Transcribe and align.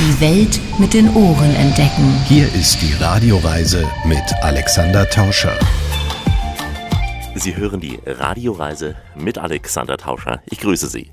Die 0.00 0.18
Welt 0.18 0.58
mit 0.78 0.94
den 0.94 1.14
Ohren 1.14 1.54
entdecken. 1.56 2.14
Hier 2.24 2.46
ist 2.54 2.80
die 2.80 2.94
Radioreise 2.94 3.86
mit 4.06 4.22
Alexander 4.40 5.06
Tauscher. 5.10 5.58
Sie 7.40 7.56
hören 7.56 7.80
die 7.80 7.98
Radioreise 8.04 8.96
mit 9.14 9.38
Alexander 9.38 9.96
Tauscher. 9.96 10.42
Ich 10.50 10.60
grüße 10.60 10.88
Sie. 10.88 11.10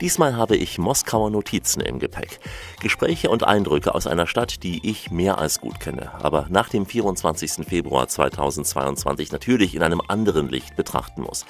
Diesmal 0.00 0.34
habe 0.34 0.56
ich 0.56 0.78
Moskauer 0.78 1.28
Notizen 1.28 1.82
im 1.82 1.98
Gepäck. 1.98 2.40
Gespräche 2.80 3.28
und 3.28 3.44
Eindrücke 3.44 3.94
aus 3.94 4.06
einer 4.06 4.26
Stadt, 4.26 4.62
die 4.62 4.88
ich 4.88 5.10
mehr 5.10 5.36
als 5.36 5.60
gut 5.60 5.78
kenne, 5.78 6.12
aber 6.14 6.46
nach 6.48 6.70
dem 6.70 6.86
24. 6.86 7.66
Februar 7.68 8.08
2022 8.08 9.32
natürlich 9.32 9.74
in 9.74 9.82
einem 9.82 10.00
anderen 10.08 10.48
Licht 10.48 10.76
betrachten 10.76 11.20
muss. 11.20 11.44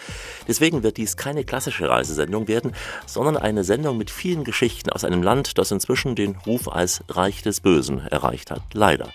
Deswegen 0.48 0.82
wird 0.82 0.96
dies 0.96 1.16
keine 1.16 1.45
klassische 1.45 1.88
Reisesendung 1.88 2.48
werden, 2.48 2.72
sondern 3.06 3.36
eine 3.36 3.62
Sendung 3.62 3.96
mit 3.96 4.11
vielen 4.11 4.43
Geschichten 4.43 4.90
aus 4.90 5.04
einem 5.04 5.22
Land, 5.22 5.56
das 5.56 5.70
inzwischen 5.70 6.16
den 6.16 6.34
Ruf 6.46 6.66
als 6.66 7.04
Reich 7.08 7.43
des 7.43 7.61
Bösen 7.61 8.00
erreicht 8.00 8.51
hat. 8.51 8.62
Leider. 8.73 9.10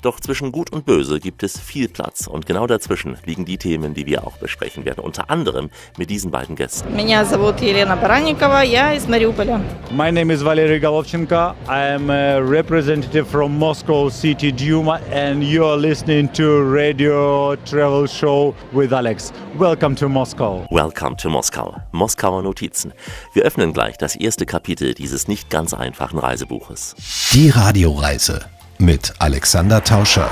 Doch 0.00 0.20
zwischen 0.20 0.52
Gut 0.52 0.72
und 0.72 0.86
Böse 0.86 1.20
gibt 1.20 1.42
es 1.42 1.58
viel 1.58 1.88
Platz 1.88 2.26
und 2.26 2.46
genau 2.46 2.66
dazwischen 2.66 3.18
liegen 3.26 3.44
die 3.44 3.58
Themen, 3.58 3.92
die 3.92 4.06
wir 4.06 4.26
auch 4.26 4.38
besprechen 4.53 4.85
werden. 4.85 4.99
Unter 5.01 5.29
anderem 5.29 5.69
mit 5.97 6.09
diesen 6.09 6.31
beiden 6.31 6.55
Gästen. 6.55 6.95
Меня 6.95 7.25
зовут 7.25 7.61
Елена 7.61 7.95
Баранникова, 7.95 8.61
я 8.63 8.93
из 8.93 9.07
Мариуполя. 9.07 9.61
My 9.91 10.11
name 10.11 10.31
is 10.33 10.43
Valery 10.43 10.79
Golovchenko. 10.79 11.55
I 11.67 11.93
am 11.93 12.09
a 12.09 12.39
representative 12.39 13.27
from 13.27 13.57
Moscow 13.57 14.09
City 14.09 14.51
Duma 14.51 14.99
and 15.11 15.43
you 15.43 15.65
are 15.65 15.77
listening 15.77 16.31
to 16.33 16.63
Radio 16.63 17.55
Travel 17.65 18.07
Show 18.07 18.53
with 18.73 18.93
Alex. 18.93 19.31
Welcome 19.57 19.95
to 19.95 20.09
Moscow. 20.09 20.67
Welcome 20.71 21.15
to 21.17 21.29
Moskau. 21.29 21.81
Moskauer 21.91 22.41
Notizen. 22.41 22.93
Wir 23.33 23.43
öffnen 23.43 23.73
gleich 23.73 23.97
das 23.97 24.15
erste 24.15 24.45
Kapitel 24.45 24.93
dieses 24.93 25.27
nicht 25.27 25.49
ganz 25.49 25.73
einfachen 25.73 26.19
Reisebuches. 26.19 26.95
Die 27.33 27.49
Radioreise 27.49 28.45
mit 28.77 29.13
Alexander 29.19 29.83
Tauscher. 29.83 30.29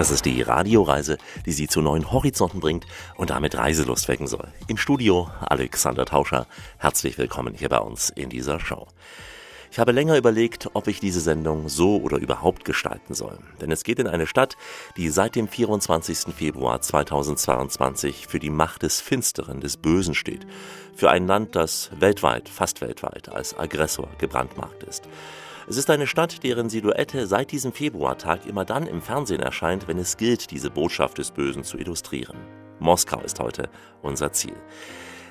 Das 0.00 0.10
ist 0.10 0.24
die 0.24 0.40
Radioreise, 0.40 1.18
die 1.44 1.52
Sie 1.52 1.68
zu 1.68 1.82
neuen 1.82 2.10
Horizonten 2.10 2.58
bringt 2.58 2.86
und 3.18 3.28
damit 3.28 3.54
Reiselust 3.54 4.08
wecken 4.08 4.28
soll. 4.28 4.48
Im 4.66 4.78
Studio 4.78 5.28
Alexander 5.40 6.06
Tauscher. 6.06 6.46
Herzlich 6.78 7.18
willkommen 7.18 7.52
hier 7.52 7.68
bei 7.68 7.80
uns 7.80 8.08
in 8.08 8.30
dieser 8.30 8.60
Show. 8.60 8.86
Ich 9.70 9.78
habe 9.78 9.92
länger 9.92 10.16
überlegt, 10.16 10.70
ob 10.72 10.88
ich 10.88 11.00
diese 11.00 11.20
Sendung 11.20 11.68
so 11.68 11.98
oder 11.98 12.16
überhaupt 12.16 12.64
gestalten 12.64 13.12
soll. 13.12 13.36
Denn 13.60 13.70
es 13.70 13.84
geht 13.84 13.98
in 13.98 14.06
eine 14.06 14.26
Stadt, 14.26 14.56
die 14.96 15.10
seit 15.10 15.36
dem 15.36 15.48
24. 15.48 16.34
Februar 16.34 16.80
2022 16.80 18.26
für 18.26 18.38
die 18.38 18.48
Macht 18.48 18.82
des 18.82 19.02
Finsteren, 19.02 19.60
des 19.60 19.76
Bösen 19.76 20.14
steht. 20.14 20.46
Für 20.96 21.10
ein 21.10 21.26
Land, 21.26 21.56
das 21.56 21.90
weltweit, 21.98 22.48
fast 22.48 22.80
weltweit, 22.80 23.28
als 23.28 23.58
Aggressor 23.58 24.08
gebrandmarkt 24.16 24.82
ist. 24.82 25.06
Es 25.70 25.76
ist 25.76 25.88
eine 25.88 26.08
Stadt, 26.08 26.42
deren 26.42 26.68
Silhouette 26.68 27.28
seit 27.28 27.52
diesem 27.52 27.72
Februartag 27.72 28.44
immer 28.44 28.64
dann 28.64 28.88
im 28.88 29.00
Fernsehen 29.00 29.40
erscheint, 29.40 29.86
wenn 29.86 29.98
es 29.98 30.16
gilt, 30.16 30.50
diese 30.50 30.68
Botschaft 30.68 31.18
des 31.18 31.30
Bösen 31.30 31.62
zu 31.62 31.78
illustrieren. 31.78 32.36
Moskau 32.80 33.20
ist 33.20 33.38
heute 33.38 33.70
unser 34.02 34.32
Ziel. 34.32 34.56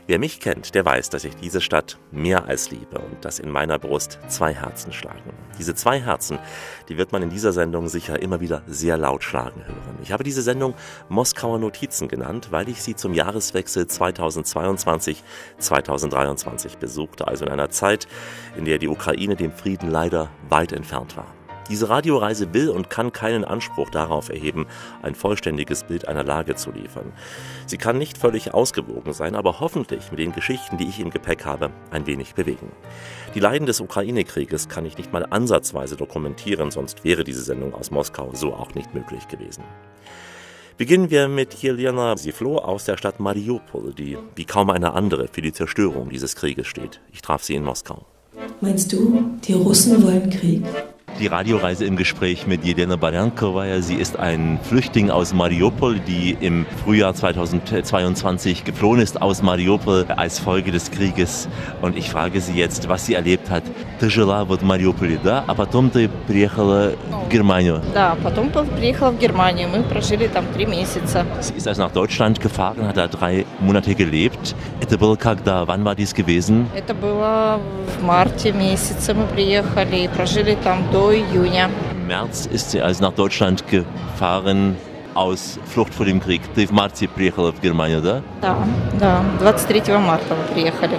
Wer 0.09 0.17
mich 0.17 0.39
kennt, 0.39 0.73
der 0.73 0.85
weiß, 0.85 1.11
dass 1.11 1.23
ich 1.23 1.35
diese 1.35 1.61
Stadt 1.61 1.99
mehr 2.11 2.45
als 2.45 2.71
liebe 2.71 2.97
und 2.97 3.23
dass 3.23 3.37
in 3.37 3.51
meiner 3.51 3.77
Brust 3.77 4.17
zwei 4.27 4.55
Herzen 4.55 4.91
schlagen. 4.91 5.33
Diese 5.59 5.75
zwei 5.75 6.01
Herzen, 6.01 6.39
die 6.87 6.97
wird 6.97 7.11
man 7.11 7.21
in 7.21 7.29
dieser 7.29 7.53
Sendung 7.53 7.87
sicher 7.89 8.19
immer 8.19 8.41
wieder 8.41 8.63
sehr 8.65 8.97
laut 8.97 9.23
schlagen 9.23 9.67
hören. 9.67 9.99
Ich 10.01 10.11
habe 10.11 10.23
diese 10.23 10.41
Sendung 10.41 10.73
Moskauer 11.09 11.59
Notizen 11.59 12.07
genannt, 12.07 12.47
weil 12.49 12.69
ich 12.69 12.81
sie 12.81 12.95
zum 12.95 13.13
Jahreswechsel 13.13 13.83
2022-2023 13.83 16.79
besuchte, 16.79 17.27
also 17.27 17.45
in 17.45 17.51
einer 17.51 17.69
Zeit, 17.69 18.07
in 18.57 18.65
der 18.65 18.79
die 18.79 18.87
Ukraine 18.87 19.35
dem 19.35 19.51
Frieden 19.51 19.91
leider 19.91 20.31
weit 20.49 20.71
entfernt 20.71 21.17
war. 21.17 21.27
Diese 21.69 21.89
Radioreise 21.89 22.53
will 22.53 22.69
und 22.69 22.89
kann 22.89 23.11
keinen 23.11 23.45
Anspruch 23.45 23.89
darauf 23.89 24.29
erheben, 24.29 24.65
ein 25.01 25.15
vollständiges 25.15 25.83
Bild 25.83 26.07
einer 26.07 26.23
Lage 26.23 26.55
zu 26.55 26.71
liefern. 26.71 27.13
Sie 27.67 27.77
kann 27.77 27.97
nicht 27.97 28.17
völlig 28.17 28.53
ausgewogen 28.53 29.13
sein, 29.13 29.35
aber 29.35 29.59
hoffentlich 29.59 30.11
mit 30.11 30.19
den 30.19 30.31
Geschichten, 30.31 30.77
die 30.77 30.87
ich 30.87 30.99
im 30.99 31.11
Gepäck 31.11 31.45
habe, 31.45 31.69
ein 31.91 32.07
wenig 32.07 32.33
bewegen. 32.33 32.71
Die 33.35 33.39
Leiden 33.39 33.67
des 33.67 33.79
Ukraine-Krieges 33.79 34.67
kann 34.69 34.85
ich 34.85 34.97
nicht 34.97 35.13
mal 35.13 35.25
ansatzweise 35.29 35.95
dokumentieren, 35.95 36.71
sonst 36.71 37.03
wäre 37.03 37.23
diese 37.23 37.43
Sendung 37.43 37.73
aus 37.73 37.91
Moskau 37.91 38.31
so 38.33 38.53
auch 38.53 38.73
nicht 38.73 38.93
möglich 38.95 39.27
gewesen. 39.27 39.63
Beginnen 40.79 41.09
wir 41.11 41.27
mit 41.27 41.55
Jelena. 41.55 42.15
Sie 42.15 42.31
floh 42.31 42.57
aus 42.57 42.85
der 42.85 42.95
Stadt 42.95 43.19
Mariupol, 43.19 43.93
die 43.93 44.17
wie 44.35 44.45
kaum 44.45 44.69
eine 44.69 44.93
andere 44.93 45.27
für 45.27 45.41
die 45.41 45.51
Zerstörung 45.51 46.09
dieses 46.09 46.37
Krieges 46.37 46.67
steht. 46.67 47.01
Ich 47.11 47.21
traf 47.21 47.43
sie 47.43 47.55
in 47.55 47.65
Moskau. 47.65 48.05
Meinst 48.61 48.93
du, 48.93 49.37
die 49.43 49.53
Russen 49.53 50.01
wollen 50.01 50.29
Krieg? 50.29 50.63
Die 51.20 51.28
Radioreise 51.28 51.84
im 51.84 51.94
Gespräch 51.94 52.48
mit 52.48 52.64
Jelena 52.64 52.96
Baryankova. 52.96 53.80
Sie 53.80 53.94
ist 53.94 54.18
ein 54.18 54.58
Flüchtling 54.64 55.10
aus 55.10 55.32
Mariupol, 55.32 56.00
die 56.00 56.36
im 56.40 56.66
Frühjahr 56.82 57.14
2022 57.14 58.64
geflohen 58.64 59.00
ist 59.00 59.22
aus 59.22 59.40
Mariupol 59.40 60.06
als 60.08 60.40
Folge 60.40 60.72
des 60.72 60.90
Krieges. 60.90 61.48
Und 61.82 61.96
ich 61.96 62.10
frage 62.10 62.40
sie 62.40 62.54
jetzt, 62.54 62.88
was 62.88 63.06
sie 63.06 63.14
erlebt 63.14 63.48
hat. 63.48 63.62
Ты 64.00 64.10
жила 64.10 64.44
вот 64.44 64.62
в 64.62 64.64
Мариуполе, 64.64 65.20
да? 65.22 65.44
А 65.46 65.54
потом 65.54 65.88
ты 65.88 66.10
приехала 66.26 66.92
в 67.26 67.30
Германию. 67.30 67.80
Да, 67.94 68.16
потом 68.24 68.50
приехала 68.50 69.12
в 69.12 69.18
Германию. 69.20 69.68
Мы 69.68 69.84
прожили 69.84 70.26
там 70.26 70.44
три 70.52 70.66
месяца. 70.66 71.24
Sie 71.40 71.54
ist 71.54 71.68
also 71.68 71.82
nach 71.82 71.92
Deutschland 71.92 72.40
gefahren, 72.40 72.88
hat 72.88 72.96
da 72.96 73.06
drei 73.06 73.46
Monate 73.60 73.94
gelebt. 73.94 74.56
Это 74.80 74.98
было 74.98 75.14
когда? 75.14 75.64
Wann 75.64 75.84
war 75.84 75.94
dies 75.94 76.12
gewesen? 76.12 76.66
Это 76.74 76.92
было 76.92 77.60
в 77.98 78.02
марте 78.02 78.52
месяце 78.52 79.14
мы 79.14 79.26
приехали 79.26 80.04
и 80.04 80.08
прожили 80.08 80.56
там 80.62 80.82
до 80.90 80.97
июня. 81.11 81.69
Im 81.93 82.07
März 82.07 82.47
ist 82.51 82.71
sie 82.71 82.81
also 82.81 83.03
nach 83.03 83.13
Deutschland 83.13 83.63
gefahren 83.67 84.75
aus 85.15 85.59
Flucht 85.65 85.93
vor 85.93 86.05
dem 86.05 86.19
Krieg. 86.19 86.41
Ты 86.55 86.65
в 86.67 86.71
марте 86.71 87.07
приехала 87.07 87.51
в 87.51 87.61
Германию, 87.61 88.01
да? 88.01 88.21
Да, 88.41 88.55
да. 88.99 89.21
23 89.39 89.93
марта 89.97 90.35
мы 90.35 90.53
приехали. 90.53 90.97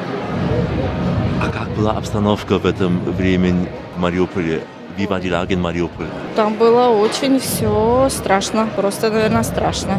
А 1.42 1.48
как 1.50 1.68
была 1.70 1.92
обстановка 1.92 2.58
в 2.58 2.66
этом 2.66 3.00
времени 3.12 3.66
в 3.96 4.00
Мариуполе? 4.00 4.62
Wie 4.96 5.08
war 5.08 5.20
die 5.20 5.30
Lage 5.30 5.52
in 5.52 5.60
Mariupol? 5.60 6.06
Там 6.36 6.54
было 6.54 6.88
очень 6.88 7.38
все 7.38 8.08
страшно, 8.10 8.68
просто, 8.76 9.10
наверное, 9.10 9.42
страшно. 9.42 9.98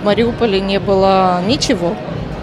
В 0.00 0.04
Мариуполе 0.04 0.60
не 0.60 0.78
было 0.80 1.42
ничего, 1.46 1.94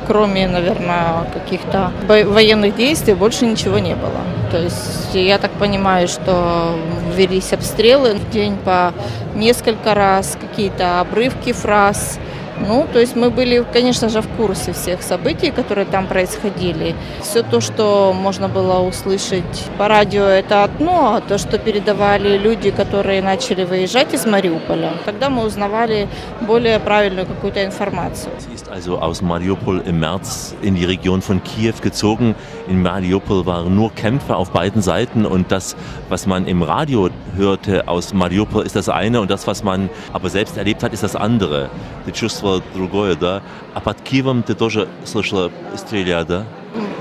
кроме, 0.05 0.47
наверное, 0.47 1.27
каких-то 1.33 1.91
военных 2.07 2.75
действий, 2.75 3.15
больше 3.15 3.45
ничего 3.47 3.79
не 3.79 3.95
было. 3.95 4.21
То 4.51 4.61
есть 4.61 5.13
я 5.13 5.37
так 5.37 5.51
понимаю, 5.51 6.07
что 6.07 6.75
велись 7.15 7.53
обстрелы 7.53 8.15
в 8.15 8.29
день 8.29 8.57
по 8.57 8.93
несколько 9.35 9.93
раз, 9.93 10.37
какие-то 10.39 10.99
обрывки 10.99 11.51
фраз. 11.51 12.19
Ну, 12.66 12.86
то 12.92 12.98
есть 12.98 13.16
мы 13.16 13.30
были, 13.30 13.64
конечно 13.72 14.08
же, 14.08 14.20
в 14.20 14.28
курсе 14.36 14.72
всех 14.72 15.02
событий, 15.02 15.50
которые 15.50 15.86
там 15.86 16.06
происходили. 16.06 16.94
Все 17.22 17.42
то, 17.42 17.60
что 17.60 18.12
можно 18.14 18.48
было 18.48 18.80
услышать 18.80 19.70
по 19.78 19.88
радио, 19.88 20.24
это 20.24 20.64
одно, 20.64 21.14
а 21.14 21.20
то, 21.20 21.38
что 21.38 21.58
передавали 21.58 22.36
люди, 22.36 22.70
которые 22.70 23.22
начали 23.22 23.64
выезжать 23.64 24.12
из 24.12 24.26
Мариуполя, 24.26 24.92
тогда 25.06 25.30
мы 25.30 25.44
узнавали 25.44 26.08
более 26.42 26.78
правильную 26.78 27.26
какую-то 27.26 27.64
информацию. 27.64 28.32
Sie 28.38 28.54
ist 28.54 28.68
also 28.68 29.00
aus 29.00 29.22
Mariupol 29.22 29.80
im 29.86 30.00
März 30.00 30.54
in 30.62 30.74
die 30.74 30.84
Region 30.84 31.22
von 31.22 31.42
Kiew 31.42 31.74
gezogen. 31.80 32.34
In 32.68 32.82
Mariupol 32.82 33.46
waren 33.46 33.74
nur 33.74 33.90
Kämpfe 33.94 34.36
auf 34.36 34.50
beiden 34.50 34.82
Seiten 34.82 35.24
und 35.24 35.50
das, 35.50 35.76
was 36.10 36.26
man 36.26 36.46
im 36.46 36.62
Radio 36.62 37.08
hörte 37.36 37.88
aus 37.88 38.12
Mariupol, 38.12 38.66
ist 38.66 38.76
das 38.76 38.88
eine 38.88 39.20
und 39.20 39.30
das, 39.30 39.46
was 39.46 39.64
man 39.64 39.88
aber 40.12 40.28
selbst 40.28 40.56
erlebt 40.58 40.82
hat, 40.82 40.92
ist 40.92 41.02
das 41.02 41.16
andere. 41.16 41.70
Ты 42.04 42.12
чувствовала 42.45 42.61
другое, 42.73 43.15
да? 43.15 43.41
А 43.73 43.79
под 43.79 44.01
Киевом 44.01 44.43
ты 44.43 44.53
тоже 44.53 44.87
слышала 45.03 45.51
стреля, 45.75 46.23
да? 46.23 46.43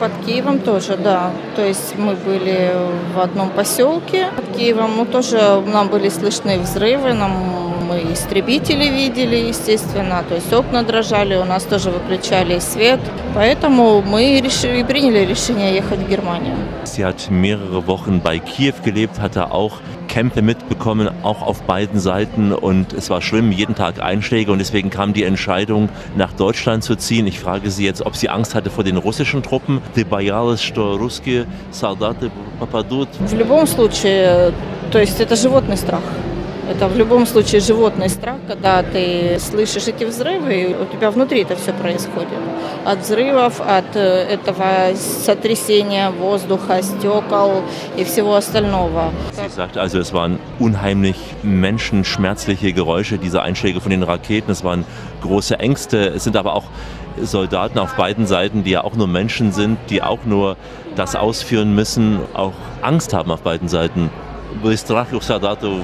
Под 0.00 0.12
Киевом 0.24 0.58
тоже, 0.58 0.96
да. 0.96 1.30
То 1.56 1.64
есть 1.64 1.96
мы 1.96 2.14
были 2.14 2.72
в 3.14 3.20
одном 3.20 3.50
поселке 3.50 4.30
под 4.36 4.56
Киевом, 4.56 4.96
ну 4.96 5.04
тоже 5.04 5.62
нам 5.66 5.88
были 5.88 6.08
слышны 6.08 6.58
взрывы, 6.58 7.12
нам 7.12 7.73
мы 7.83 8.13
истребители 8.13 8.85
видели, 8.89 9.35
естественно, 9.49 10.23
то 10.27 10.35
есть 10.35 10.51
окна 10.53 10.83
дрожали, 10.83 11.35
у 11.35 11.45
нас 11.45 11.63
тоже 11.63 11.89
выключали 11.89 12.59
свет, 12.59 12.99
поэтому 13.33 14.01
мы 14.01 14.41
решили, 14.41 14.83
приняли 14.83 15.25
решение 15.25 15.75
ехать 15.75 15.99
в 15.99 16.09
Германию. 16.09 16.55
Sie 16.85 17.03
hat 17.03 17.29
mehrere 17.29 17.85
Wochen 17.87 18.21
bei 18.21 18.39
Kiew 18.39 18.73
gelebt, 18.83 19.19
hatte 19.19 19.51
auch 19.51 19.79
Kämpfe 20.07 20.41
mitbekommen, 20.41 21.09
auch 21.23 21.41
auf 21.43 21.61
beiden 21.61 21.99
Seiten 21.99 22.51
und 22.51 22.93
es 22.93 23.09
war 23.09 23.21
schlimm, 23.21 23.51
jeden 23.51 23.75
Tag 23.75 24.01
Einschläge 24.01 24.51
und 24.51 24.57
deswegen 24.59 24.89
kam 24.89 25.13
die 25.13 25.23
Entscheidung, 25.23 25.89
nach 26.15 26.33
Deutschland 26.33 26.83
zu 26.83 26.95
ziehen. 26.95 27.27
Ich 27.27 27.39
frage 27.39 27.69
Sie 27.69 27.85
jetzt, 27.85 28.05
ob 28.05 28.15
sie 28.15 28.27
Angst 28.27 28.55
hatte 28.55 28.69
vor 28.71 28.83
den 28.83 28.97
russischen 28.97 29.43
Truppen. 29.43 29.81
Ты 29.93 30.03
боялась, 30.05 30.61
что 30.61 30.97
русские 30.97 31.45
солдаты 31.71 32.31
попадут? 32.59 33.07
В 33.19 33.35
любом 33.35 33.67
случае, 33.67 34.51
то 34.91 34.99
есть 34.99 35.19
это 35.21 35.35
животный 35.35 35.77
страх. 35.77 36.01
Это 36.69 36.87
в 36.87 36.95
любом 36.95 37.25
случае 37.25 37.61
животный 37.61 38.09
страх, 38.09 38.37
когда 38.47 38.83
ты 38.83 39.39
слышишь 39.39 39.87
эти 39.87 40.03
взрывы, 40.03 40.53
и 40.53 40.67
у 40.67 40.85
тебя 40.85 41.09
внутри 41.09 41.41
это 41.41 41.55
все 41.55 41.73
происходит. 41.73 42.39
От 42.85 42.99
взрывов, 42.99 43.59
от 43.59 43.95
э, 43.95 44.27
этого 44.29 44.95
сотрясения 44.95 46.11
воздуха, 46.11 46.81
стекол 46.83 47.63
и 47.97 48.03
всего 48.03 48.35
остального. 48.35 49.11
Sie 49.33 49.49
sagt 49.49 49.77
also, 49.77 49.99
es 49.99 50.13
waren 50.13 50.37
unheimlich 50.59 51.17
menschenschmerzliche 51.41 52.71
Geräusche, 52.73 53.17
diese 53.17 53.41
Einschläge 53.41 53.81
von 53.81 53.89
den 53.89 54.03
Raketen, 54.03 54.51
es 54.51 54.63
waren 54.63 54.85
große 55.21 55.59
Ängste, 55.59 56.09
es 56.09 56.23
sind 56.23 56.37
aber 56.37 56.53
auch 56.53 56.65
Soldaten 57.21 57.79
auf 57.79 57.95
beiden 57.95 58.27
Seiten, 58.27 58.63
die 58.63 58.71
ja 58.71 58.83
auch 58.83 58.93
nur 58.93 59.07
Menschen 59.07 59.51
sind, 59.51 59.77
die 59.89 60.01
auch 60.01 60.19
nur 60.25 60.55
das 60.95 61.15
ausführen 61.15 61.73
müssen, 61.75 62.19
auch 62.33 62.53
Angst 62.81 63.13
haben 63.13 63.31
auf 63.31 63.41
beiden 63.41 63.67
Seiten. 63.67 64.09
Был 64.63 64.77
страх 64.77 65.07
у 65.13 65.19
солдатов 65.19 65.81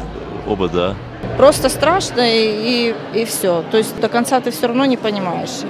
оба, 0.50 0.68
да? 0.68 0.94
Просто 1.36 1.68
страшно 1.68 2.20
и, 2.20 2.94
и, 3.14 3.20
и 3.20 3.24
все. 3.24 3.64
То 3.70 3.78
есть 3.78 3.98
до 4.00 4.08
конца 4.08 4.40
ты 4.40 4.50
все 4.50 4.66
равно 4.66 4.84
не 4.84 4.96
понимаешь, 4.96 5.64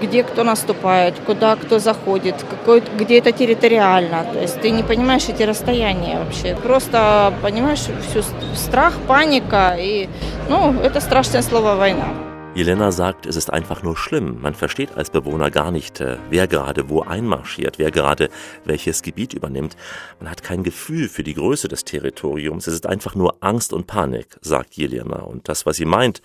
где 0.00 0.22
кто 0.22 0.44
наступает, 0.44 1.14
куда 1.26 1.56
кто 1.56 1.78
заходит, 1.78 2.36
какой, 2.48 2.82
где 2.98 3.18
это 3.18 3.32
территориально. 3.32 4.24
То 4.32 4.40
есть 4.40 4.60
ты 4.60 4.70
не 4.70 4.82
понимаешь 4.82 5.28
эти 5.28 5.42
расстояния 5.42 6.18
вообще. 6.18 6.56
Просто 6.56 7.32
понимаешь 7.42 7.86
всю 8.08 8.22
страх, 8.54 8.94
паника 9.08 9.76
и, 9.78 10.08
ну, 10.48 10.74
это 10.82 11.00
страшное 11.00 11.42
слово 11.42 11.74
война. 11.74 12.31
Jelena 12.54 12.92
sagt, 12.92 13.24
es 13.24 13.36
ist 13.36 13.50
einfach 13.50 13.82
nur 13.82 13.96
schlimm. 13.96 14.42
Man 14.42 14.54
versteht 14.54 14.94
als 14.94 15.08
Bewohner 15.08 15.50
gar 15.50 15.70
nicht, 15.70 16.02
äh, 16.02 16.18
wer 16.28 16.46
gerade 16.46 16.90
wo 16.90 17.00
einmarschiert, 17.00 17.78
wer 17.78 17.90
gerade 17.90 18.28
welches 18.66 19.00
Gebiet 19.00 19.32
übernimmt. 19.32 19.74
Man 20.20 20.30
hat 20.30 20.42
kein 20.42 20.62
Gefühl 20.62 21.08
für 21.08 21.22
die 21.22 21.32
Größe 21.32 21.68
des 21.68 21.84
Territoriums. 21.84 22.66
Es 22.66 22.74
ist 22.74 22.86
einfach 22.86 23.14
nur 23.14 23.36
Angst 23.40 23.72
und 23.72 23.86
Panik, 23.86 24.36
sagt 24.42 24.74
Jelena. 24.74 25.20
Und 25.20 25.48
das, 25.48 25.64
was 25.64 25.76
sie 25.76 25.86
meint, 25.86 26.20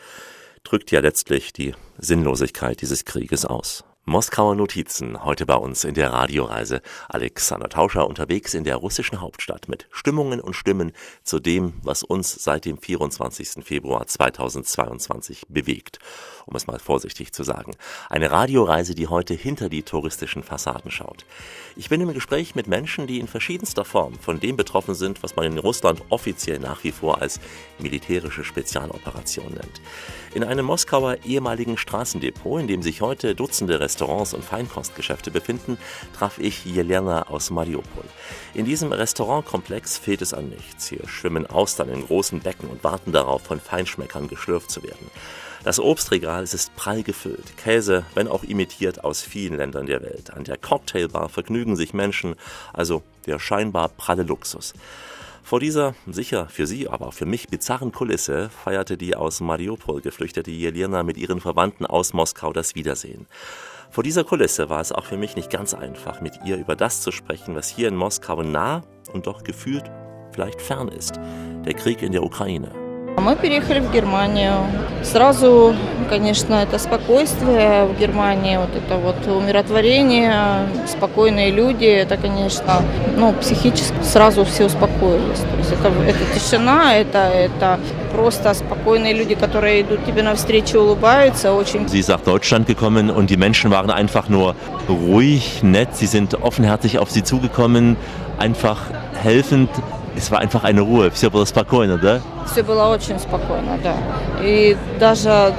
drückt 0.66 0.92
ja 0.92 1.00
letztlich 1.00 1.54
die 1.54 1.74
Sinnlosigkeit 1.98 2.82
dieses 2.82 3.06
Krieges 3.06 3.46
aus. 3.46 3.86
Moskauer 4.10 4.56
Notizen, 4.56 5.26
heute 5.26 5.46
bei 5.46 5.56
uns 5.56 5.84
in 5.84 5.94
der 5.94 6.14
Radioreise. 6.14 6.82
Alexander 7.10 7.68
Tauscher 7.68 8.08
unterwegs 8.08 8.54
in 8.54 8.64
der 8.64 8.78
russischen 8.78 9.20
Hauptstadt 9.20 9.68
mit 9.68 9.86
Stimmungen 9.92 10.40
und 10.40 10.54
Stimmen 10.54 10.94
zu 11.24 11.42
dem, 11.42 11.74
was 11.84 12.04
uns 12.04 12.42
seit 12.42 12.64
dem 12.64 12.78
24. 12.78 13.66
Februar 13.66 14.08
2022 14.08 15.48
bewegt. 15.50 16.00
Um 16.48 16.56
es 16.56 16.66
mal 16.66 16.80
vorsichtig 16.80 17.34
zu 17.34 17.44
sagen. 17.44 17.74
Eine 18.10 18.32
Radioreise, 18.32 18.96
die 18.96 19.08
heute 19.08 19.34
hinter 19.34 19.68
die 19.68 19.84
touristischen 19.84 20.44
Fassaden 20.44 20.92
schaut. 20.92 21.26
Ich 21.76 21.90
bin 21.90 22.00
im 22.00 22.14
Gespräch 22.14 22.56
mit 22.56 22.68
Menschen, 22.68 23.06
die 23.06 23.20
in 23.20 23.28
verschiedenster 23.28 23.84
Form 23.84 24.16
von 24.16 24.40
dem 24.40 24.56
betroffen 24.56 24.96
sind, 24.96 25.22
was 25.24 25.36
man 25.36 25.46
in 25.46 25.58
Russland 25.58 26.02
offiziell 26.10 26.60
nach 26.60 26.86
wie 26.86 26.94
vor 26.94 27.22
als 27.22 27.42
militärische 27.80 28.46
Spezialoperation 28.46 29.54
nennt. 29.54 29.82
In 30.34 30.46
einem 30.46 30.66
Moskauer 30.66 31.18
ehemaligen 31.26 31.78
Straßendepot, 31.78 32.62
in 32.62 32.68
dem 32.68 32.82
sich 32.82 33.02
heute 33.02 33.36
Dutzende 33.36 33.82
Restaurants 33.82 34.34
und 34.34 34.44
Feinkostgeschäfte 34.44 35.32
befinden, 35.32 35.78
traf 36.18 36.40
ich 36.40 36.64
Jelena 36.64 37.24
aus 37.24 37.50
Mariupol. 37.50 38.06
In 38.54 38.64
diesem 38.64 38.94
Restaurantkomplex 38.94 39.98
fehlt 39.98 40.22
es 40.22 40.34
an 40.34 40.50
nichts. 40.50 40.88
Hier 40.88 41.08
schwimmen 41.08 41.46
Austern 41.46 41.90
in 41.90 42.06
großen 42.06 42.40
Becken 42.40 42.70
und 42.70 42.84
warten 42.84 43.12
darauf, 43.12 43.44
von 43.44 43.60
Feinschmeckern 43.60 44.28
geschlürft 44.28 44.72
zu 44.72 44.84
werden. 44.84 45.12
Das 45.68 45.82
Obstregal 45.82 46.46
ist 46.46 46.74
prall 46.78 47.04
gefüllt. 47.04 47.58
Käse, 47.58 48.06
wenn 48.16 48.30
auch 48.30 48.46
imitiert, 48.46 49.04
aus 49.04 49.22
vielen 49.22 49.58
Ländern 49.58 49.86
der 49.86 50.02
Welt. 50.02 50.32
An 50.32 50.46
der 50.46 50.56
Cocktailbar 50.56 51.28
vergnügen 51.28 51.76
sich 51.76 51.94
Menschen, 51.94 52.36
also 52.72 53.04
der 53.26 53.38
scheinbar 53.38 53.90
pralle 53.90 54.24
Luxus. 54.24 54.74
Vor 55.44 55.60
dieser, 55.60 55.94
sicher 56.10 56.48
für 56.48 56.66
sie, 56.68 56.88
aber 56.88 57.08
auch 57.08 57.14
für 57.14 57.26
mich 57.26 57.50
bizarren 57.50 57.92
Kulisse 57.92 58.50
feierte 58.64 58.96
die 58.96 59.18
aus 59.18 59.42
Mariupol 59.42 60.00
geflüchtete 60.00 60.52
Jelena 60.52 61.04
mit 61.04 61.18
ihren 61.18 61.42
Verwandten 61.42 61.86
aus 61.86 62.14
Moskau 62.14 62.54
das 62.54 62.76
Wiedersehen. 62.76 63.28
Vor 63.92 64.06
dieser 64.06 64.24
Kulisse 64.24 64.70
war 64.70 64.80
es 64.80 64.94
auch 64.94 65.04
für 65.04 65.18
mich 65.18 65.36
nicht 65.36 65.50
ganz 65.50 65.74
einfach, 65.74 66.22
mit 66.22 66.40
ihr 66.46 66.56
über 66.56 66.78
das 66.78 67.02
zu 67.02 67.12
sprechen, 67.12 67.58
was 67.58 67.68
hier 67.68 67.90
in 67.90 67.98
Moskau 67.98 68.42
nah 68.42 68.84
und 69.12 69.28
doch 69.28 69.44
gefühlt 69.44 69.84
vielleicht 70.32 70.62
fern 70.62 70.88
ist. 70.88 71.20
Der 71.66 71.74
Krieg 71.74 72.04
in 72.04 72.14
der 72.14 72.24
Ukraine. 72.24 72.87
Мы 73.18 73.36
переехали 73.36 73.80
в 73.80 73.92
Германию. 73.92 74.54
Сразу, 75.04 75.76
конечно, 76.08 76.54
это 76.54 76.78
спокойствие 76.78 77.86
в 77.86 78.00
Германии, 78.00 78.58
вот 78.58 78.70
это 78.76 78.98
вот 78.98 79.16
умиротворение, 79.26 80.68
спокойные 80.86 81.50
люди, 81.50 81.86
это, 81.86 82.16
конечно, 82.18 82.84
ну, 83.18 83.34
психически 83.34 83.96
сразу 84.04 84.46
все 84.46 84.66
успокоились. 84.66 85.40
То 85.40 85.58
есть 85.58 85.72
это, 85.72 85.92
это 86.08 86.40
тишина, 86.40 86.96
это, 86.96 87.18
это 87.18 87.80
просто 88.14 88.54
спокойные 88.54 89.14
люди, 89.14 89.34
которые 89.34 89.82
идут 89.82 90.06
тебе 90.06 90.22
навстречу, 90.22 90.80
улыбаются. 90.80 91.54
Очень... 91.54 91.88
Sie 91.88 92.00
ist 92.00 92.10
nach 92.10 92.22
Deutschland 92.22 92.68
gekommen 92.68 93.10
und 93.10 93.32
die 93.32 93.38
Menschen 93.38 93.72
waren 93.72 93.90
einfach 93.90 94.30
nur 94.30 94.56
ruhig, 94.88 95.64
nett. 95.64 95.96
Sie 95.96 96.06
sind 96.06 96.36
offenherzig 96.36 97.00
auf 97.00 97.10
sie 97.10 97.24
zugekommen, 97.24 97.98
einfach 98.38 98.78
helfend. 99.24 99.70
Es 100.18 100.32
war 100.32 100.40
einfach 100.40 100.64
eine 100.64 100.82
Ruhe. 100.82 101.12
Все 101.12 101.30
было 101.30 101.46
спокойно, 101.46 101.98
да? 101.98 102.20
Все 102.52 102.64
было 102.64 102.88
очень 102.88 103.20
спокойно, 103.20 103.78
да. 103.84 103.94
И 104.42 104.76
даже 105.00 105.54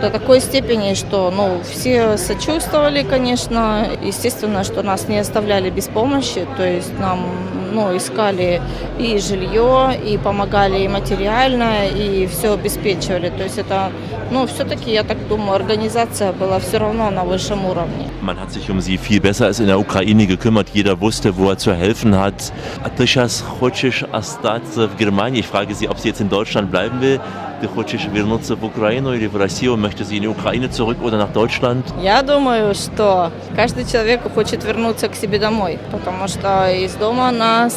до 0.00 0.10
такой 0.10 0.40
степени, 0.40 0.94
что 0.94 1.30
ну, 1.30 1.60
все 1.62 2.16
сочувствовали, 2.16 3.02
конечно. 3.02 3.86
Естественно, 4.02 4.64
что 4.64 4.82
нас 4.82 5.08
не 5.08 5.18
оставляли 5.18 5.70
без 5.70 5.88
помощи, 5.88 6.46
то 6.56 6.66
есть 6.66 6.98
нам 6.98 7.26
ну, 7.72 7.96
искали 7.96 8.60
и 8.98 9.18
жилье, 9.18 9.98
и 10.04 10.18
помогали 10.18 10.82
и 10.82 10.88
материально, 10.88 11.86
и 11.86 12.26
все 12.26 12.54
обеспечивали. 12.54 13.30
То 13.30 13.44
есть 13.44 13.58
это, 13.58 13.90
ну, 14.30 14.46
все-таки, 14.46 14.92
я 14.92 15.02
так 15.02 15.16
думаю, 15.28 15.54
организация 15.56 16.32
была 16.32 16.58
все 16.58 16.78
равно 16.78 17.10
на 17.10 17.24
высшем 17.24 17.64
уровне. 17.64 18.08
Man 18.22 18.38
hat 18.38 18.52
sich 18.52 18.70
um 18.70 18.80
sie 18.80 18.98
viel 18.98 19.20
besser 19.20 19.46
als 19.46 19.58
in 19.58 19.66
der 19.66 19.78
Ukraine 19.78 20.26
gekümmert. 20.26 20.68
Jeder 20.72 21.00
wusste, 21.00 21.36
wo 21.36 21.50
er 21.50 21.58
zu 21.58 21.74
helfen 21.74 22.18
hat. 22.18 22.52
Сейчас 22.98 23.42
хочешь 23.60 24.04
остаться 24.12 24.88
в 24.88 24.96
Германии? 24.96 25.40
Ich 25.40 25.46
frage 25.46 25.74
sie, 25.74 25.88
ob 25.88 25.98
sie 25.98 26.08
jetzt 26.08 26.20
in 26.20 26.28
Deutschland 26.28 26.70
bleiben 26.70 27.00
will. 27.00 27.20
Ты 27.61 27.67
хочешь 27.67 28.05
вернуться 28.05 28.55
в 28.55 28.63
Украину 28.63 29.13
или 29.13 29.27
в 29.27 29.35
Россию? 29.35 29.77
Möchte 29.77 30.03
sie 30.03 30.17
in 30.17 30.23
die 30.23 30.29
Ukraine 30.29 30.69
zurück 30.69 30.97
oder 31.01 31.17
nach 31.17 31.33
Deutschland? 31.33 31.83
Я 32.01 32.21
думаю, 32.21 32.75
что 32.75 33.31
каждый 33.55 33.85
человек 33.85 34.21
хочет 34.33 34.63
вернуться 34.63 35.07
к 35.07 35.15
себе 35.15 35.39
домой, 35.39 35.79
потому 35.91 36.27
что 36.27 36.69
из 36.69 36.93
дома 36.93 37.31
нас, 37.31 37.73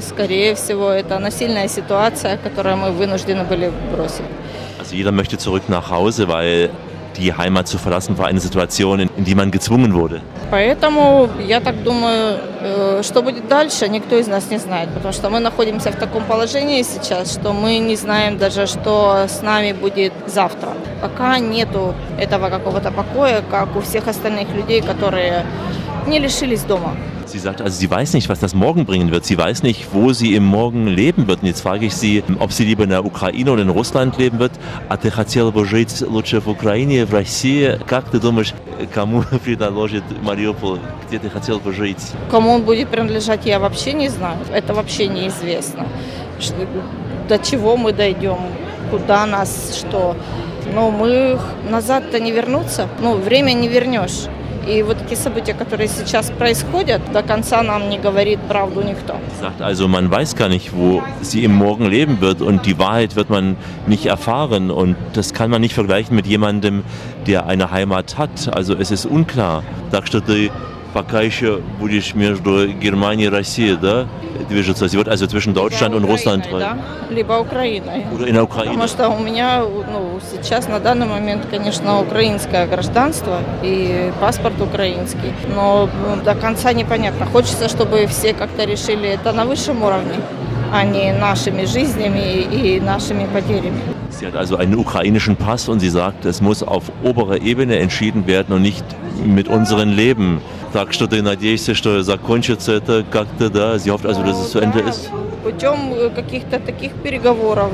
скорее 0.00 0.56
всего, 0.56 0.90
это 0.90 1.18
насильная 1.20 1.68
ситуация, 1.68 2.36
которую 2.36 2.78
мы 2.78 2.90
вынуждены 2.90 3.44
были 3.44 3.70
бросить. 3.92 4.24
Also 4.80 4.94
jeder 4.96 5.12
möchte 5.12 5.38
zurück 5.38 5.68
nach 5.68 5.90
Hause, 5.90 6.26
weil 6.28 6.70
die 7.16 7.32
Heimat 7.32 7.66
zu 7.68 7.78
verlassen 7.78 8.18
war 8.18 8.26
eine 8.26 8.40
Situation, 8.40 9.00
in, 9.00 9.10
in 9.16 9.24
die 9.24 9.34
man 9.34 9.50
gezwungen 9.50 9.94
wurde. 9.94 10.20
Поэтому 10.51 11.29
я 11.39 11.61
так 11.61 11.81
думаю, 11.81 12.37
э, 12.59 13.01
что 13.03 13.21
будет 13.21 13.47
дальше, 13.47 13.87
никто 13.87 14.17
из 14.17 14.27
нас 14.27 14.51
не 14.51 14.57
знает, 14.57 14.89
потому 14.89 15.13
что 15.13 15.29
мы 15.29 15.39
находимся 15.39 15.91
в 15.91 15.95
таком 15.95 16.25
положении 16.25 16.83
сейчас, 16.83 17.31
что 17.31 17.53
мы 17.53 17.77
не 17.77 17.95
знаем 17.95 18.37
даже, 18.37 18.67
что 18.67 19.27
с 19.29 19.41
нами 19.41 19.71
будет 19.71 20.11
завтра. 20.27 20.73
Пока 21.01 21.39
нету 21.39 21.95
этого 22.19 22.49
какого-то 22.49 22.91
покоя, 22.91 23.41
как 23.49 23.77
у 23.77 23.81
всех 23.81 24.09
остальных 24.09 24.49
людей, 24.49 24.81
которые 24.81 25.45
не 26.05 26.19
лишились 26.19 26.63
дома. 26.63 26.97
Sie 27.31 27.39
sagt 27.39 27.61
also, 27.61 27.79
sie 27.79 27.89
weiß 27.89 28.11
nicht, 28.11 28.27
was 28.27 28.41
das 28.41 28.53
morgen 28.53 28.85
bringen 28.85 29.09
wird. 29.09 29.23
Sie 29.23 29.37
weiß 29.37 29.63
nicht, 29.63 29.93
wo 29.93 30.11
sie 30.11 30.35
im 30.35 30.43
Morgen 30.43 30.85
leben 30.87 31.27
wird. 31.27 31.41
Und 31.41 31.47
jetzt 31.47 31.61
frage 31.61 31.85
ich 31.85 31.95
sie, 31.95 32.23
ob 32.39 32.51
sie 32.51 32.65
lieber 32.65 32.83
in 32.83 32.89
der 32.89 33.05
Ukraine 33.05 33.53
oder 33.53 33.61
in 33.61 33.69
Russland 33.69 34.17
leben 34.17 34.37
wird. 34.37 34.51
А 34.89 34.97
ты 34.97 35.09
хотела 35.09 35.49
бы 35.51 35.65
жить 35.65 36.01
лучше 36.01 36.41
в 36.41 36.49
Украине, 36.49 37.05
в 37.05 37.13
России? 37.13 37.79
Как 37.87 38.09
ты 38.11 38.19
думаешь, 38.19 38.53
кому 38.93 39.23
принадлежит 39.45 40.03
Мариуполь? 40.21 40.81
Где 41.07 41.19
ты 41.19 41.29
хотел 41.29 41.59
бы 41.59 41.71
жить? 41.71 42.03
Кому 42.29 42.51
он 42.51 42.63
будет 42.63 42.89
принадлежать, 42.89 43.45
я 43.45 43.59
вообще 43.59 43.93
не 43.93 44.09
знаю. 44.09 44.37
Это 44.51 44.73
вообще 44.73 45.07
неизвестно. 45.07 45.87
До 47.29 47.39
чего 47.39 47.77
мы 47.77 47.93
дойдем, 47.93 48.39
куда 48.89 49.25
нас, 49.25 49.79
что. 49.79 50.17
Но 50.73 50.91
мы 50.91 51.39
назад-то 51.69 52.19
не 52.19 52.33
вернуться. 52.33 52.89
Ну, 52.99 53.15
время 53.15 53.53
не 53.53 53.69
вернешь. 53.69 54.27
И 54.66 54.82
вот 54.82 54.98
такие 54.98 55.16
события, 55.16 55.54
которые 55.54 55.86
сейчас 55.86 56.32
происходят, 56.32 57.00
до 57.12 57.22
конца 57.22 57.62
нам 57.62 57.88
не 57.88 57.98
говорит 57.98 58.40
правду 58.48 58.82
никто. 58.82 59.14
Sagt 59.40 59.60
also, 59.60 59.86
man 59.86 60.10
weiß 60.10 60.34
gar 60.34 60.48
nicht, 60.48 60.72
wo 60.74 61.02
sie 61.22 61.44
im 61.44 61.54
Morgen 61.54 61.86
leben 61.86 62.20
wird 62.20 62.42
und 62.42 62.66
die 62.66 62.76
Wahrheit 62.76 63.14
wird 63.14 63.30
man 63.30 63.56
nicht 63.86 64.06
erfahren 64.06 64.72
und 64.72 64.96
das 65.12 65.32
kann 65.32 65.50
man 65.50 65.60
nicht 65.60 65.74
vergleichen 65.74 66.16
mit 66.16 66.26
jemandem, 66.26 66.82
der 67.28 67.46
eine 67.46 67.70
Heimat 67.70 68.18
hat. 68.18 68.50
Also 68.52 68.74
es 68.74 68.90
ist 68.90 69.06
unklar. 69.06 69.62
Так 69.92 70.08
что 70.08 70.20
ты 70.20 70.50
пока 70.93 71.21
еще 71.21 71.61
будешь 71.79 72.13
между 72.13 72.67
Германией 72.67 73.27
и 73.27 73.29
Россией, 73.29 73.77
да, 73.81 74.07
движется. 74.49 74.85
Wird 74.85 75.07
also 75.07 75.27
zwischen 75.27 75.53
Deutschland 75.53 75.95
und 75.95 76.03
Russland 76.03 76.47
да? 76.51 76.77
Либо 77.09 77.33
Украиной. 77.39 78.05
oder 78.13 78.27
in 78.27 78.35
der 78.35 78.43
Ukraine. 78.43 78.73
Потому 78.73 78.87
что 78.87 79.09
у 79.09 79.19
меня 79.19 79.61
ну, 79.61 80.19
сейчас 80.31 80.67
на 80.67 80.79
данный 80.79 81.07
момент, 81.07 81.47
конечно, 81.49 82.01
украинское 82.01 82.67
гражданство 82.67 83.39
и 83.63 84.11
паспорт 84.19 84.59
украинский. 84.61 85.33
Но 85.55 85.89
ну, 86.07 86.21
до 86.23 86.35
конца 86.35 86.73
непонятно. 86.73 87.25
Хочется, 87.25 87.69
чтобы 87.69 88.05
все 88.07 88.33
как-то 88.33 88.65
решили 88.65 89.09
это 89.09 89.31
на 89.31 89.45
высшем 89.45 89.81
уровне. 89.83 90.15
а 90.73 90.85
не 90.85 91.11
нашими 91.11 91.65
жизнями 91.65 92.43
и 92.43 92.79
нашими 92.79 93.27
потерями. 93.33 93.81
Sie 94.09 94.25
hat 94.25 94.35
also 94.35 94.55
einen 94.55 94.75
ukrainischen 94.75 95.35
Pass 95.35 95.67
und 95.67 95.79
sie 95.79 95.89
sagt, 95.89 96.25
es 96.25 96.41
muss 96.41 96.63
auf 96.63 96.91
oberer 97.03 97.41
Ebene 97.41 97.77
entschieden 97.79 98.27
werden 98.27 98.55
und 98.55 98.61
nicht 98.61 98.85
mit 99.25 99.47
unserem 99.47 99.89
Leben. 99.89 100.41
Так 100.72 100.92
что 100.92 101.06
ты 101.06 101.22
надеешься, 101.22 101.74
что 101.74 102.02
закончится 102.02 102.72
это 102.72 103.04
как-то, 103.10 103.48
да? 103.50 103.76
Sie 103.76 103.90
hofft 103.90 104.04
also, 104.04 104.22
dass 104.24 104.38
es 104.40 104.50
zu 104.52 104.60
Ende 104.60 104.80
ist. 104.80 105.10
Путем 105.44 105.92
э, 105.94 106.10
каких-то 106.10 106.58
таких 106.58 106.92
переговоров, 107.04 107.70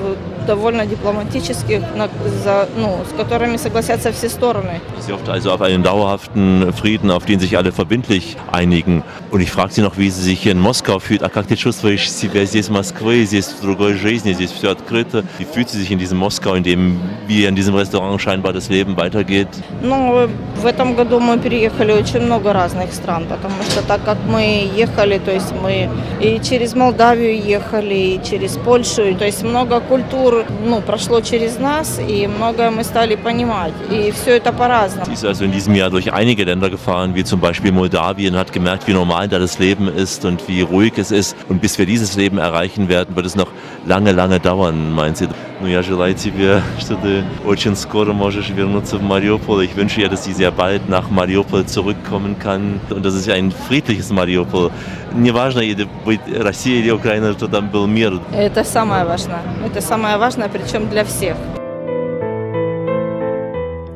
довольно 0.47 0.85
дипломатических, 0.85 1.81
на- 1.97 2.09
за- 2.45 2.69
ну, 2.77 2.99
с 3.09 3.17
которыми 3.17 3.57
согласятся 3.57 4.13
все 4.13 4.29
стороны. 4.29 4.81
Sie 5.01 5.11
hofft 5.13 5.27
also 5.31 5.53
auf 5.53 5.63
einen 5.63 5.83
dauerhaften 5.83 6.71
Frieden, 6.75 7.11
auf 7.11 7.25
den 7.25 7.41
sich 7.41 7.57
alle 7.57 7.73
verbindlich 7.73 8.37
einigen. 8.53 9.03
Und 9.31 9.41
ich 9.41 9.51
frage 9.51 9.73
sie 9.73 9.81
noch, 9.81 9.97
wie 9.97 10.11
sie 10.11 10.21
sich 10.23 10.41
hier 10.43 10.53
in 10.53 10.61
Moskau 10.61 10.99
fühlt. 10.99 11.23
А 11.23 11.31
как 11.31 11.47
ты 11.47 11.57
чувствуешь 11.57 12.11
себя 12.13 12.45
здесь 12.45 12.69
в 12.69 12.73
Москве, 12.73 13.25
здесь 13.25 13.47
в 13.47 13.63
другой 13.63 13.95
жизни, 13.95 14.35
здесь 14.35 14.53
все 14.53 14.71
открыто? 14.73 15.25
Wie 15.39 15.47
fühlt 15.47 15.71
sie 15.71 15.79
sich 15.81 15.91
in 15.91 15.99
diesem 15.99 16.19
Moskau, 16.19 16.55
in 16.55 16.63
dem, 16.65 17.01
wie 17.27 17.47
in 17.47 17.55
diesem 17.57 17.75
Restaurant 17.75 18.21
scheinbar 18.21 18.53
das 18.53 18.69
Leben 18.69 18.97
weitergeht? 18.99 19.49
Ну, 19.83 20.29
в 20.57 20.67
этом 20.67 20.95
году 20.95 21.21
мы 21.21 21.39
переехали 21.39 21.93
очень 21.93 22.21
много 22.21 22.53
разных 22.53 22.86
стран, 22.87 23.27
потому 23.29 23.63
что 23.63 23.83
так 23.83 24.05
как 24.05 24.19
мы 24.27 24.71
ехали, 24.75 25.19
то 25.19 25.33
есть 25.33 25.53
мы 25.63 25.89
и 26.21 26.41
через 26.43 26.75
Молдавию 26.75 27.41
ехали, 27.43 27.95
и 27.95 28.21
через 28.23 28.57
Польшу, 28.57 29.03
и 29.03 29.15
то 29.15 29.25
есть 29.25 29.43
много 29.43 29.81
культур, 29.81 30.45
ну, 30.65 30.81
прошло 30.81 31.21
через 31.21 31.59
нас, 31.59 31.99
и 31.99 32.27
многое 32.27 32.71
мы 32.71 32.85
стали 32.85 33.17
понимать, 33.17 33.73
и 33.91 34.13
все 34.13 34.37
это 34.37 34.53
по-разному. 34.53 35.07
Sie 35.07 35.15
ist 35.15 35.25
also 35.25 35.45
in 35.45 35.53
diesem 35.53 35.75
Jahr 35.75 35.91
durch 35.91 36.13
einige 36.13 36.45
Länder 36.45 36.71
gefahren, 36.71 37.15
wie 37.15 37.25
zum 37.25 37.41
Beispiel 37.41 37.73
Moldawien, 37.73 38.37
hat 38.37 38.53
gemerkt, 38.53 38.87
wie 38.87 38.93
normal 38.93 39.29
da 39.29 39.39
das 39.39 39.59
Leben 39.59 39.89
ist 39.89 40.25
und 40.25 40.47
wie 40.49 40.63
ruhig 40.63 40.95
es 40.97 41.11
ist. 41.11 41.37
Und 41.49 41.61
bis 41.61 41.79
wir 41.79 41.87
dieses 41.87 42.17
Leben 42.17 42.39
erreichen 42.39 42.89
werden, 42.89 43.15
wird 43.17 43.27
es 43.27 43.37
noch 43.37 43.49
lange, 43.87 44.13
lange 44.13 44.41
dauern, 44.41 44.93
meint 44.95 45.17
sie. 45.17 45.29
Ну, 45.61 45.69
я 45.69 45.83
желаю 45.83 46.13
тебе, 46.15 46.61
что 46.81 46.97
ты 46.97 47.23
очень 47.47 47.77
скоро 47.77 48.13
можешь 48.13 48.51
вернуться 48.51 48.97
в 48.99 49.03
Mariupol. 49.03 49.63
Ich 49.63 49.77
wünsche 49.77 50.01
ihr, 50.01 50.09
dass 50.09 50.25
sie 50.25 50.33
sehr 50.33 50.51
bald 50.51 50.89
nach 50.89 51.09
Mariupol 51.09 51.67
zurückkommen 51.67 52.37
kann. 52.37 52.76
Und 52.77 53.05
das 53.05 53.15
ist 53.15 53.27
ja 53.27 53.35
ein 53.35 53.51
friedliches 53.51 54.11
Mariupol. 54.11 54.71
Неважно, 55.15 55.61
или 55.61 55.87
быть 56.05 56.21
Россия 56.35 56.81
или 56.81 56.91
Украина, 56.91 57.33
что 57.33 57.49
там 57.49 57.71
был 57.71 57.87
мир. 57.87 58.21
Это 58.33 58.65
самое 58.65 59.05
важное. 59.05 59.43
Это 59.65 59.81
самое 59.81 60.17
важное, 60.19 60.49
причем 60.49 60.89
для 60.89 61.05
всех. 61.05 61.37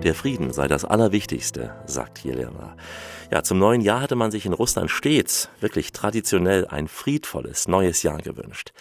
Der 0.02 0.14
Frieden 0.14 0.52
sei 0.52 0.68
das 0.68 0.84
Allerwichtigste, 0.84 1.74
sagt 1.86 2.24
Jelena. 2.24 2.76
Ja, 3.32 3.42
zum 3.42 3.58
neuen 3.58 3.80
Jahr 3.80 4.00
hatte 4.00 4.14
man 4.14 4.30
sich 4.30 4.46
in 4.46 4.52
Russland 4.52 4.88
stets, 4.88 5.48
wirklich 5.60 5.90
traditionell, 5.92 6.64
ein 6.68 6.86
friedvolles 6.86 7.66
neues 7.66 8.04
Jahr 8.04 8.18
gewünscht. 8.18 8.72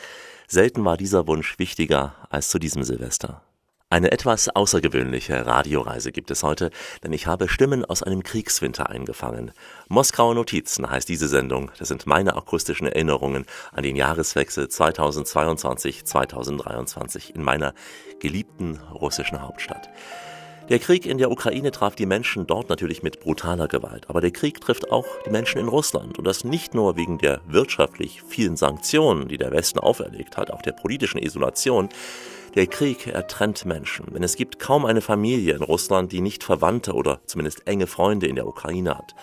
Selten 0.47 0.85
war 0.85 0.97
dieser 0.97 1.25
Wunsch 1.27 1.57
wichtiger 1.57 2.13
als 2.29 2.49
zu 2.49 2.59
diesem 2.59 2.83
Silvester. 2.83 3.41
Eine 3.92 4.12
etwas 4.12 4.48
außergewöhnliche 4.48 5.46
Radioreise 5.46 6.12
gibt 6.12 6.30
es 6.30 6.44
heute, 6.44 6.70
denn 7.02 7.12
ich 7.12 7.26
habe 7.26 7.48
Stimmen 7.48 7.84
aus 7.84 8.04
einem 8.04 8.22
Kriegswinter 8.22 8.88
eingefangen. 8.88 9.50
Moskauer 9.88 10.36
Notizen 10.36 10.88
heißt 10.88 11.08
diese 11.08 11.26
Sendung. 11.26 11.72
Das 11.76 11.88
sind 11.88 12.06
meine 12.06 12.36
akustischen 12.36 12.86
Erinnerungen 12.86 13.46
an 13.72 13.82
den 13.82 13.96
Jahreswechsel 13.96 14.66
2022-2023 14.66 17.34
in 17.34 17.42
meiner 17.42 17.74
geliebten 18.20 18.78
russischen 18.94 19.42
Hauptstadt. 19.42 19.90
Der 20.68 20.78
Krieg 20.78 21.04
in 21.04 21.18
der 21.18 21.32
Ukraine 21.32 21.72
traf 21.72 21.96
die 21.96 22.06
Menschen 22.06 22.46
dort 22.46 22.68
natürlich 22.68 23.02
mit 23.02 23.18
brutaler 23.18 23.66
Gewalt, 23.66 24.08
aber 24.08 24.20
der 24.20 24.30
Krieg 24.30 24.60
trifft 24.60 24.92
auch 24.92 25.06
die 25.26 25.30
Menschen 25.30 25.58
in 25.58 25.66
Russland 25.66 26.16
und 26.16 26.24
das 26.24 26.44
nicht 26.44 26.74
nur 26.74 26.94
wegen 26.94 27.18
der 27.18 27.40
wirtschaftlich 27.48 28.22
vielen 28.22 28.56
Sanktionen, 28.56 29.26
die 29.26 29.36
der 29.36 29.50
Westen 29.50 29.80
auferlegt 29.80 30.36
hat, 30.36 30.52
auch 30.52 30.62
der 30.62 30.70
politischen 30.70 31.18
Isolation. 31.18 31.88
Der 32.56 32.66
Krieg, 32.66 33.06
ertrennt 33.06 33.64
Menschen, 33.64 34.12
denn 34.12 34.24
es 34.24 34.34
gibt 34.34 34.58
kaum 34.58 34.84
eine 34.84 35.00
Familie 35.00 35.54
in 35.54 35.62
Russland, 35.62 36.10
die 36.10 36.20
nicht 36.20 36.42
Verwandte 36.42 36.94
oder 36.94 37.20
zumindest 37.24 37.68
enge 37.68 37.86
Freunde 37.86 38.26
in 38.26 38.34
der 38.34 38.46
Ukraine 38.48 38.98
hat. 38.98 39.14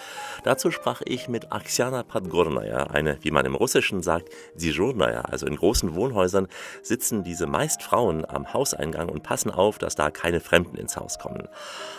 Dazu 0.45 0.71
sprach 0.71 1.01
ich 1.03 1.27
mit 1.27 1.51
Aksjana 1.51 2.03
Podgornaya, 2.03 2.83
eine, 2.83 3.17
wie 3.21 3.31
man 3.31 3.45
im 3.45 3.55
Russischen 3.55 4.01
sagt, 4.01 4.29
Sijurnaya, 4.55 5.21
also 5.23 5.45
in 5.45 5.57
großen 5.57 5.93
Wohnhäusern 5.93 6.47
sitzen 6.81 7.25
diese 7.25 7.47
meist 7.47 7.83
Frauen 7.83 8.23
am 8.23 8.53
Hauseingang 8.53 9.09
und 9.09 9.23
passen 9.23 9.51
auf, 9.51 9.77
dass 9.77 9.95
da 9.95 10.09
keine 10.09 10.39
Fremden 10.39 10.77
ins 10.77 10.95
Haus 10.95 11.19
kommen. 11.19 11.49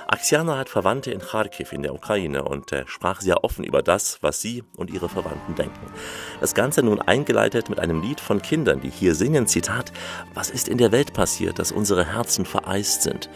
Aksjana 0.06 0.56
hat 0.56 0.70
Verwandte 0.70 1.10
in 1.10 1.20
Kharkiv 1.20 1.74
in 1.74 1.82
der 1.82 1.92
Ukraine 1.92 2.44
und 2.44 2.72
äh, 2.72 2.84
sprach 2.86 3.20
sehr 3.20 3.44
offen 3.44 3.64
über 3.64 3.82
das, 3.82 4.16
was 4.22 4.40
sie 4.40 4.64
und 4.76 4.90
ihre 4.90 5.10
Verwandten 5.10 5.54
denken. 5.56 5.92
Das 6.40 6.54
Ganze 6.54 6.82
nun 6.82 7.02
eingeleitet 7.02 7.68
mit 7.68 7.80
einem 7.80 8.00
Lied 8.00 8.18
von 8.18 8.40
Kindern, 8.40 8.80
die 8.80 8.88
hier 8.90 9.14
singen, 9.14 9.46
Zitat, 9.46 9.92
was 10.32 10.48
ist 10.48 10.68
in 10.68 10.78
der 10.78 10.90
Welt 10.90 11.17
passiert, 11.17 11.57
dass 11.57 11.71
unsere 11.71 12.05
Herzen 12.05 12.45
vereist 12.45 13.01
sind? 13.01 13.29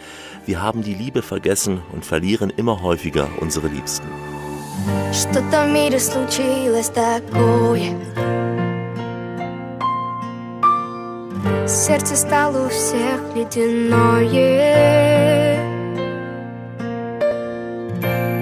Wir 0.46 0.62
haben 0.62 0.82
die 0.82 0.94
Liebe 0.94 1.22
vergessen 1.22 1.82
und 1.92 2.04
verlieren 2.04 2.50
immer 2.50 2.82
häufiger 2.82 3.28
unsere 3.40 3.66
Liebsten. 3.66 4.06
Что-то 5.12 5.64
в 5.64 5.68
мире 5.68 5.98
случилось 5.98 6.90
такое 6.90 7.96
Сердце 11.66 12.16
стало 12.16 12.66
у 12.66 12.68
всех 12.68 13.20
ледяное 13.34 14.38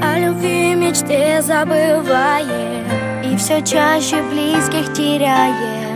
О 0.02 0.18
любви 0.18 0.72
и 0.72 0.74
мечте 0.74 1.40
забываем 1.42 2.84
И 3.24 3.36
все 3.36 3.62
чаще 3.62 4.22
близких 4.30 4.92
теряем 4.92 5.89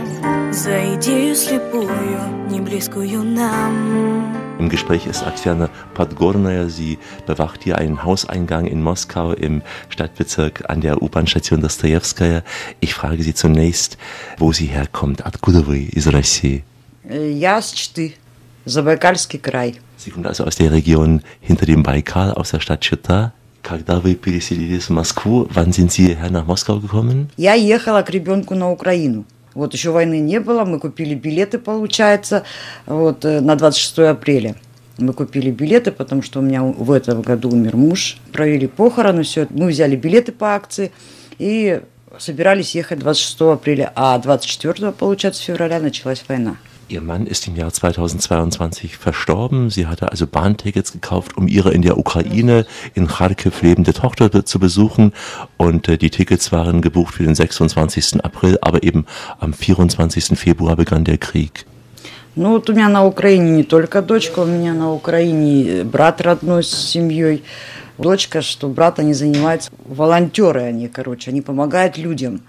За 0.51 0.95
идею 0.95 1.35
слепую, 1.35 1.89
не 2.49 2.59
близкую 2.61 3.23
нам 3.23 4.51
Im 4.59 4.69
Gespräch 4.69 5.07
ist 5.07 5.23
Aksiana 5.23 5.69
Podgornaya. 5.95 6.69
Sie 6.69 6.99
bewacht 7.25 7.63
hier 7.63 7.79
einen 7.79 8.03
Hauseingang 8.03 8.67
in 8.67 8.83
Moskau 8.83 9.31
im 9.33 9.63
Stadtbezirk 9.89 10.69
an 10.69 10.81
der 10.81 11.01
U-Bahn-Station 11.01 11.61
Dostojewskaja. 11.61 12.43
Ich 12.79 12.93
frage 12.93 13.23
Sie 13.23 13.33
zunächst, 13.33 13.97
wo 14.37 14.53
sie 14.53 14.67
herkommt. 14.67 15.25
Откуда 15.25 15.61
вы 15.61 15.79
из 15.85 16.05
России? 16.07 16.63
Я 17.09 17.59
с 17.59 17.71
Читы, 17.71 18.13
Забайкальский 18.65 19.39
край. 19.39 19.79
Sie 19.97 20.11
kommt 20.11 20.27
also 20.27 20.43
aus 20.43 20.57
der 20.57 20.71
Region 20.71 21.21
hinter 21.39 21.65
dem 21.65 21.81
Baikal, 21.81 22.31
aus 22.33 22.51
der 22.51 22.59
Stadt 22.59 22.81
Chita. 22.81 23.31
Когда 23.63 23.99
вы 23.99 24.13
переселились 24.13 24.89
в 24.89 24.91
Москву, 24.91 25.47
wann 25.51 25.71
sind 25.71 25.91
Sie 25.91 26.05
hierher 26.05 26.29
nach 26.29 26.45
Moskau 26.45 26.79
gekommen? 26.79 27.29
Я 27.35 27.55
ехала 27.55 28.03
к 28.03 28.11
ребенку 28.11 28.53
на 28.53 28.69
Украину. 28.69 29.25
Вот 29.56 29.72
еще 29.72 29.90
войны 29.90 30.20
не 30.20 30.38
было, 30.38 30.66
мы 30.66 30.78
купили 30.78 31.14
билеты, 31.14 31.58
получается, 31.58 32.42
вот 32.84 33.24
э, 33.24 33.40
на 33.40 33.56
26 33.56 33.98
апреля. 34.00 34.54
Мы 34.98 35.14
купили 35.14 35.50
билеты, 35.50 35.92
потому 35.92 36.20
что 36.20 36.40
у 36.40 36.42
меня 36.42 36.62
в 36.62 36.92
этом 36.92 37.22
году 37.22 37.48
умер 37.48 37.74
муж. 37.76 38.18
Провели 38.32 38.66
похороны, 38.66 39.22
все. 39.22 39.46
Мы 39.48 39.68
взяли 39.68 39.96
билеты 39.96 40.32
по 40.32 40.54
акции 40.54 40.92
и 41.38 41.80
собирались 42.18 42.74
ехать 42.74 42.98
26 42.98 43.40
апреля. 43.40 43.92
А 43.94 44.18
24, 44.18 44.92
получается, 44.92 45.42
февраля 45.42 45.80
началась 45.80 46.22
война. 46.28 46.56
Ihr 46.89 46.99
Mann 47.01 47.25
ist 47.25 47.47
im 47.47 47.55
Jahr 47.55 47.71
2022 47.71 48.97
verstorben. 48.97 49.69
Sie 49.69 49.87
hatte 49.87 50.11
also 50.11 50.27
Bahntickets 50.27 50.91
gekauft, 50.91 51.37
um 51.37 51.47
ihre 51.47 51.71
in 51.71 51.81
der 51.83 51.97
Ukraine 51.97 52.65
in 52.93 53.07
Kharkiv 53.07 53.61
lebende 53.61 53.93
Tochter 53.93 54.27
be- 54.27 54.43
zu 54.43 54.59
besuchen. 54.59 55.13
Und 55.55 55.87
äh, 55.87 55.97
die 55.97 56.09
Tickets 56.09 56.51
waren 56.51 56.81
gebucht 56.81 57.13
für 57.15 57.23
den 57.23 57.33
26. 57.33 58.25
April, 58.25 58.57
aber 58.61 58.83
eben 58.83 59.05
am 59.39 59.53
24. 59.53 60.37
Februar 60.37 60.75
begann 60.75 61.05
der 61.05 61.17
Krieg. 61.17 61.65
Ну 62.35 62.51
вот 62.51 62.69
у 62.69 62.73
меня 62.73 62.89
на 62.89 63.05
Украине 63.05 63.51
не 63.51 63.63
только 63.63 64.01
дочка, 64.01 64.39
у 64.39 64.45
меня 64.45 64.73
на 64.73 64.91
Украине 64.93 65.83
брат 65.85 66.19
родной 66.21 66.63
с 66.63 66.69
семьей. 66.71 67.43
Дочка, 67.97 68.41
что 68.41 68.67
брат, 68.69 68.99
они 68.99 69.13
занимаются, 69.13 69.69
волонтеры 69.85 70.61
они, 70.61 70.87
короче, 70.87 71.29
они 71.31 71.41
помогают 71.41 71.97
людям. 71.97 72.41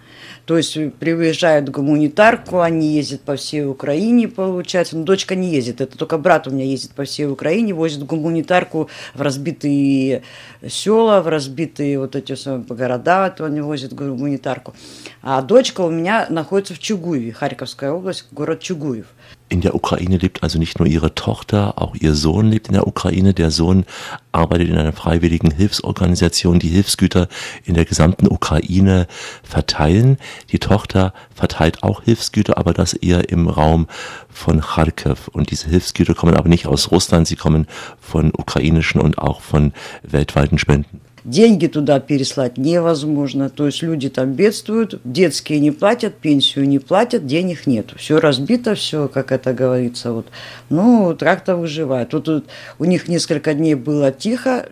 То 0.48 0.56
есть 0.56 0.78
приезжают 0.94 1.68
в 1.68 1.74
гуманитарку, 1.74 2.62
они 2.62 2.94
ездят 2.94 3.20
по 3.20 3.36
всей 3.36 3.66
Украине, 3.66 4.30
получается. 4.30 4.98
Но 4.98 5.04
дочка 5.04 5.36
не 5.36 5.50
ездит, 5.50 5.82
это 5.82 5.98
только 5.98 6.18
брат 6.18 6.48
у 6.48 6.52
меня 6.52 6.64
ездит 6.64 6.92
по 6.92 7.04
всей 7.04 7.28
Украине, 7.28 7.74
возит 7.74 8.04
гуманитарку 8.04 8.90
в 9.14 9.22
разбитые 9.22 10.24
села, 10.66 11.20
в 11.20 11.28
разбитые 11.28 12.00
вот 12.00 12.16
эти 12.16 12.34
города, 12.74 13.30
то 13.30 13.44
они 13.44 13.60
возят 13.60 13.92
гуманитарку. 13.92 14.74
А 15.22 15.42
дочка 15.42 15.82
у 15.82 15.90
меня 15.90 16.28
находится 16.30 16.74
в 16.74 16.80
Чугуеве, 16.80 17.34
Харьковская 17.34 17.92
область, 17.92 18.28
город 18.32 18.62
Чугуев. 18.62 19.08
In 19.50 19.62
der 19.62 19.76
Ukraine 19.76 20.18
lebt 20.18 20.44
also 20.44 20.60
nicht 20.60 20.78
nur 20.78 20.88
ihre 20.88 21.16
Tochter, 21.16 21.82
auch 21.82 21.96
ihr 21.96 22.16
Sohn 22.16 22.48
lebt 22.48 22.68
in 22.68 22.74
der 22.74 22.86
Ukraine. 22.86 23.34
Der 23.34 23.50
Sohn 23.50 23.86
arbeitet 24.34 24.68
in 24.68 24.78
einer 24.78 24.92
freiwilligen 24.92 25.52
Hilfsorganisation, 25.52 26.60
die 26.60 26.68
Hilfsgüter 26.68 27.30
in 27.64 27.74
der 27.74 27.86
gesamten 27.86 28.28
Ukraine 28.28 29.08
verteilen. 29.44 30.18
Die 30.52 30.60
Tochter 30.60 31.14
verteilt 31.34 31.82
auch 31.82 32.04
Hilfsgüter, 32.04 32.58
aber 32.58 32.74
das 32.74 32.92
eher 32.92 33.30
im 33.30 33.48
Raum 33.48 33.88
von 34.30 34.60
Kharkiv. 34.60 35.30
Und 35.30 35.50
diese 35.50 35.70
Hilfsgüter 35.70 36.14
kommen 36.14 36.36
aber 36.36 36.50
nicht 36.50 36.68
aus 36.68 36.92
Russland, 36.92 37.26
sie 37.26 37.38
kommen 37.38 37.68
von 38.02 38.34
ukrainischen 38.38 39.00
und 39.00 39.18
auch 39.18 39.40
von 39.40 39.72
weltweiten 40.04 40.58
Spenden. 40.58 41.00
Деньги 41.28 41.68
туда 41.68 42.00
переслать 42.00 42.58
невозможно. 42.58 43.50
То 43.50 43.68
есть 43.68 43.84
люди 43.84 44.10
там 44.10 44.34
бедствуют, 44.34 45.00
детские 45.04 45.60
не 45.60 45.72
платят, 45.72 46.16
пенсию 46.16 46.68
не 46.68 46.80
платят, 46.80 47.28
денег 47.28 47.68
нет. 47.68 47.92
Все 47.98 48.20
разбито, 48.20 48.74
все, 48.74 49.08
как 49.08 49.32
это 49.32 49.54
говорится. 49.54 50.14
Вот. 50.14 50.28
Ну, 50.70 51.16
как-то 51.20 51.58
выживают. 51.58 52.10
Тут, 52.10 52.26
тут 52.26 52.46
у 52.80 52.86
них 52.86 53.08
несколько 53.08 53.54
дней 53.54 53.76
было 53.76 54.12
тихо, 54.12 54.70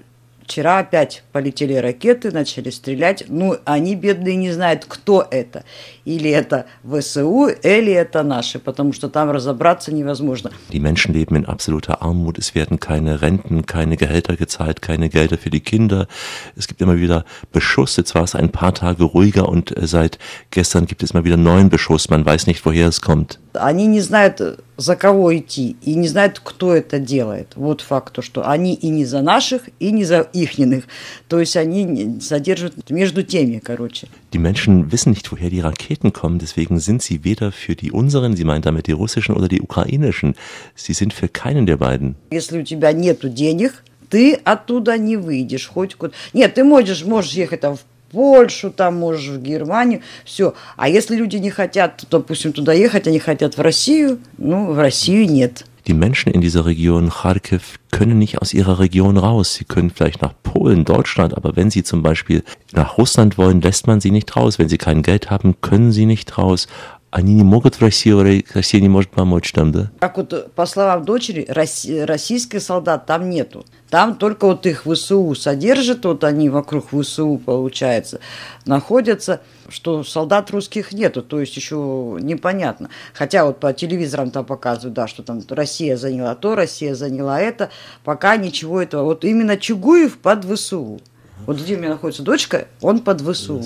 Вчера 0.50 0.80
опять 0.80 1.22
полетели 1.30 1.74
ракеты, 1.74 2.32
начали 2.32 2.70
стрелять. 2.70 3.22
Ну, 3.28 3.58
они, 3.64 3.94
бедные, 3.94 4.34
не 4.34 4.50
знают, 4.50 4.84
кто 4.84 5.24
это. 5.30 5.62
Или 6.04 6.28
это 6.28 6.66
ВСУ, 6.82 7.46
или 7.46 7.92
это 7.92 8.24
наши, 8.24 8.58
потому 8.58 8.92
что 8.92 9.08
там 9.08 9.30
разобраться 9.30 9.94
невозможно. 9.94 10.50
Die 10.72 10.80
Menschen 10.80 11.14
leben 11.14 11.36
in 11.36 11.44
absoluter 11.44 12.02
Armut. 12.02 12.36
Es 12.36 12.56
werden 12.56 12.80
keine 12.80 13.22
Renten, 13.22 13.64
keine 13.64 13.96
Gehälter 13.96 14.34
gezahlt, 14.34 14.82
keine 14.82 15.08
Gelder 15.08 15.38
für 15.38 15.50
die 15.50 15.60
Kinder. 15.60 16.08
Es 16.56 16.66
gibt 16.66 16.80
immer 16.80 16.96
wieder 16.98 17.24
Beschuss. 17.52 17.96
Jetzt 17.96 18.16
war 18.16 18.24
es 18.24 18.34
ein 18.34 18.50
paar 18.50 18.74
Tage 18.74 19.04
ruhiger 19.04 19.48
und 19.48 19.76
äh, 19.76 19.86
seit 19.86 20.18
gestern 20.50 20.86
gibt 20.86 21.04
es 21.04 21.12
immer 21.12 21.22
wieder 21.22 21.36
neuen 21.36 21.70
Beschuss. 21.70 22.10
Man 22.10 22.26
weiß 22.26 22.48
nicht, 22.48 22.66
woher 22.66 22.88
es 22.88 23.00
kommt. 23.00 23.38
Они 23.55 23.87
не 23.87 24.01
знают, 24.01 24.41
за 24.77 24.95
кого 24.95 25.35
идти, 25.35 25.75
и 25.81 25.95
не 25.95 26.07
знают, 26.07 26.39
кто 26.43 26.73
это 26.73 26.99
делает. 26.99 27.53
Вот 27.55 27.81
факт, 27.81 28.13
то, 28.13 28.21
что 28.21 28.47
они 28.47 28.73
и 28.73 28.89
не 28.89 29.05
за 29.05 29.21
наших, 29.21 29.63
и 29.79 29.91
не 29.91 30.03
за 30.03 30.21
ихненных. 30.33 30.85
То 31.27 31.39
есть 31.39 31.55
они 31.57 32.19
содержат 32.21 32.89
между 32.89 33.23
теми, 33.23 33.59
короче. 33.59 34.07
Die 34.33 34.39
Menschen 34.39 34.91
wissen 34.91 35.13
nicht, 35.13 35.31
woher 35.31 35.49
die 35.49 35.61
Raketen 35.61 36.11
kommen, 36.11 36.39
deswegen 36.39 36.79
sind 36.79 37.01
sie 37.01 37.23
weder 37.23 37.51
für 37.51 37.75
die 37.75 37.91
unseren, 37.91 38.35
sie 38.35 38.43
meint 38.43 38.65
damit 38.65 38.87
die 38.87 38.91
russischen 38.91 39.35
oder 39.35 39.47
die 39.47 39.61
ukrainischen. 39.61 40.35
Sie 40.75 40.93
sind 40.93 41.13
für 41.13 41.27
keinen 41.27 41.65
der 41.65 41.77
beiden. 41.77 42.15
Если 42.31 42.59
у 42.59 42.63
тебя 42.63 42.91
нету 42.91 43.29
денег, 43.29 43.83
ты 44.09 44.33
оттуда 44.33 44.97
не 44.97 45.17
выйдешь 45.17 45.67
хоть 45.67 45.95
куда. 45.95 46.13
Нет, 46.33 46.53
ты 46.53 46.63
можешь, 46.63 47.03
можешь 47.05 47.33
ехать 47.33 47.61
там 47.61 47.77
в 47.77 47.81
Польшу, 48.14 48.70
там 48.70 48.96
можешь 48.96 49.28
в 49.28 49.40
Германию, 49.40 50.02
все. 50.24 50.54
А 50.76 50.88
если 50.88 51.14
люди 51.14 51.36
не 51.36 51.50
хотят, 51.50 52.04
допустим, 52.10 52.52
туда 52.52 52.72
ехать, 52.72 53.06
они 53.06 53.20
хотят 53.20 53.56
в 53.56 53.60
Россию, 53.60 54.18
ну, 54.36 54.72
в 54.72 54.78
Россию 54.78 55.30
нет. 55.30 55.64
Die 55.86 55.94
Menschen 55.94 56.30
in 56.32 56.40
dieser 56.40 56.66
Region 56.66 57.08
Kharkiv 57.08 57.78
können 57.90 58.18
nicht 58.18 58.40
aus 58.42 58.52
ihrer 58.52 58.78
Region 58.78 59.16
raus. 59.16 59.54
Sie 59.54 59.64
können 59.64 59.90
vielleicht 59.90 60.20
nach 60.20 60.34
Polen, 60.42 60.84
Deutschland, 60.84 61.36
aber 61.36 61.56
wenn 61.56 61.70
sie 61.70 61.82
zum 61.82 62.02
Beispiel 62.02 62.44
nach 62.72 62.98
Russland 62.98 63.38
wollen, 63.38 63.60
lässt 63.62 63.86
man 63.86 64.00
sie 64.00 64.10
nicht 64.10 64.36
raus. 64.36 64.58
Wenn 64.58 64.68
sie 64.68 64.78
kein 64.78 65.02
Geld 65.02 65.30
haben, 65.30 65.60
können 65.62 65.90
sie 65.90 66.04
nicht 66.04 66.36
raus. 66.36 66.68
Они 67.15 67.33
не 67.33 67.43
могут 67.43 67.75
в 67.75 67.81
Россию, 67.81 68.43
Россия 68.53 68.81
не 68.81 68.89
может 68.89 69.09
помочь 69.09 69.53
там, 69.53 69.71
да? 69.71 69.89
Как 69.99 70.17
вот, 70.17 70.51
по 70.51 70.65
словам 70.65 71.05
дочери, 71.05 71.47
российских 71.49 72.61
солдат 72.61 73.05
там 73.05 73.29
нету. 73.29 73.65
Там 73.89 74.15
только 74.15 74.47
вот 74.47 74.65
их 74.65 74.83
ВСУ 74.83 75.33
содержат, 75.33 76.03
вот 76.03 76.25
они 76.25 76.49
вокруг 76.49 76.87
ВСУ, 76.91 77.37
получается, 77.37 78.19
находятся, 78.65 79.39
что 79.69 80.03
солдат 80.03 80.51
русских 80.51 80.91
нету, 80.91 81.21
то 81.21 81.39
есть 81.39 81.55
еще 81.55 82.17
непонятно. 82.19 82.89
Хотя 83.13 83.45
вот 83.45 83.61
по 83.61 83.71
телевизорам 83.71 84.29
там 84.29 84.43
показывают, 84.43 84.93
да, 84.93 85.07
что 85.07 85.23
там 85.23 85.41
Россия 85.47 85.95
заняла 85.95 86.35
то, 86.35 86.53
Россия 86.53 86.95
заняла 86.95 87.39
это, 87.39 87.69
пока 88.03 88.35
ничего 88.35 88.81
этого. 88.81 89.05
Вот 89.05 89.23
именно 89.23 89.55
Чугуев 89.55 90.17
под 90.17 90.43
ВСУ. 90.43 90.99
Und 91.46 91.58
где 91.58 91.74
у 91.74 91.78
меня 91.78 91.90
находится 91.90 92.22
дочка, 92.22 92.68
он 92.80 93.00
под 93.00 93.22
ВСУ. 93.22 93.62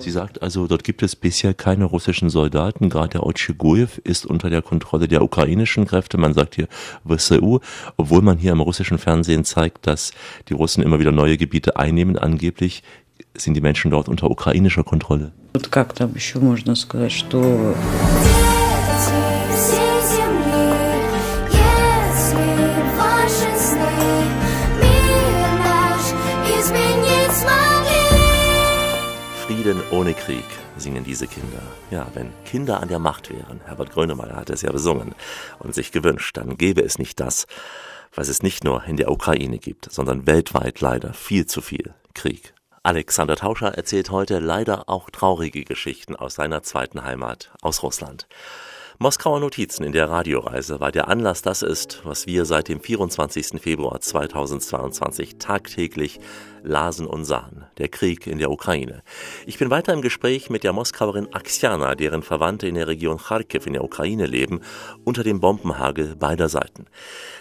Sie 0.00 0.10
sagt 0.10 0.40
also, 0.40 0.66
dort 0.66 0.84
gibt 0.84 1.02
es 1.02 1.16
bisher 1.16 1.52
keine 1.52 1.84
russischen 1.84 2.30
Soldaten. 2.30 2.88
Gerade 2.88 3.10
der 3.10 3.26
Otschigoyev 3.26 4.00
ist 4.04 4.24
unter 4.24 4.50
der 4.50 4.62
Kontrolle 4.62 5.08
der 5.08 5.22
ukrainischen 5.22 5.86
Kräfte. 5.86 6.16
Man 6.16 6.32
sagt 6.32 6.54
hier 6.54 6.68
WSU, 7.04 7.60
obwohl 7.96 8.22
man 8.22 8.38
hier 8.38 8.52
im 8.52 8.60
russischen 8.60 8.98
Fernsehen 8.98 9.44
zeigt, 9.44 9.86
dass 9.86 10.12
die 10.48 10.54
Russen 10.54 10.82
immer 10.82 11.00
wieder 11.00 11.12
neue 11.12 11.36
Gebiete 11.36 11.76
einnehmen. 11.76 12.16
Angeblich 12.16 12.82
sind 13.36 13.54
die 13.54 13.60
Menschen 13.60 13.90
dort 13.90 14.08
unter 14.08 14.30
ukrainischer 14.30 14.84
Kontrolle. 14.84 15.32
Вот 15.54 15.68
как 15.68 15.94
там 15.94 16.14
еще 16.14 16.38
можно 16.38 16.74
сказать, 16.76 17.12
что 17.12 17.74
Frieden 29.63 29.81
ohne 29.91 30.13
Krieg, 30.13 30.43
singen 30.75 31.05
diese 31.05 31.25
Kinder. 31.25 31.61
Ja, 31.89 32.05
wenn 32.15 32.33
Kinder 32.43 32.81
an 32.81 32.89
der 32.89 32.99
Macht 32.99 33.29
wären, 33.29 33.61
Herbert 33.63 33.91
Grönemeyer 33.91 34.35
hat 34.35 34.49
es 34.49 34.61
ja 34.61 34.69
besungen 34.73 35.15
und 35.59 35.73
sich 35.73 35.93
gewünscht, 35.93 36.35
dann 36.35 36.57
gäbe 36.57 36.81
es 36.81 36.99
nicht 36.99 37.21
das, 37.21 37.47
was 38.13 38.27
es 38.27 38.43
nicht 38.43 38.65
nur 38.65 38.83
in 38.83 38.97
der 38.97 39.09
Ukraine 39.09 39.59
gibt, 39.59 39.89
sondern 39.89 40.27
weltweit 40.27 40.81
leider 40.81 41.13
viel 41.13 41.45
zu 41.45 41.61
viel 41.61 41.93
Krieg. 42.13 42.53
Alexander 42.83 43.37
Tauscher 43.37 43.73
erzählt 43.73 44.09
heute 44.09 44.39
leider 44.39 44.89
auch 44.89 45.09
traurige 45.09 45.63
Geschichten 45.63 46.17
aus 46.17 46.35
seiner 46.35 46.61
zweiten 46.63 47.05
Heimat, 47.05 47.53
aus 47.61 47.83
Russland. 47.83 48.27
Moskauer 48.99 49.39
Notizen 49.39 49.83
in 49.83 49.91
der 49.91 50.07
Radioreise, 50.09 50.79
weil 50.79 50.91
der 50.91 51.07
Anlass 51.07 51.41
das 51.41 51.63
ist, 51.63 52.01
was 52.03 52.27
wir 52.27 52.45
seit 52.45 52.69
dem 52.69 52.79
24. 52.79 53.59
Februar 53.59 53.99
2022 53.99 55.37
tagtäglich 55.39 56.19
lasen 56.61 57.07
und 57.07 57.25
sahen, 57.25 57.65
der 57.79 57.89
Krieg 57.89 58.27
in 58.27 58.37
der 58.37 58.51
Ukraine. 58.51 59.01
Ich 59.47 59.57
bin 59.57 59.71
weiter 59.71 59.93
im 59.93 60.03
Gespräch 60.03 60.51
mit 60.51 60.63
der 60.63 60.73
Moskauerin 60.73 61.33
Aksiana, 61.33 61.95
deren 61.95 62.21
Verwandte 62.21 62.67
in 62.67 62.75
der 62.75 62.87
Region 62.87 63.17
Kharkiv 63.17 63.65
in 63.65 63.73
der 63.73 63.83
Ukraine 63.83 64.27
leben, 64.27 64.61
unter 65.03 65.23
dem 65.23 65.39
Bombenhagel 65.39 66.15
beider 66.15 66.47
Seiten. 66.47 66.85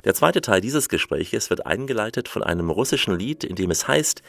Der 0.04 0.14
zweite 0.14 0.40
Teil 0.40 0.62
dieses 0.62 0.88
Gespräches 0.88 1.50
wird 1.50 1.66
eingeleitet 1.66 2.28
von 2.28 2.42
einem 2.42 2.70
russischen 2.70 3.18
Lied, 3.18 3.44
in 3.44 3.56
dem 3.56 3.70
es 3.70 3.86
heißt, 3.86 4.22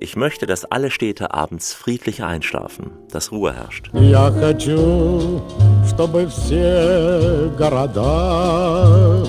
ich 0.00 0.16
möchte, 0.16 0.46
dass 0.46 0.64
alle 0.64 0.90
Städte 0.90 1.32
abends 1.32 1.72
friedlich 1.72 2.22
einschlafen, 2.22 2.90
dass 3.10 3.32
Ruhe 3.32 3.54
herrscht. 3.54 3.90
Я 3.94 4.30
хочу, 4.30 5.40
чтобы 5.88 6.28
все 6.28 7.50
города 7.56 9.26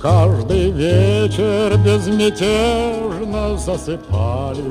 каждый 0.00 0.70
вечер 0.70 1.76
безмятежно 1.84 3.56
засыпали. 3.56 4.62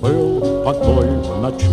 Был 0.00 0.64
покой 0.64 1.06
в 1.06 1.40
ночи. 1.40 1.66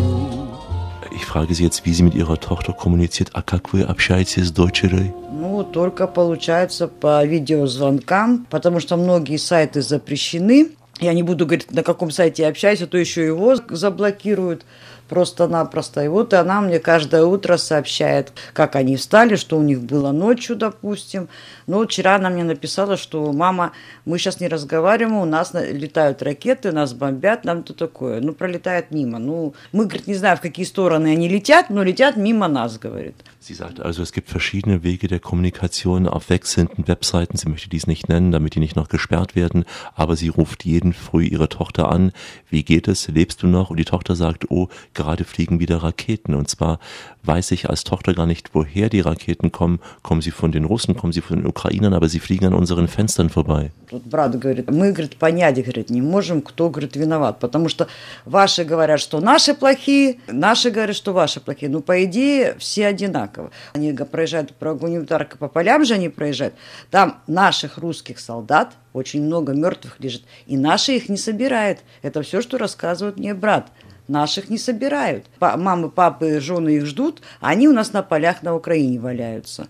Ich 1.12 1.26
frage 1.26 1.54
Sie 1.54 1.64
jetzt, 1.64 1.86
wie 1.86 1.94
Sie 1.94 2.04
mit 2.04 2.16
Ihrer 2.16 2.40
Tochter 2.40 2.74
kommuniziert. 2.74 3.32
А 3.34 3.42
как 3.42 3.74
вы 3.74 3.82
общаетесь 3.82 4.48
с 4.48 4.52
дочерью? 4.52 5.14
Ну, 5.32 5.64
только 5.64 6.08
получается 6.08 6.88
по 6.88 7.26
видеозвонкам, 7.26 8.46
потому 8.50 8.80
что 8.80 8.98
многие 8.98 9.38
сайты 9.38 9.82
запрещены. 9.82 10.70
Я 11.01 11.13
не 11.13 11.23
буду 11.23 11.47
говорить, 11.47 11.73
на 11.73 11.83
каком 11.83 12.11
сайте 12.11 12.43
я 12.43 12.49
общаюсь, 12.49 12.83
а 12.83 12.87
то 12.87 12.97
еще 12.97 13.25
его 13.25 13.57
заблокируют 13.69 14.65
просто-напросто. 15.09 16.03
И 16.03 16.09
вот 16.09 16.35
она 16.35 16.61
мне 16.61 16.79
каждое 16.79 17.25
утро 17.25 17.57
сообщает, 17.57 18.33
как 18.53 18.77
они 18.77 18.97
встали, 18.97 19.37
что 19.37 19.59
у 19.59 19.63
них 19.63 19.81
было 19.81 20.13
ночью, 20.13 20.57
допустим. 20.57 21.29
Но 21.67 21.85
вчера 21.85 22.17
она 22.17 22.31
мне 22.31 22.45
написала, 22.45 22.97
что 22.97 23.33
мама, 23.33 23.73
мы 24.05 24.19
сейчас 24.19 24.41
не 24.41 24.49
разговариваем, 24.49 25.17
у 25.17 25.25
нас 25.25 25.53
летают 25.55 26.23
ракеты, 26.23 26.73
нас 26.73 26.95
бомбят, 26.95 27.45
нам 27.45 27.63
то 27.63 27.75
такое. 27.75 28.21
Ну, 28.21 28.33
пролетает 28.33 28.91
мимо. 28.91 29.19
Ну, 29.19 29.55
мы, 29.73 29.85
говорит, 29.85 30.07
не 30.07 30.15
знаю, 30.15 30.37
в 30.37 30.41
какие 30.41 30.67
стороны 30.67 31.09
они 31.09 31.29
летят, 31.29 31.71
но 31.71 31.83
летят 31.83 32.17
мимо 32.17 32.49
нас, 32.49 32.79
говорит. 32.79 33.17
Sie 33.47 33.53
sagt 33.53 33.79
also, 33.79 34.01
es 34.01 34.13
gibt 34.13 34.31
verschiedene 34.31 34.83
Wege 34.83 35.07
der 35.07 35.21
Kommunikation 35.21 36.09
auf 36.09 36.31
wechselnden 36.31 36.89
Webseiten. 36.89 37.37
Sie 37.37 37.47
möchte 37.51 37.69
dies 37.69 37.87
nicht 37.87 38.09
nennen, 38.09 38.33
damit 38.33 38.55
die 38.55 38.59
nicht 38.59 38.75
noch 38.75 38.89
gesperrt 38.89 39.37
werden. 39.37 39.67
Aber 39.95 40.17
sie 40.17 40.29
ruft 40.29 40.65
jeden 40.65 40.95
früh 40.95 41.27
ihre 41.27 41.51
Tochter 41.51 41.91
an. 41.91 42.13
Wie 42.49 42.63
geht 42.63 42.89
es? 42.89 43.07
Lebst 43.09 43.43
du 43.43 43.47
noch? 43.47 43.69
Und 43.69 43.77
die 43.77 43.85
Tochter 43.85 44.17
sagt, 44.17 44.51
oh, 44.51 44.71
gerade 44.95 45.25
fliegen 45.25 45.61
wieder 45.61 45.83
Raketen. 45.83 46.35
Und 46.35 46.49
zwar 46.49 46.79
weiß 47.23 47.51
ich 47.53 47.69
als 47.69 47.85
Tochter 47.85 48.15
gar 48.15 48.27
nicht, 48.27 48.55
woher 48.55 48.89
die 48.89 49.01
Raketen 49.01 49.53
kommen. 49.53 49.81
Kommen 50.03 50.23
sie 50.23 50.31
von 50.31 50.53
den 50.53 50.65
Russen, 50.65 50.97
kommen 50.97 51.13
sie 51.13 51.21
von 51.21 51.39
den 51.39 51.47
Ukrainern, 51.47 51.95
aber 51.95 52.09
sie 52.09 52.21
fliegen 52.21 52.47
an 52.47 52.55
unseren 52.55 52.89
Fenstern 52.89 53.31
vorbei. 53.31 53.71
Брат 53.91 54.39
говорит, 54.39 54.71
мы, 54.71 54.93
говорит, 54.93 55.17
понять, 55.17 55.57
говорит, 55.63 55.91
не 55.91 56.03
можем, 56.03 56.43
кто, 56.43 56.69
говорит, 56.69 56.97
виноват. 56.97 57.39
Потому 57.39 57.69
что 57.69 57.87
ваши 58.25 58.65
говорят, 58.65 59.01
что 59.01 59.21
наши 59.21 59.55
плохие, 59.55 60.19
наши 60.27 60.71
говорят, 60.71 60.97
что 60.97 61.13
ваши 61.13 61.41
плохие. 61.41 61.71
Ну, 61.71 61.81
по 61.81 62.05
идее, 62.05 62.57
все 62.59 62.87
одинаково. 62.87 63.51
Они 63.75 63.93
проезжают 63.93 64.53
по 64.55 65.49
полям 65.49 65.85
же 65.85 65.95
они 65.95 66.09
проезжают. 66.09 66.55
Там 66.91 67.21
наших 67.27 67.79
русских 67.79 68.19
солдат 68.19 68.75
очень 68.93 69.23
много 69.23 69.53
мертвых 69.53 69.97
лежит. 69.99 70.23
И 70.47 70.57
наши 70.57 70.93
их 70.93 71.09
не 71.09 71.17
собирают. 71.17 71.81
Это 72.03 72.23
все, 72.23 72.41
что 72.41 72.59
рассказывает 72.59 73.19
мне 73.19 73.35
брат. 73.35 73.71
Наших 74.08 74.50
не 74.50 74.58
собирают. 74.58 75.26
Мамы, 75.40 75.90
папы, 75.90 76.40
жены 76.42 76.78
их 76.78 76.86
ждут, 76.86 77.22
а 77.42 77.50
они 77.50 77.68
у 77.68 77.74
нас 77.74 77.94
на 77.94 78.02
полях 78.02 78.42
на 78.44 78.56
Украине 78.56 79.00
валяются. 79.00 79.68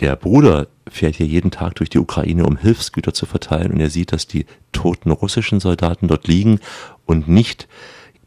Der 0.00 0.16
Bruder 0.16 0.68
fährt 0.88 1.16
hier 1.16 1.26
jeden 1.26 1.50
Tag 1.50 1.74
durch 1.74 1.90
die 1.90 1.98
Ukraine, 1.98 2.46
um 2.46 2.56
Hilfsgüter 2.56 3.12
zu 3.12 3.26
verteilen 3.26 3.72
und 3.72 3.80
er 3.80 3.90
sieht, 3.90 4.12
dass 4.12 4.26
die 4.26 4.46
toten 4.72 5.10
russischen 5.10 5.60
Soldaten 5.60 6.08
dort 6.08 6.26
liegen 6.26 6.60
und 7.04 7.28
nicht 7.28 7.68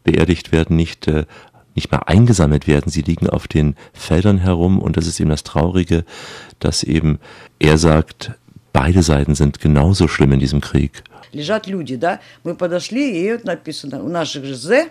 beerdigt 0.03 0.51
werden, 0.51 0.75
nicht, 0.75 1.07
äh, 1.07 1.25
nicht 1.73 1.91
mehr 1.91 2.07
eingesammelt 2.07 2.67
werden. 2.67 2.91
Sie 2.91 3.01
liegen 3.01 3.27
auf 3.27 3.47
den 3.47 3.75
Feldern 3.93 4.37
herum 4.37 4.79
und 4.79 4.95
das 4.95 5.07
ist 5.07 5.19
eben 5.19 5.31
das 5.31 5.43
Traurige, 5.43 6.05
dass 6.59 6.83
eben 6.83 7.19
er 7.57 7.79
sagt, 7.79 8.33
beide 8.71 9.01
Seiten 9.01 9.33
sind 9.33 9.59
genauso 9.59 10.07
schlimm 10.07 10.33
in 10.33 10.39
diesem 10.39 10.61
Krieg. 10.61 11.03
лежат 11.35 11.67
люди, 11.67 11.95
да. 11.95 12.21
Мы 12.43 12.55
подошли, 12.55 13.21
и 13.21 13.31
вот 13.33 13.43
написано, 13.43 14.03
у 14.03 14.07
наших 14.07 14.45
же 14.45 14.55
«З», 14.55 14.89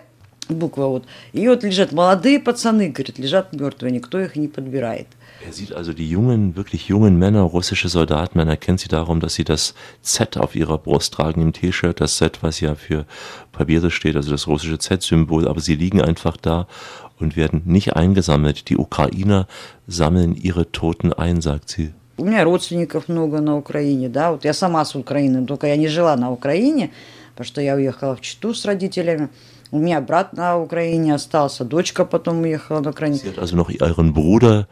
буква 0.49 0.87
вот, 0.87 1.05
и 1.33 1.47
вот 1.47 1.63
лежат 1.63 1.91
молодые 1.91 2.39
пацаны, 2.39 2.89
говорит, 2.89 3.17
лежат 3.19 3.53
мертвые, 3.53 3.91
никто 3.91 4.19
их 4.19 4.35
не 4.35 4.47
подбирает. 4.47 5.07
Er 5.45 5.51
sieht 5.53 5.73
also 5.73 5.93
die 5.93 6.09
jungen, 6.09 6.55
wirklich 6.55 6.87
jungen 6.87 7.19
Männer, 7.19 7.41
russische 7.41 7.89
Soldaten, 7.89 8.37
man 8.37 8.47
erkennt 8.47 8.79
sie 8.79 8.87
darum, 8.87 9.19
dass 9.19 9.35
sie 9.35 9.43
das 9.43 9.75
Z 10.01 10.37
auf 10.37 10.55
ihrer 10.55 10.77
Brust 10.77 11.13
tragen 11.13 11.41
im 11.41 11.53
T-Shirt, 11.53 11.99
das 11.99 12.17
Z, 12.17 12.41
was 12.41 12.61
ja 12.61 12.73
für 12.75 13.05
Papiere 13.51 13.91
steht, 13.91 14.15
also 14.15 14.31
das 14.31 14.47
russische 14.47 14.79
Z-Symbol, 14.79 15.47
aber 15.47 15.59
sie 15.59 15.75
liegen 15.75 16.01
einfach 16.01 16.37
da 16.37 16.67
und 17.19 17.35
werden 17.35 17.63
nicht 17.65 17.95
eingesammelt. 17.95 18.69
Die 18.69 18.77
Ukrainer 18.77 19.47
sammeln 19.87 20.35
ihre 20.35 20.71
Toten 20.71 21.13
ein, 21.13 21.41
sagt 21.41 21.69
sie. 21.69 21.93
У 22.17 22.23
меня 22.23 22.45
родственников 22.45 23.09
много 23.09 23.41
на 23.41 23.57
Украине, 23.57 24.07
да, 24.07 24.31
вот 24.31 24.45
я 24.45 24.53
сама 24.53 24.85
с 24.85 24.95
Украины, 24.95 25.45
только 25.45 25.67
я 25.67 25.75
не 25.75 25.89
жила 25.89 26.15
на 26.15 26.31
Украине, 26.31 26.91
потому 27.33 27.45
что 27.45 27.61
я 27.61 27.75
уехала 27.75 28.15
в 28.15 28.21
Читу 28.21 28.53
с 28.53 28.63
родителями. 28.63 29.27
У 29.72 29.78
меня 29.78 30.00
брат 30.00 30.32
на 30.32 30.58
Украине 30.58 31.14
остался, 31.14 31.64
дочка 31.64 32.04
потом 32.04 32.42
уехала 32.42 32.80
на 32.80 32.90
Украину. 32.90 33.16
Also 33.36 33.56
noch 33.56 33.70
ihren 33.70 34.12
Bruder, 34.12 34.66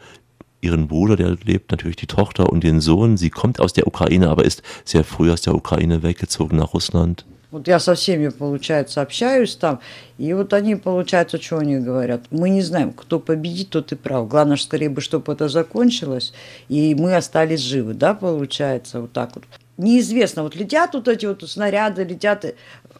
ihren 0.61 0.87
Bruder, 0.87 1.15
der 1.15 1.37
lebt, 1.43 1.71
natürlich 1.71 1.95
die 1.95 2.07
Tochter 2.07 2.49
und 2.49 2.63
den 2.63 2.81
Sohn. 2.81 3.15
Sie 3.15 3.29
kommt 3.29 3.59
aus 3.59 3.71
der 3.73 3.87
Ukraine, 3.87 4.29
aber 4.29 4.43
ist 4.43 4.61
sehr 4.83 5.03
früh 5.03 5.31
aus 5.31 5.41
der 5.41 5.55
Ukraine 5.55 6.03
weggezogen 6.03 6.57
nach 6.57 6.73
Russland. 6.73 7.25
Вот 7.51 7.67
я 7.67 7.79
со 7.79 7.95
всеми, 7.95 8.29
получается, 8.29 9.01
общаюсь 9.01 9.55
там, 9.55 9.79
и 10.19 10.31
вот 10.33 10.53
они, 10.53 10.75
получается, 10.75 11.41
что 11.41 11.57
они 11.57 11.79
говорят? 11.79 12.25
Мы 12.29 12.51
не 12.51 12.61
знаем, 12.61 12.93
кто 12.93 13.19
победит, 13.19 13.69
тот 13.69 13.91
и 13.91 13.95
прав. 13.95 14.27
Главное, 14.27 14.55
что 14.55 14.67
скорее 14.67 14.89
бы, 14.89 15.01
чтобы 15.01 15.33
это 15.33 15.49
закончилось, 15.49 16.31
и 16.67 16.93
мы 16.93 17.15
остались 17.15 17.61
живы, 17.61 17.95
да, 17.95 18.13
получается, 18.13 19.01
вот 19.01 19.13
так 19.13 19.31
вот. 19.33 19.45
Неизвестно, 19.77 20.43
вот 20.43 20.55
летят 20.55 20.93
вот 20.93 21.07
эти 21.07 21.25
вот 21.25 21.41
снаряды, 21.49 22.03
летят, 22.03 22.45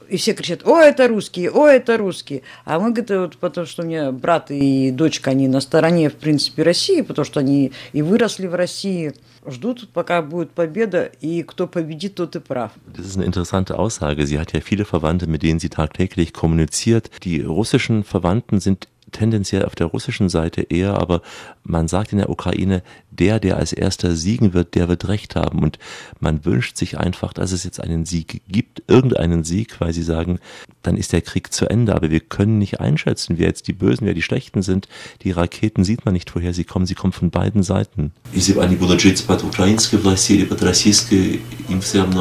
и 0.09 0.17
все 0.17 0.33
кричат, 0.33 0.65
о, 0.65 0.79
это 0.79 1.07
русские, 1.07 1.51
о, 1.51 1.67
это 1.67 1.97
русские. 1.97 2.41
А 2.65 2.79
мы, 2.79 2.91
говорит, 2.91 3.09
вот 3.11 3.37
потому 3.37 3.67
что 3.67 3.83
у 3.83 3.85
меня 3.85 4.11
брат 4.11 4.51
и 4.51 4.91
дочка, 4.91 5.31
они 5.31 5.47
на 5.47 5.61
стороне, 5.61 6.09
в 6.09 6.15
принципе, 6.15 6.63
России, 6.63 7.01
потому 7.01 7.25
что 7.25 7.39
они 7.39 7.71
и 7.93 8.01
выросли 8.01 8.47
в 8.47 8.55
России, 8.55 9.13
ждут, 9.45 9.89
пока 9.93 10.21
будет 10.21 10.51
победа, 10.51 11.11
и 11.21 11.43
кто 11.43 11.67
победит, 11.67 12.15
тот 12.15 12.35
и 12.35 12.39
прав. 12.39 12.71
Das 12.95 13.05
ist 13.05 13.17
eine 13.17 13.25
interessante 13.25 13.77
Aussage. 13.77 14.25
Sie 14.25 14.39
hat 14.39 14.53
ja 14.53 14.61
viele 14.61 14.85
Verwandte, 14.85 15.27
mit 15.27 15.43
denen 15.43 15.59
sie 15.59 15.69
tagtäglich 15.69 16.33
kommuniziert. 16.33 17.09
Die 17.23 17.41
russischen 17.41 18.03
Verwandten 18.03 18.59
sind 18.59 18.87
tendenziell 19.11 19.65
auf 19.65 19.75
der 19.75 19.87
russischen 19.87 20.29
Seite 20.29 20.61
eher, 20.61 20.95
aber 20.95 21.21
man 21.63 21.87
sagt 21.87 22.11
in 22.11 22.17
der 22.17 22.29
Ukraine, 22.29 22.81
der, 23.11 23.39
der 23.39 23.57
als 23.57 23.73
erster 23.73 24.15
siegen 24.15 24.53
wird, 24.53 24.75
der 24.75 24.87
wird 24.87 25.07
Recht 25.07 25.35
haben. 25.35 25.59
Und 25.59 25.77
man 26.19 26.45
wünscht 26.45 26.77
sich 26.77 26.97
einfach, 26.97 27.33
dass 27.33 27.51
es 27.51 27.63
jetzt 27.63 27.81
einen 27.81 28.05
Sieg 28.05 28.41
gibt, 28.47 28.83
irgendeinen 28.87 29.43
Sieg, 29.43 29.79
weil 29.79 29.93
sie 29.93 30.03
sagen, 30.03 30.39
dann 30.81 30.97
ist 30.97 31.13
der 31.13 31.21
Krieg 31.21 31.53
zu 31.53 31.69
Ende. 31.69 31.95
Aber 31.95 32.09
wir 32.09 32.21
können 32.21 32.57
nicht 32.57 32.79
einschätzen, 32.79 33.37
wer 33.37 33.47
jetzt 33.47 33.67
die 33.67 33.73
Bösen, 33.73 34.07
wer 34.07 34.13
die 34.13 34.21
Schlechten 34.21 34.61
sind. 34.61 34.87
Die 35.23 35.31
Raketen 35.31 35.83
sieht 35.83 36.05
man 36.05 36.13
nicht, 36.13 36.33
woher 36.33 36.53
sie 36.53 36.63
kommen. 36.63 36.85
Sie 36.85 36.95
kommen 36.95 37.13
von 37.13 37.29
beiden 37.29 37.61
Seiten. 37.61 38.13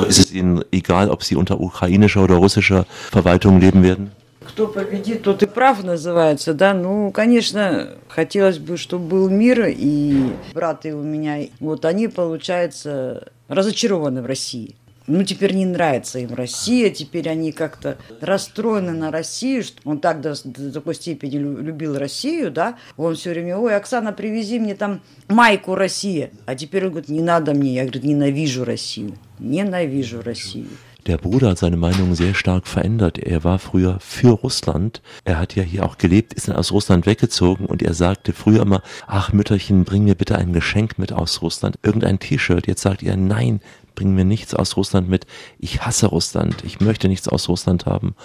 Ist 0.08 0.18
es 0.18 0.32
Ihnen 0.32 0.64
egal, 0.72 1.10
ob 1.10 1.22
Sie 1.22 1.36
unter 1.36 1.60
ukrainischer 1.60 2.24
oder 2.24 2.36
russischer 2.36 2.86
Verwaltung 3.10 3.60
leben 3.60 3.82
werden? 3.82 4.10
Кто 4.58 4.66
победит, 4.66 5.22
тот 5.22 5.40
и 5.44 5.46
прав 5.46 5.84
называется, 5.84 6.52
да. 6.52 6.74
Ну, 6.74 7.12
конечно, 7.12 7.90
хотелось 8.08 8.58
бы, 8.58 8.76
чтобы 8.76 9.06
был 9.06 9.28
мир, 9.28 9.66
и 9.68 10.32
браты 10.52 10.96
у 10.96 11.02
меня, 11.04 11.46
вот 11.60 11.84
они, 11.84 12.08
получается, 12.08 13.28
разочарованы 13.46 14.20
в 14.20 14.26
России. 14.26 14.74
Ну, 15.06 15.22
теперь 15.22 15.54
не 15.54 15.64
нравится 15.64 16.18
им 16.18 16.34
Россия, 16.34 16.90
теперь 16.90 17.28
они 17.28 17.52
как-то 17.52 17.98
расстроены 18.20 18.90
на 18.90 19.12
Россию, 19.12 19.62
что 19.62 19.80
он 19.84 20.00
так 20.00 20.20
до, 20.20 20.34
до 20.42 20.72
такой 20.72 20.96
степени 20.96 21.36
лю- 21.36 21.58
любил 21.58 21.96
Россию, 21.96 22.50
да, 22.50 22.78
он 22.96 23.14
все 23.14 23.30
время, 23.30 23.58
ой, 23.58 23.76
Оксана, 23.76 24.12
привези 24.12 24.58
мне 24.58 24.74
там 24.74 25.02
майку 25.28 25.76
Россия, 25.76 26.30
а 26.46 26.56
теперь 26.56 26.86
он 26.86 26.90
говорит, 26.90 27.10
не 27.10 27.22
надо 27.22 27.54
мне, 27.54 27.74
я, 27.74 27.82
говорит, 27.82 28.02
ненавижу 28.02 28.64
Россию, 28.64 29.14
ненавижу 29.38 30.20
Россию. 30.20 30.66
Der 31.07 31.17
Bruder 31.17 31.49
hat 31.49 31.57
seine 31.57 31.75
Meinung 31.75 32.15
sehr 32.15 32.33
stark 32.33 32.65
verändert. 32.65 33.17
Er 33.17 33.43
war 33.43 33.59
früher 33.59 33.97
für 33.99 34.29
Russland. 34.29 35.01
Er 35.25 35.37
hat 35.37 35.53
ja 35.53 35.63
hier 35.63 35.85
auch 35.85 35.97
gelebt, 35.97 36.33
ist 36.33 36.47
dann 36.47 36.55
aus 36.55 36.71
Russland 36.71 37.05
weggezogen 37.05 37.65
und 37.65 37.81
er 37.81 37.93
sagte 37.93 38.31
früher 38.31 38.61
immer, 38.61 38.81
ach 39.05 39.33
Mütterchen, 39.33 39.83
bring 39.83 40.05
mir 40.05 40.15
bitte 40.15 40.37
ein 40.37 40.53
Geschenk 40.53 40.97
mit 40.97 41.11
aus 41.11 41.41
Russland, 41.41 41.77
irgendein 41.83 42.19
T-Shirt. 42.19 42.67
Jetzt 42.67 42.83
sagt 42.83 43.03
er, 43.03 43.17
nein, 43.17 43.59
bring 43.95 44.15
mir 44.15 44.23
nichts 44.23 44.53
aus 44.53 44.77
Russland 44.77 45.09
mit. 45.09 45.27
Ich 45.59 45.81
hasse 45.81 46.07
Russland. 46.07 46.63
Ich 46.63 46.79
möchte 46.79 47.09
nichts 47.09 47.27
aus 47.27 47.49
Russland 47.49 47.85
haben. 47.85 48.15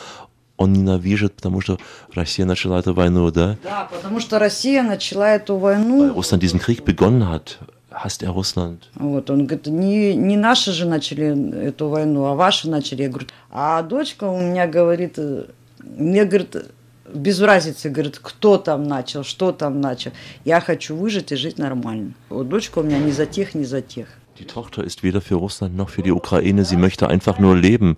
Он 0.57 0.73
ненавижет, 0.73 1.37
потому 1.37 1.61
что 1.61 1.79
Россия 2.15 2.45
начала 2.45 2.81
эту 2.81 2.93
войну, 2.93 3.31
да? 3.31 3.57
Да, 3.63 3.89
потому 3.91 4.19
что 4.19 4.41
Россия 4.41 4.83
начала 4.83 5.37
эту 5.37 5.55
Weil 5.55 5.79
войну, 5.79 6.13
Russland 6.13 6.43
diesen 6.43 6.59
Krieg 6.59 6.85
begonnen 6.85 7.29
hat, 7.29 7.61
hasst 7.94 8.24
er 8.24 8.36
Russland. 8.36 8.80
Вот, 8.96 9.30
он 9.30 9.46
говорит, 9.46 9.68
не, 9.68 10.16
не 10.16 10.38
наши 10.38 10.72
же 10.72 10.86
начали 10.86 11.68
эту 11.68 11.88
войну, 11.90 12.26
а 12.26 12.36
ваши 12.36 12.70
начали. 12.70 13.04
Я 13.04 13.10
говорю, 13.10 13.28
а 13.50 13.82
дочка 13.82 14.26
у 14.26 14.40
меня 14.40 14.68
говорит, 14.68 15.18
мне 15.80 16.26
говорит, 16.26 16.56
без 17.14 17.42
разницы, 17.42 17.90
говорит, 17.90 18.20
кто 18.20 18.58
там 18.58 18.84
начал, 18.84 19.24
что 19.24 19.52
там 19.52 19.82
начал. 19.82 20.12
Я 20.46 20.60
хочу 20.62 20.96
выжить 20.96 21.32
и 21.32 21.36
жить 21.36 21.58
нормально. 21.58 22.14
Вот 22.30 22.50
дочка 22.50 22.80
у 22.80 22.84
меня 22.84 23.00
не 23.00 23.12
за 23.12 23.26
тех, 23.26 23.56
не 23.56 23.66
за 23.66 23.82
тех. 23.82 24.08
Die 24.40 24.48
Tochter 24.48 24.84
ist 24.84 25.04
weder 25.04 25.22
für 25.22 25.36
Russland 25.36 25.76
noch 25.76 25.90
für 25.90 26.02
die 26.02 26.12
Ukraine. 26.12 26.66
Sie 26.66 26.76
möchte 26.76 27.08
einfach 27.08 27.38
nur 27.38 27.56
leben. 27.56 27.98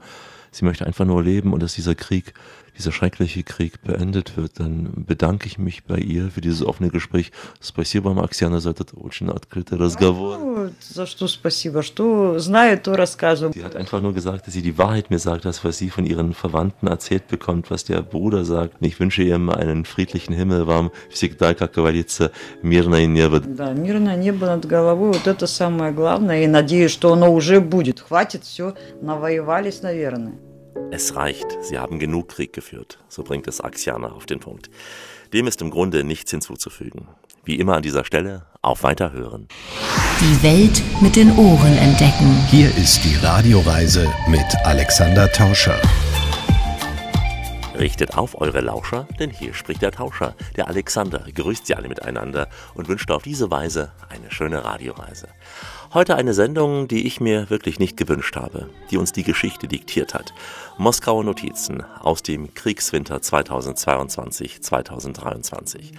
Sie 0.51 0.65
möchte 0.65 0.85
einfach 0.85 1.05
nur 1.05 1.23
leben 1.23 1.53
und 1.53 1.61
dass 1.61 1.75
dieser 1.75 1.95
Krieg, 1.95 2.33
dieser 2.80 2.92
schreckliche 2.92 3.42
Krieg 3.42 3.82
beendet 3.82 4.36
wird. 4.36 4.58
Dann 4.58 5.04
bedanke 5.06 5.46
ich 5.46 5.58
mich 5.58 5.84
bei 5.84 5.98
ihr 5.98 6.30
für 6.30 6.40
dieses 6.40 6.62
offene 6.64 6.88
Gespräch. 6.88 7.30
Спасибо, 7.60 8.10
Оксана, 8.22 8.60
за 8.60 8.70
этот 8.70 8.92
очень 8.94 9.28
открытый 9.28 9.78
разговор. 9.78 10.38
Ну, 10.38 10.70
за 10.80 11.06
что 11.06 11.28
спасибо, 11.28 11.82
что 11.82 12.38
знаю, 12.38 12.78
то 12.78 12.96
рассказываю. 12.96 13.52
Sie 13.52 13.62
hat 13.62 13.76
einfach 13.76 14.00
nur 14.00 14.14
gesagt, 14.14 14.46
dass 14.46 14.54
sie 14.54 14.62
die 14.62 14.78
Wahrheit 14.78 15.10
mir 15.10 15.18
sagt, 15.18 15.44
das, 15.44 15.62
was 15.64 15.78
sie 15.78 15.90
von 15.90 16.06
ihren 16.06 16.32
Verwandten 16.32 16.86
erzählt 16.86 17.28
bekommt, 17.28 17.70
was 17.70 17.84
der 17.84 18.02
Bruder 18.02 18.44
sagt. 18.44 18.80
Und 18.80 18.86
ich 18.86 18.98
wünsche 18.98 19.22
ihr 19.22 19.34
immer 19.34 19.56
einen 19.56 19.84
friedlichen 19.84 20.32
Himmel, 20.32 20.66
вам 20.66 20.90
всегда, 21.10 21.54
как 21.54 21.74
говорится, 21.74 22.32
мирное 22.62 23.06
небо. 23.06 23.40
Да, 23.40 23.72
мирное 23.72 24.16
небо 24.16 24.46
над 24.46 24.64
головой, 24.64 25.12
вот 25.12 25.26
это 25.26 25.46
самое 25.46 25.92
главное. 25.92 26.44
И 26.44 26.46
надеюсь, 26.46 26.92
что 26.92 27.12
оно 27.12 27.32
уже 27.32 27.60
будет. 27.60 28.00
Хватит, 28.00 28.44
все, 28.44 28.74
навоевались, 29.02 29.82
наверное. 29.82 30.43
Es 30.91 31.15
reicht, 31.15 31.45
sie 31.61 31.77
haben 31.77 31.99
genug 31.99 32.29
Krieg 32.29 32.53
geführt. 32.53 32.99
So 33.07 33.23
bringt 33.23 33.47
es 33.47 33.61
Axiana 33.61 34.11
auf 34.11 34.25
den 34.25 34.39
Punkt. 34.39 34.69
Dem 35.33 35.47
ist 35.47 35.61
im 35.61 35.71
Grunde 35.71 36.03
nichts 36.03 36.31
hinzuzufügen. 36.31 37.07
Wie 37.43 37.55
immer 37.55 37.75
an 37.75 37.83
dieser 37.83 38.05
Stelle, 38.05 38.45
auf 38.61 38.83
Weiterhören. 38.83 39.47
Die 40.21 40.43
Welt 40.43 40.81
mit 41.01 41.15
den 41.15 41.35
Ohren 41.37 41.77
entdecken. 41.77 42.35
Hier 42.49 42.69
ist 42.77 43.03
die 43.03 43.15
Radioreise 43.15 44.11
mit 44.27 44.45
Alexander 44.63 45.31
Tauscher. 45.31 45.79
Richtet 47.79 48.17
auf 48.17 48.39
eure 48.39 48.61
Lauscher, 48.61 49.05
denn 49.19 49.29
hier 49.29 49.53
spricht 49.53 49.81
der 49.81 49.91
Tauscher, 49.91 50.33
der 50.55 50.69
Alexander, 50.69 51.25
grüßt 51.33 51.67
sie 51.67 51.75
alle 51.75 51.89
miteinander 51.89 52.47
und 52.73 52.87
wünscht 52.87 53.11
auf 53.11 53.23
diese 53.23 53.51
Weise 53.51 53.91
eine 54.07 54.31
schöne 54.31 54.63
Radioreise. 54.63 55.27
Heute 55.93 56.15
eine 56.15 56.33
Sendung, 56.33 56.87
die 56.87 57.05
ich 57.05 57.19
mir 57.19 57.49
wirklich 57.49 57.77
nicht 57.77 57.97
gewünscht 57.97 58.37
habe, 58.37 58.69
die 58.91 58.97
uns 58.97 59.11
die 59.11 59.23
Geschichte 59.23 59.67
diktiert 59.67 60.13
hat. 60.13 60.33
Moskauer 60.77 61.25
Notizen 61.25 61.83
aus 61.99 62.23
dem 62.23 62.53
Kriegswinter 62.53 63.17
2022-2023. 63.17 65.91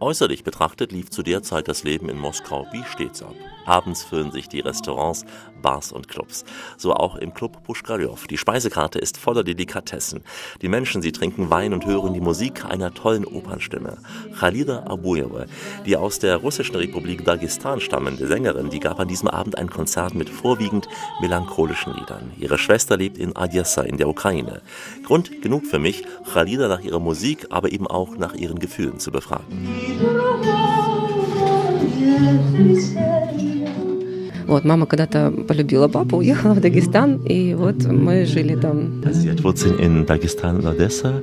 Äußerlich 0.00 0.44
betrachtet 0.44 0.92
lief 0.92 1.08
zu 1.08 1.22
der 1.22 1.42
Zeit 1.42 1.68
das 1.68 1.84
Leben 1.84 2.10
in 2.10 2.18
Moskau 2.18 2.66
wie 2.72 2.84
stets 2.84 3.22
ab. 3.22 3.34
Abends 3.64 4.02
füllen 4.02 4.32
sich 4.32 4.48
die 4.48 4.60
Restaurants, 4.60 5.24
Bars 5.64 5.92
und 5.92 6.08
Clubs. 6.08 6.44
So 6.76 6.92
auch 6.92 7.16
im 7.16 7.32
Club 7.32 7.64
Puschkarjow. 7.64 8.26
Die 8.26 8.36
Speisekarte 8.36 8.98
ist 8.98 9.16
voller 9.16 9.42
Delikatessen. 9.42 10.22
Die 10.60 10.68
Menschen, 10.68 11.00
sie 11.00 11.10
trinken 11.10 11.48
Wein 11.48 11.72
und 11.72 11.86
hören 11.86 12.12
die 12.12 12.20
Musik 12.20 12.66
einer 12.66 12.92
tollen 12.92 13.24
Opernstimme. 13.24 13.96
Khalida 14.38 14.84
Abuyeva, 14.86 15.46
die 15.86 15.96
aus 15.96 16.18
der 16.18 16.36
russischen 16.36 16.76
Republik 16.76 17.24
Dagestan 17.24 17.80
stammende 17.80 18.26
Sängerin, 18.26 18.68
die 18.68 18.78
gab 18.78 19.00
an 19.00 19.08
diesem 19.08 19.28
Abend 19.28 19.56
ein 19.56 19.70
Konzert 19.70 20.14
mit 20.14 20.28
vorwiegend 20.28 20.86
melancholischen 21.22 21.94
Liedern. 21.94 22.32
Ihre 22.38 22.58
Schwester 22.58 22.98
lebt 22.98 23.16
in 23.16 23.34
Odessa 23.34 23.82
in 23.82 23.96
der 23.96 24.08
Ukraine. 24.08 24.60
Grund 25.06 25.40
genug 25.40 25.64
für 25.64 25.78
mich, 25.78 26.04
Khalida 26.30 26.68
nach 26.68 26.80
ihrer 26.80 27.00
Musik, 27.00 27.46
aber 27.48 27.72
eben 27.72 27.86
auch 27.86 28.18
nach 28.18 28.34
ihren 28.34 28.58
Gefühlen 28.58 28.98
zu 28.98 29.10
befragen. 29.10 29.46
Вот, 34.46 34.64
мама 34.64 34.86
когда-то 34.86 35.32
полюбила 35.48 35.88
папу, 35.88 36.18
уехала 36.18 36.54
в 36.54 36.60
Дагестан, 36.60 37.20
и 37.24 37.54
вот 37.54 37.84
мы 37.86 38.26
жили 38.26 38.56
там. 38.56 39.02
Sie 39.04 39.30
hat 39.30 39.42
Wurzeln 39.42 39.78
in 39.78 40.06
Dagestan 40.06 40.56
und 40.56 40.66
Odessa 40.66 41.22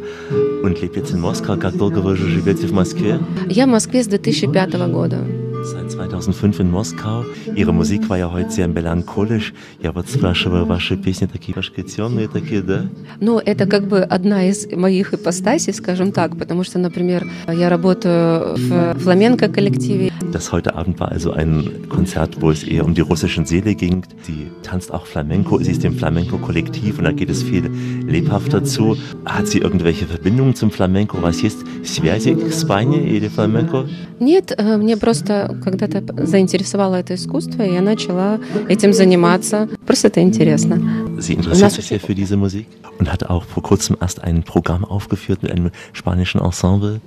und 0.64 0.82
lebt 0.82 0.96
jetzt 0.96 1.14
in 1.14 1.22
Moskau. 1.22 1.58
Как 1.58 1.76
долго 1.76 2.00
вы 2.00 2.16
живете 2.16 2.68
в 2.68 2.74
Москве? 2.74 3.20
Я 3.48 3.66
в 3.66 3.70
Москве 3.70 4.04
с 4.04 4.08
2005 4.08 4.74
года. 4.92 5.18
Seit 5.65 5.91
2005 5.91 6.61
in 6.61 6.71
Moskau. 6.71 7.25
Ihre 7.55 7.73
Musik 7.73 8.09
war 8.09 8.19
ja 8.19 8.31
heute 8.31 8.51
sehr 8.51 8.69
melancholisch. 8.69 9.53
Я 9.83 9.93
вот 9.93 10.09
спрашиваю, 10.09 10.65
ваши 10.65 10.97
песни 10.97 11.27
такие 11.27 11.53
немножко 11.53 11.83
темные 11.83 12.29
такие, 12.29 12.63
да? 12.63 12.87
Ну, 13.21 13.39
это 13.39 13.67
как 13.67 13.89
бы 13.89 14.01
одна 14.03 14.49
из 14.49 14.71
моих 14.71 15.13
ипостасей, 15.15 15.73
скажем 15.73 16.13
так, 16.13 16.39
потому 16.39 16.63
что, 16.65 16.79
например, 16.79 17.27
я 17.49 17.69
работаю 17.69 18.57
в 18.57 18.99
фламенко-коллективе. 19.01 20.13
Das 20.33 20.53
heute 20.53 20.75
Abend 20.75 21.01
war 21.01 21.11
also 21.11 21.33
ein 21.33 21.89
Konzert, 21.89 22.41
wo 22.41 22.51
es 22.51 22.63
eher 22.63 22.85
um 22.85 22.95
die 22.95 23.01
russischen 23.01 23.45
Seele 23.47 23.75
ging. 23.75 24.05
Sie 24.23 24.49
tanzt 24.63 24.93
auch 24.93 25.07
Flamenco, 25.07 25.59
sie 25.59 25.73
ist 25.73 25.85
im 25.85 25.95
Flamenco-Kollektiv 25.95 26.99
und 26.99 27.05
da 27.05 27.13
geht 27.13 27.31
es 27.31 27.43
viel 27.43 27.71
lebhafter 28.07 28.63
zu. 28.65 28.97
Hat 29.25 29.49
sie 29.49 29.59
irgendwelche 29.59 30.07
Verbindungen 30.07 30.55
zum 30.55 30.71
Flamenco? 30.71 31.19
Was 31.23 31.43
есть 31.43 31.59
связи 31.85 32.35
к 32.35 32.49
Испании 32.49 33.17
или 33.17 33.29
Flamenco? 33.29 33.87
Нет, 34.19 34.57
мне 34.79 34.97
просто 34.97 35.50
когда-то 35.54 36.26
заинтересовало 36.26 36.96
это 36.96 37.16
искусство, 37.16 37.64
и 37.64 37.74
я 37.74 37.82
начала 37.82 38.40
этим 38.70 38.94
заниматься. 38.94 39.68
Просто 39.86 40.08
это 40.08 40.22
интересно. 40.22 40.80
Sie 41.20 41.34
interessiert 41.34 41.72
sich 41.72 41.88
sehr 41.88 42.00
für 42.00 42.16
diese 42.16 42.38
Musik 42.38 42.68
und 43.00 43.12
hat 43.12 43.30
auch 43.30 43.44
vor 43.44 43.64
kurzem 43.64 43.96
erst 44.02 44.24
ein 44.24 44.44
Programm 44.44 44.84
aufgeführt 44.86 45.44
mit 45.44 45.52
einem 45.52 45.72
spanischen 45.94 46.42
Ensemble. 46.42 47.00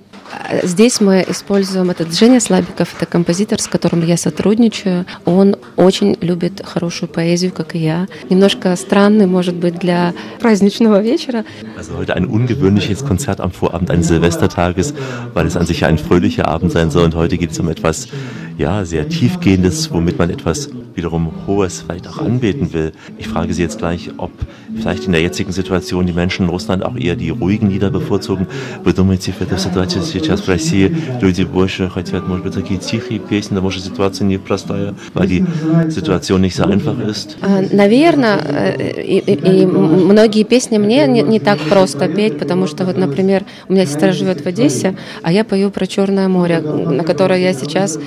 Здесь 0.62 1.00
мы 1.00 1.24
используем 1.28 1.90
этот 1.90 2.14
Женя 2.14 2.40
Слабиков, 2.40 2.94
это 2.96 3.06
композитор, 3.06 3.60
с 3.60 3.66
которым 3.66 4.04
я 4.04 4.16
сотрудничаю. 4.16 5.06
Он 5.24 5.56
очень 5.76 6.16
любит 6.20 6.62
хорошую 6.64 7.08
поэзию, 7.08 7.52
как 7.52 7.74
и 7.74 7.78
я. 7.78 8.06
Немножко 8.30 8.74
странный, 8.76 9.26
может 9.26 9.54
быть, 9.54 9.78
для 9.78 10.12
праздничного 10.40 11.00
вечера. 11.00 11.44
Also 11.76 11.96
heute 11.96 12.14
ein 12.14 12.26
ungewöhnliches 12.26 13.04
Konzert 13.04 13.40
am 13.40 13.50
Vorabend 13.50 13.90
eines 13.90 14.08
Silvestertages, 14.08 14.94
weil 15.34 15.46
es 15.46 15.56
an 15.56 15.66
sich 15.66 15.80
ja 15.80 15.88
ein 15.88 15.98
fröhlicher 15.98 16.48
Abend 16.48 16.72
sein 16.72 16.90
soll. 16.90 17.04
Und 17.04 17.14
heute 17.14 17.36
geht 17.36 17.52
es 17.52 17.58
um 17.60 17.68
etwas, 17.68 18.08
ja, 18.57 18.85
sehr 18.85 19.07
tiefgehendes, 19.07 19.91
womit 19.91 20.17
man 20.17 20.29
etwas 20.29 20.69
wiederum 20.95 21.31
Hohes 21.47 21.81
vielleicht 21.81 22.07
auch 22.07 22.19
anbeten 22.19 22.73
will. 22.73 22.91
Ich 23.17 23.27
frage 23.27 23.53
Sie 23.53 23.61
jetzt 23.61 23.77
gleich, 23.77 24.09
ob 24.17 24.31
vielleicht 24.75 25.05
in 25.05 25.13
der 25.13 25.21
jetzigen 25.21 25.51
Situation 25.51 26.05
die 26.05 26.13
Menschen 26.13 26.45
in 26.45 26.49
Russland 26.49 26.83
auch 26.83 26.97
eher 26.97 27.15
die 27.15 27.29
ruhigen 27.29 27.69
Lieder 27.69 27.89
bevorzugen. 27.89 28.47
Вы 28.83 28.93
думаете, 28.93 29.31
в 29.31 29.41
этой 29.41 29.57
ситуации 29.57 30.01
сейчас 30.01 30.41
в 30.41 30.47
России 30.47 30.95
люди 31.21 31.43
больше 31.43 31.89
хотят, 31.89 32.27
может 32.27 32.43
быть, 32.45 32.53
такие 32.53 32.79
тихие 32.79 33.19
песни, 33.19 33.55
да 33.55 33.61
может 33.61 33.83
ситуация 33.83 34.25
непростая, 34.27 34.93
weil 35.13 35.27
die 35.27 35.45
Situation 35.89 36.41
nicht 36.41 36.55
so 36.55 36.65
einfach 36.65 36.99
ist? 36.99 37.37
Наверное, 37.73 38.73
и, 38.75 39.19
и, 39.19 39.33
и 39.33 39.65
многие 39.65 40.43
песни 40.43 40.77
мне 40.77 41.07
не, 41.07 41.21
не 41.21 41.39
так 41.39 41.59
просто 41.59 42.07
петь, 42.07 42.37
потому 42.37 42.67
что 42.67 42.85
вот, 42.85 42.97
например, 42.97 43.43
у 43.67 43.73
меня 43.73 43.85
сестра 43.85 44.11
живет 44.11 44.41
в 44.41 44.47
Одессе, 44.47 44.95
а 45.23 45.31
я 45.31 45.43
пою 45.43 45.71
про 45.71 45.87
Черное 45.87 46.27
море, 46.27 46.59
на 46.59 47.03
которое 47.03 47.39
я 47.39 47.53
сейчас, 47.53 47.97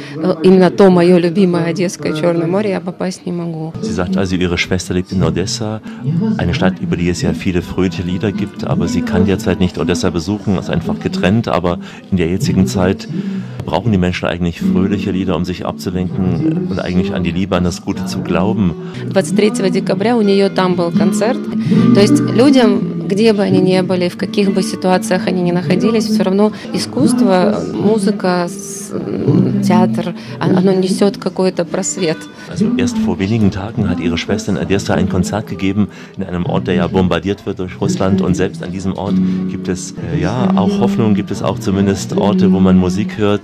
именно 0.42 0.70
то 0.70 0.90
мое 0.90 1.18
любимое 1.18 1.64
Одесское 1.66 2.12
Черное 2.12 2.46
море, 2.46 2.70
я 2.70 2.80
попасть 2.80 3.26
не 3.26 3.32
могу. 3.32 3.72
Sie 3.82 3.92
sagt 3.92 4.16
also, 4.16 4.36
ihre 4.36 4.58
Schwester 4.58 4.94
lebt 4.94 5.12
in 5.12 5.22
Odessa, 5.22 5.80
eine 6.38 6.54
Stadt, 6.54 6.80
über 6.80 6.96
die 6.96 7.08
es 7.08 7.22
ja 7.22 7.32
viele 7.32 7.62
fröhliche 7.62 8.02
Lieder 8.02 8.32
gibt, 8.32 8.64
aber 8.64 8.88
sie 8.88 9.02
kann 9.02 9.26
derzeit 9.26 9.60
nicht 9.60 9.78
Odessa 9.78 10.10
besuchen, 10.10 10.58
ist 10.58 10.70
einfach 10.70 10.98
getrennt, 11.00 11.48
aber 11.48 11.78
in 12.10 12.16
der 12.16 12.28
jetzigen 12.28 12.66
Zeit 12.66 13.08
brauchen 13.64 13.92
die 13.92 13.98
Menschen 13.98 14.26
eigentlich 14.26 14.60
fröhliche 14.60 15.10
Lieder, 15.12 15.36
um 15.36 15.44
sich 15.44 15.64
abzulenken 15.64 16.68
und 16.70 16.78
eigentlich 16.80 17.14
an 17.14 17.22
die 17.22 17.30
Liebe, 17.30 17.56
an 17.56 17.64
das 17.64 17.82
Gute 17.82 18.04
zu 18.06 18.20
glauben. 18.20 18.74
23 19.12 19.70
декабря 19.70 20.16
у 20.16 20.22
нее 20.22 20.50
там 20.50 20.74
был 20.74 20.90
концерт. 20.90 21.38
То 21.94 22.00
есть 22.00 22.20
людям, 22.20 23.06
где 23.08 23.32
бы 23.32 23.42
они 23.42 23.60
ни 23.60 23.80
были, 23.82 24.08
в 24.08 24.16
каких 24.16 24.52
бы 24.52 24.62
ситуациях 24.62 25.26
они 25.26 25.42
ни 25.42 25.52
находились, 25.52 26.06
все 26.06 26.22
равно 26.22 26.52
искусство, 26.72 27.62
музыка, 27.72 28.48
театр, 29.62 30.14
оно 30.38 30.72
несет 30.72 31.16
какой-то 31.18 31.64
просвет. 31.64 32.18
Also 32.48 32.66
erst 32.76 32.98
vor 32.98 33.18
wenigen 33.18 33.50
Tagen 33.50 33.88
hat 33.88 34.00
ihre 34.00 34.18
Schwester 34.18 34.52
in 34.52 34.58
Odessa 34.58 34.94
ein 34.94 35.08
Konzert 35.08 35.46
gegeben 35.46 35.88
in 36.16 36.24
einem 36.24 36.46
Ort, 36.46 36.66
der 36.66 36.74
ja 36.74 36.86
bombardiert 36.86 37.46
wird 37.46 37.58
durch 37.58 37.80
Russland 37.80 38.20
und 38.20 38.34
selbst 38.34 38.62
an 38.62 38.72
diesem 38.72 38.94
Ort 38.94 39.14
gibt 39.50 39.68
es 39.68 39.92
äh, 39.92 40.20
ja 40.20 40.50
auch 40.56 40.80
Hoffnung, 40.80 41.14
gibt 41.14 41.30
es 41.30 41.42
auch 41.42 41.58
zumindest 41.58 42.16
Orte, 42.16 42.52
wo 42.52 42.60
man 42.60 42.76
Musik 42.76 43.18
hört. 43.18 43.42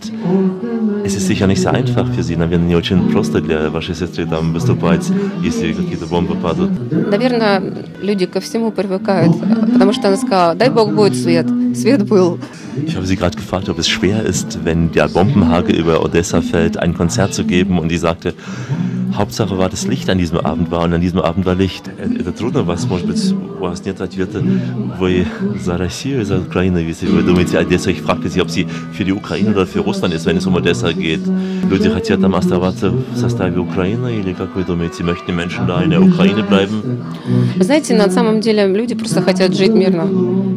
Es 1.05 1.15
ist 1.15 1.27
sicher 1.27 1.47
nicht 1.47 1.63
so 1.63 1.69
einfach 1.69 2.07
für 2.13 2.23
sie, 2.23 2.37
наверное, 2.37 2.69
не 2.69 2.77
очень 2.77 3.11
просто 3.11 3.41
для 3.41 3.71
вашей 3.71 3.95
сестры 3.95 4.27
там 4.27 4.53
выступать, 4.53 5.07
если 5.43 5.73
какие-то 5.73 6.07
бомбы 6.07 6.35
падают. 6.35 6.73
Наверное, 6.91 7.63
люди 8.03 8.27
ко 8.27 8.41
всему 8.41 8.71
привыкают, 8.71 9.33
потому 9.73 9.93
что 9.93 10.09
она 10.09 10.17
сказала, 10.17 10.55
дай 10.55 10.71
Бог 10.71 10.93
будет 10.95 11.17
свет. 11.17 11.47
Свет 11.75 12.07
был. 12.07 12.39
Ich 12.87 12.97
habe 12.97 13.07
sie 13.07 13.17
gerade 13.17 13.37
gefragt, 13.37 13.69
ob 13.69 13.79
es 13.79 13.89
schwer 13.89 14.23
ist, 14.25 14.65
wenn 14.65 14.93
der 14.93 15.09
Bombenhagel 15.09 15.77
über 15.77 16.03
Odessa 16.05 16.41
fällt, 16.41 16.79
ein 16.79 16.95
Konzert 16.95 17.35
zu 17.35 17.45
geben 17.45 17.79
und 17.79 17.89
die 17.89 17.99
sagte, 17.99 18.35
Hauptsache 19.15 19.59
war 19.59 19.69
das 19.69 19.87
Licht 19.87 20.09
an 20.11 20.19
diesem 20.19 20.39
Abend 20.39 20.71
war, 20.71 20.85
und 20.85 20.93
an 20.93 21.01
diesem 21.01 21.19
Abend 21.19 21.45
war 21.45 21.55
Licht. 21.55 21.91
Это 21.99 22.31
трудно, 22.31 22.63
вас, 22.63 22.87
может 22.87 23.07
быть, 23.07 23.35
у 23.59 23.63
вас 23.63 23.85
нет 23.85 24.01
ответа. 24.01 24.41
Вы 24.99 25.27
за 25.59 25.77
Россию, 25.77 26.25
за 26.25 26.39
Украину, 26.39 26.79
если 26.79 27.07
вы 27.07 27.23
думаете 27.23 27.59
Одесса. 27.59 27.91
Ich 27.91 28.03
fragte 28.03 28.29
sie, 28.29 28.41
ob 28.41 28.51
sie 28.51 28.67
für 28.93 29.05
die 29.05 29.13
Ukraine 29.13 29.51
oder 29.51 29.67
für 29.67 29.81
Russland 29.81 30.15
ist, 30.15 30.27
wenn 30.27 30.37
es 30.37 30.47
um 30.47 30.55
Odessa 30.55 30.93
geht. 30.93 31.21
Люди 31.69 31.89
хотят 31.89 32.21
там 32.21 32.35
оставаться 32.35 32.91
в 32.91 33.17
составе 33.17 33.59
Украины, 33.59 34.21
или 34.21 34.35
как 34.35 34.55
вы 34.55 34.63
думаете, 34.63 35.03
möchten 35.03 35.27
die 35.27 35.33
Menschen 35.33 35.67
da 35.67 35.83
in 35.83 35.91
der 35.91 36.01
Ukraine 36.01 36.43
bleiben? 36.45 37.03
Вы 37.57 37.65
знаете, 37.65 37.95
на 37.95 38.11
самом 38.11 38.41
деле 38.41 38.67
люди 38.69 38.95
просто 38.95 39.23
хотят 39.23 39.57
жить 39.57 39.73
мирно. 39.73 40.07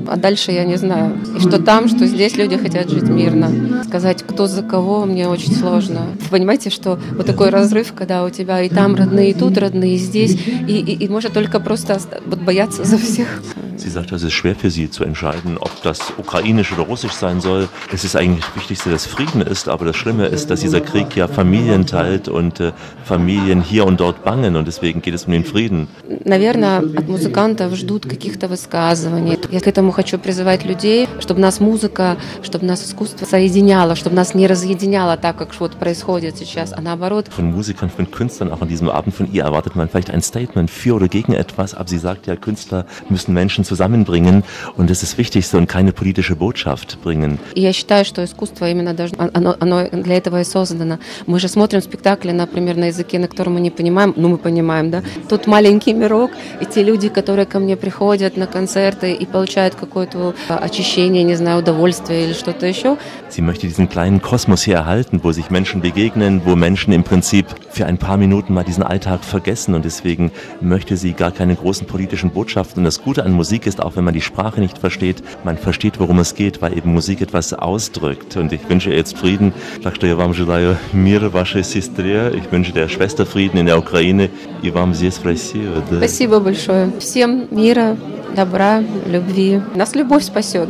А 0.09 0.17
дальше 0.17 0.53
я 0.53 0.65
не 0.65 0.77
знаю. 0.77 1.19
И 1.37 1.41
что 1.41 1.63
там, 1.63 1.89
что 1.89 2.07
здесь 2.07 2.37
люди 2.37 2.57
хотят 2.57 2.91
жить 2.91 3.09
мирно. 3.09 3.83
Сказать, 3.85 4.23
кто 4.23 4.47
за 4.47 4.63
кого, 4.63 5.05
мне 5.05 5.29
очень 5.29 5.55
сложно. 5.55 6.01
Понимаете, 6.31 6.71
что 6.71 6.99
вот 7.13 7.27
такой 7.27 7.51
разрыв, 7.51 7.93
когда 7.93 8.25
у 8.25 8.31
тебя 8.31 8.63
и 8.63 8.69
там 8.69 8.95
родные, 8.95 9.31
и 9.31 9.35
тут 9.35 9.59
родные, 9.59 9.95
и 9.95 9.99
здесь, 9.99 10.35
и, 10.35 10.79
и, 10.79 11.05
и 11.05 11.09
можно 11.09 11.31
только 11.31 11.61
просто 11.61 12.01
вот 12.27 12.41
бояться 12.41 12.85
за 12.85 12.99
всех. 12.99 13.43
Sie 13.86 13.90
sagt, 13.90 14.12
es 14.12 14.24
ist 14.24 14.34
schwer 14.34 14.56
für 14.56 14.70
sie 14.70 14.90
zu 14.90 15.04
entscheiden, 15.04 15.58
ob 15.58 15.82
das 15.84 16.14
ukrainisch 16.18 16.72
oder 16.74 16.84
russisch 16.84 17.14
sein 17.14 17.42
soll. 17.42 17.68
Es 17.92 18.04
ist 18.04 18.16
eigentlich 18.16 18.46
das 18.46 18.56
Wichtigste, 18.56 18.90
dass 18.90 19.06
Frieden 19.06 19.42
ist, 19.42 19.68
aber 19.70 19.86
das 19.86 19.96
Schlimme 19.96 20.28
ist, 20.28 20.50
dass 20.50 20.62
dieser 20.62 20.82
Krieg 20.82 21.16
ja 21.16 21.28
Familien 21.28 21.86
teilt 21.86 22.28
und 22.28 22.60
äh, 22.60 22.72
Familien 23.06 23.62
hier 23.62 23.86
und 23.86 24.00
dort 24.00 24.24
bangen 24.24 24.56
und 24.56 24.68
deswegen 24.68 25.02
geht 25.02 25.14
es 25.14 25.26
um 25.26 25.34
den 25.34 25.46
Frieden. 25.46 25.88
Наверное, 26.26 26.80
от 26.80 27.08
музыкантов 27.08 27.76
ждут 27.76 28.06
каких-то 28.06 28.48
высказываний. 28.48 29.38
Я 29.52 29.60
к 29.60 29.68
этому 29.68 29.92
хочу 29.92 30.18
призывать 30.18 30.66
людей, 30.66 31.08
чтобы 31.20 31.40
нас 31.40 31.60
музыка, 31.60 32.18
чтобы 32.42 32.66
нас 32.66 32.86
искусство 32.86 33.26
соединяло, 33.26 33.96
чтобы 33.96 34.16
нас 34.16 34.34
не 34.34 34.48
разъединяло 34.48 35.18
так, 35.18 35.38
как 35.38 35.60
вот 35.60 35.74
происходит 35.74 36.38
сейчас, 36.38 36.74
а 36.74 36.82
наоборот. 36.82 37.30
Von 37.36 37.52
Musikern, 37.52 37.90
von 37.90 38.10
Künstlern, 38.10 38.52
auch 38.52 38.62
an 38.62 38.68
diesem 38.68 38.90
Abend 38.90 39.16
von 39.16 39.32
ihr 39.32 39.44
erwartet 39.44 39.76
man 39.76 39.90
vielleicht 39.90 40.10
ein 40.10 40.22
Statement 40.22 40.70
für 40.70 40.96
oder 40.96 41.08
gegen 41.08 41.34
etwas, 41.34 41.74
aber 41.74 41.90
sie 41.90 41.98
sagt 41.98 42.28
ja, 42.28 42.36
Künstler 42.36 42.86
müssen 43.10 43.34
Menschen 43.34 43.64
zusammenbringen 43.76 44.44
und 44.78 44.90
das 44.90 45.04
ist 45.04 45.12
das 45.12 45.18
Wichtigste 45.18 45.58
und 45.58 45.68
keine 45.68 45.92
politische 45.92 46.36
Botschaft 46.36 46.98
bringen. 47.04 47.38
Я 47.56 47.74
считаю, 47.74 48.06
что 48.06 48.24
искусство 48.24 48.70
именно 48.70 48.94
должно, 48.94 49.30
оно, 49.34 49.56
оно 49.60 49.88
для 49.90 50.16
этого 50.16 50.40
и 50.40 50.44
создано. 50.44 51.00
Мы 51.28 51.40
же 51.40 51.48
смотрим 51.48 51.82
спектакли, 51.82 52.32
например, 52.32 52.78
на 52.78 52.86
языке, 52.86 53.20
на 53.20 53.28
котором 53.28 53.54
мы 53.56 53.60
не 53.60 53.72
понимаем, 53.72 54.14
ну 54.16 54.30
мы 54.30 54.38
понимаем, 54.38 54.90
да? 54.90 55.04
Тут 55.28 55.48
маленький 55.48 55.94
мирок, 55.94 56.32
и 56.62 56.66
те 56.66 56.84
люди, 56.84 57.10
которые 57.10 57.46
ко 57.46 57.60
мне 57.60 57.76
приходят 57.76 58.38
на 58.38 58.48
концерты 58.48 59.14
и 59.14 59.26
получают 59.26 59.76
какое-то 59.76 60.34
очищение, 60.48 61.24
не 61.24 61.36
знаю, 61.36 61.60
удовольствие 61.60 62.26
или 62.26 62.34
что-то 62.34 62.66
еще. 62.66 62.98
Sie 63.30 63.42
möchte 63.42 63.68
diesen 63.68 63.90
kleinen 63.90 64.22
Kosmos 64.22 64.64
hier 64.64 64.76
erhalten, 64.76 65.22
wo 65.24 65.32
sich 65.32 65.50
Menschen 65.50 65.82
begegnen, 65.82 66.42
wo 66.46 66.56
Menschen 66.56 66.94
im 66.94 67.04
Prinzip 67.04 67.46
für 67.70 67.86
ein 67.86 67.98
paar 67.98 68.18
Minuten 68.18 68.54
mal 68.54 68.64
diesen 68.64 68.84
Alltag 68.84 69.24
vergessen 69.24 69.74
und 69.74 69.86
deswegen 69.86 70.32
möchte 70.60 70.98
sie 70.98 71.14
gar 71.14 71.32
keine 71.32 71.56
großen 71.56 71.88
politischen 71.88 72.32
Botschaften. 72.32 72.80
Und 72.82 72.86
das 72.86 73.02
Gute 73.02 73.24
an 73.24 73.32
Musik 73.32 73.65
ist, 73.66 73.82
auch 73.82 73.96
wenn 73.96 74.04
man 74.04 74.14
die 74.14 74.22
Sprache 74.22 74.60
nicht 74.60 74.78
versteht, 74.78 75.24
man 75.44 75.58
versteht, 75.58 76.00
worum 76.00 76.20
es 76.20 76.36
geht, 76.36 76.62
weil 76.62 76.78
eben 76.78 76.94
Musik 76.94 77.22
etwas 77.22 77.54
ausdrückt. 77.54 78.38
Und 78.38 78.54
ich 78.54 78.68
wünsche 78.70 78.90
ihr 78.90 78.98
jetzt 78.98 79.18
Frieden. 79.18 79.54
Так 79.84 79.96
что 79.96 80.08
я 80.08 80.16
вам 80.16 80.34
желаю 80.34 80.78
мира 80.94 81.30
вашей 81.30 81.64
сестре. 81.64 82.32
Ich 82.36 82.52
wünsche 82.52 82.72
der 82.72 82.88
Schwester 82.88 83.26
Frieden 83.26 83.58
in 83.58 83.66
der 83.66 83.78
Ukraine 83.78 84.30
и 84.62 84.70
вам 84.70 84.94
здесь 84.94 85.18
в 85.18 85.26
России. 85.26 85.68
Да. 85.90 85.98
Спасибо 85.98 86.40
большое. 86.40 86.92
Всем 87.00 87.48
мира, 87.52 87.98
добра, 88.36 88.84
любви. 89.08 89.62
Нас 89.76 89.96
любовь 89.96 90.24
спасет. 90.24 90.70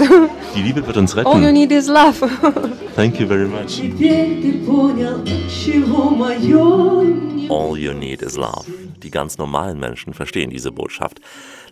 Die 0.56 0.62
Liebe 0.62 0.86
wird 0.86 0.98
uns 0.98 1.16
retten. 1.16 1.28
All 1.28 1.42
you 1.42 1.52
need 1.52 1.72
is 1.72 1.88
love. 1.88 2.20
Thank 2.96 3.20
you 3.20 3.28
very 3.28 3.48
much. 3.48 3.82
Теперь 3.82 4.42
ты 4.42 4.54
понял, 4.66 5.24
чего 5.50 6.10
мое 6.10 7.50
All 7.50 7.78
you 7.78 7.94
need 7.94 8.22
is 8.22 8.38
love. 8.38 8.66
Die 9.04 9.12
ganz 9.12 9.38
normalen 9.38 9.80
Menschen 9.80 10.14
verstehen 10.14 10.50
diese 10.50 10.72
Botschaft. 10.72 11.20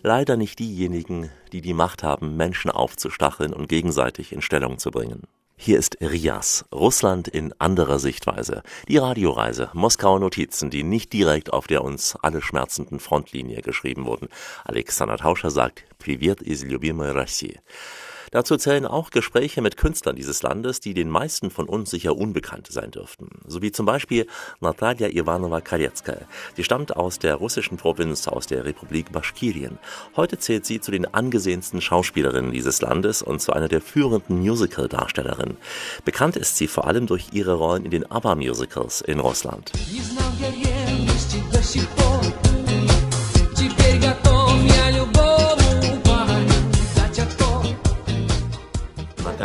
Leider 0.04 0.36
nicht 0.36 0.58
diejenigen, 0.58 1.30
die 1.52 1.60
die 1.60 1.74
Macht 1.74 2.02
haben, 2.02 2.36
Menschen 2.36 2.70
aufzustacheln 2.70 3.52
und 3.52 3.68
gegenseitig 3.68 4.32
in 4.32 4.42
Stellung 4.42 4.78
zu 4.78 4.90
bringen. 4.90 5.22
Hier 5.62 5.78
ist 5.78 5.98
Rias, 6.00 6.64
Russland 6.72 7.28
in 7.28 7.52
anderer 7.58 7.98
Sichtweise. 7.98 8.62
Die 8.88 8.96
Radioreise, 8.96 9.68
Moskauer 9.74 10.18
Notizen, 10.18 10.70
die 10.70 10.82
nicht 10.82 11.12
direkt 11.12 11.52
auf 11.52 11.66
der 11.66 11.84
uns 11.84 12.16
alle 12.22 12.40
schmerzenden 12.40 12.98
Frontlinie 12.98 13.60
geschrieben 13.60 14.06
wurden. 14.06 14.28
Alexander 14.64 15.18
Tauscher 15.18 15.50
sagt, 15.50 15.84
Привет 15.98 16.40
из 16.40 16.64
любимой 16.64 17.10
России. 17.10 17.60
Dazu 18.35 18.57
zählen 18.57 18.85
auch 18.85 19.11
Gespräche 19.11 19.61
mit 19.61 19.77
Künstlern 19.77 20.17
dieses 20.17 20.43
Landes, 20.43 20.81
die 20.81 20.93
den 20.93 21.09
meisten 21.09 21.51
von 21.51 21.69
uns 21.69 21.89
sicher 21.89 22.17
unbekannt 22.17 22.67
sein 22.69 22.91
dürften. 22.91 23.29
So 23.47 23.61
wie 23.61 23.71
zum 23.71 23.85
Beispiel 23.85 24.27
Natalia 24.59 25.07
Ivanova 25.07 25.61
Kaletskaya. 25.61 26.27
Sie 26.53 26.65
stammt 26.65 26.97
aus 26.97 27.17
der 27.17 27.35
russischen 27.35 27.77
Provinz, 27.77 28.27
aus 28.27 28.45
der 28.45 28.65
Republik 28.65 29.13
Baschkirien. 29.13 29.79
Heute 30.17 30.37
zählt 30.37 30.65
sie 30.65 30.81
zu 30.81 30.91
den 30.91 31.05
angesehensten 31.13 31.79
Schauspielerinnen 31.79 32.51
dieses 32.51 32.81
Landes 32.81 33.21
und 33.21 33.39
zu 33.39 33.53
einer 33.53 33.69
der 33.69 33.79
führenden 33.79 34.39
Musical-Darstellerinnen. 34.39 35.55
Bekannt 36.03 36.35
ist 36.35 36.57
sie 36.57 36.67
vor 36.67 36.87
allem 36.87 37.07
durch 37.07 37.27
ihre 37.31 37.53
Rollen 37.53 37.85
in 37.85 37.91
den 37.91 38.11
ABBA-Musicals 38.11 38.99
in 38.99 39.21
Russland. 39.21 39.71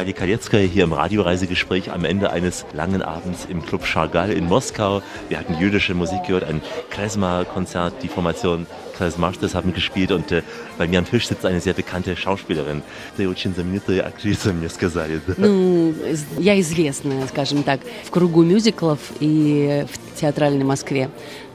Natalia 0.01 0.17
Kaletskaya 0.17 0.67
hier 0.67 0.85
im 0.85 0.95
Radioreisegespräch 0.95 1.93
am 1.93 2.07
Ende 2.07 2.31
eines 2.31 2.65
langen 2.73 3.03
Abends 3.03 3.45
im 3.45 3.63
Club 3.63 3.85
Chagall 3.85 4.33
in 4.33 4.47
Moskau. 4.47 5.03
Wir 5.29 5.39
hatten 5.39 5.59
jüdische 5.59 5.93
Musik 5.93 6.25
gehört, 6.27 6.45
ein 6.45 6.63
Klezmer-Konzert, 6.89 8.03
die 8.03 8.09
Formation 8.09 8.67
Klezmarstes 9.01 9.55
haben 9.55 9.73
gespielt 9.73 10.13
und 10.13 10.31
äh, 10.31 10.43
bei 10.77 10.87
mir 10.87 10.99
am 10.99 11.07
Tisch 11.07 11.27
sitzt 11.27 11.47
eine 11.47 11.61
sehr 11.61 11.73
bekannte 11.73 12.15
Schauspielerin. 12.17 12.83
Ну, 15.39 15.95
я 16.39 16.61
известная, 16.61 17.27
скажем 17.29 17.63
так, 17.63 17.81
в 18.05 18.11
кругу 18.11 18.43
мюзиклов 18.43 18.99
и 19.21 19.85
в 19.91 20.21
театральной 20.21 20.65
Москве 20.65 21.09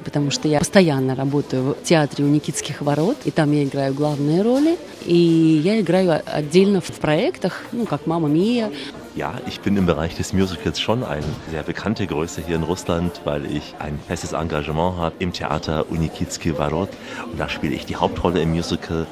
потому 0.04 0.30
что 0.30 0.48
я 0.48 0.60
постоянно 0.60 1.16
работаю 1.16 1.64
в 1.74 1.84
театре 1.84 2.24
у 2.24 2.28
Никитских 2.28 2.82
ворот, 2.84 3.18
и 3.26 3.32
там 3.32 3.52
я 3.52 3.64
играю 3.64 3.92
главные 3.92 4.44
роли, 4.44 4.78
и 5.04 5.16
я 5.64 5.82
играю 5.82 6.22
отдельно 6.28 6.80
в 6.80 6.92
проектах, 7.00 7.64
ну, 7.72 7.88
как 7.88 8.06
«Мама 8.06 8.28
Мия», 8.28 8.72
Ja, 9.17 9.35
ich 9.47 9.61
bin 9.61 9.77
im 9.77 9.87
Bereich 9.87 10.17
des 10.17 10.33
Musicals 10.33 10.81
schon 10.81 11.03
eine 11.03 11.25
sehr 11.51 11.65
bekannte 11.65 12.07
Größe 12.07 12.43
hier 12.47 12.55
in 12.55 12.63
Russland, 12.63 13.21
weil 13.25 13.45
ich 13.45 13.75
ein 13.81 13.99
festes 14.07 14.33
Engagement 14.33 14.99
habe 14.99 15.17
im 15.19 15.33
Theater 15.33 15.91
Unikitsky 15.91 16.57
Varot 16.57 16.91
und 17.31 17.39
da 17.39 17.49
spiele 17.49 17.75
ich 17.75 17.87
die 17.87 17.97
Hauptrolle 17.97 18.41
im 18.41 18.51
Musical. 18.53 19.07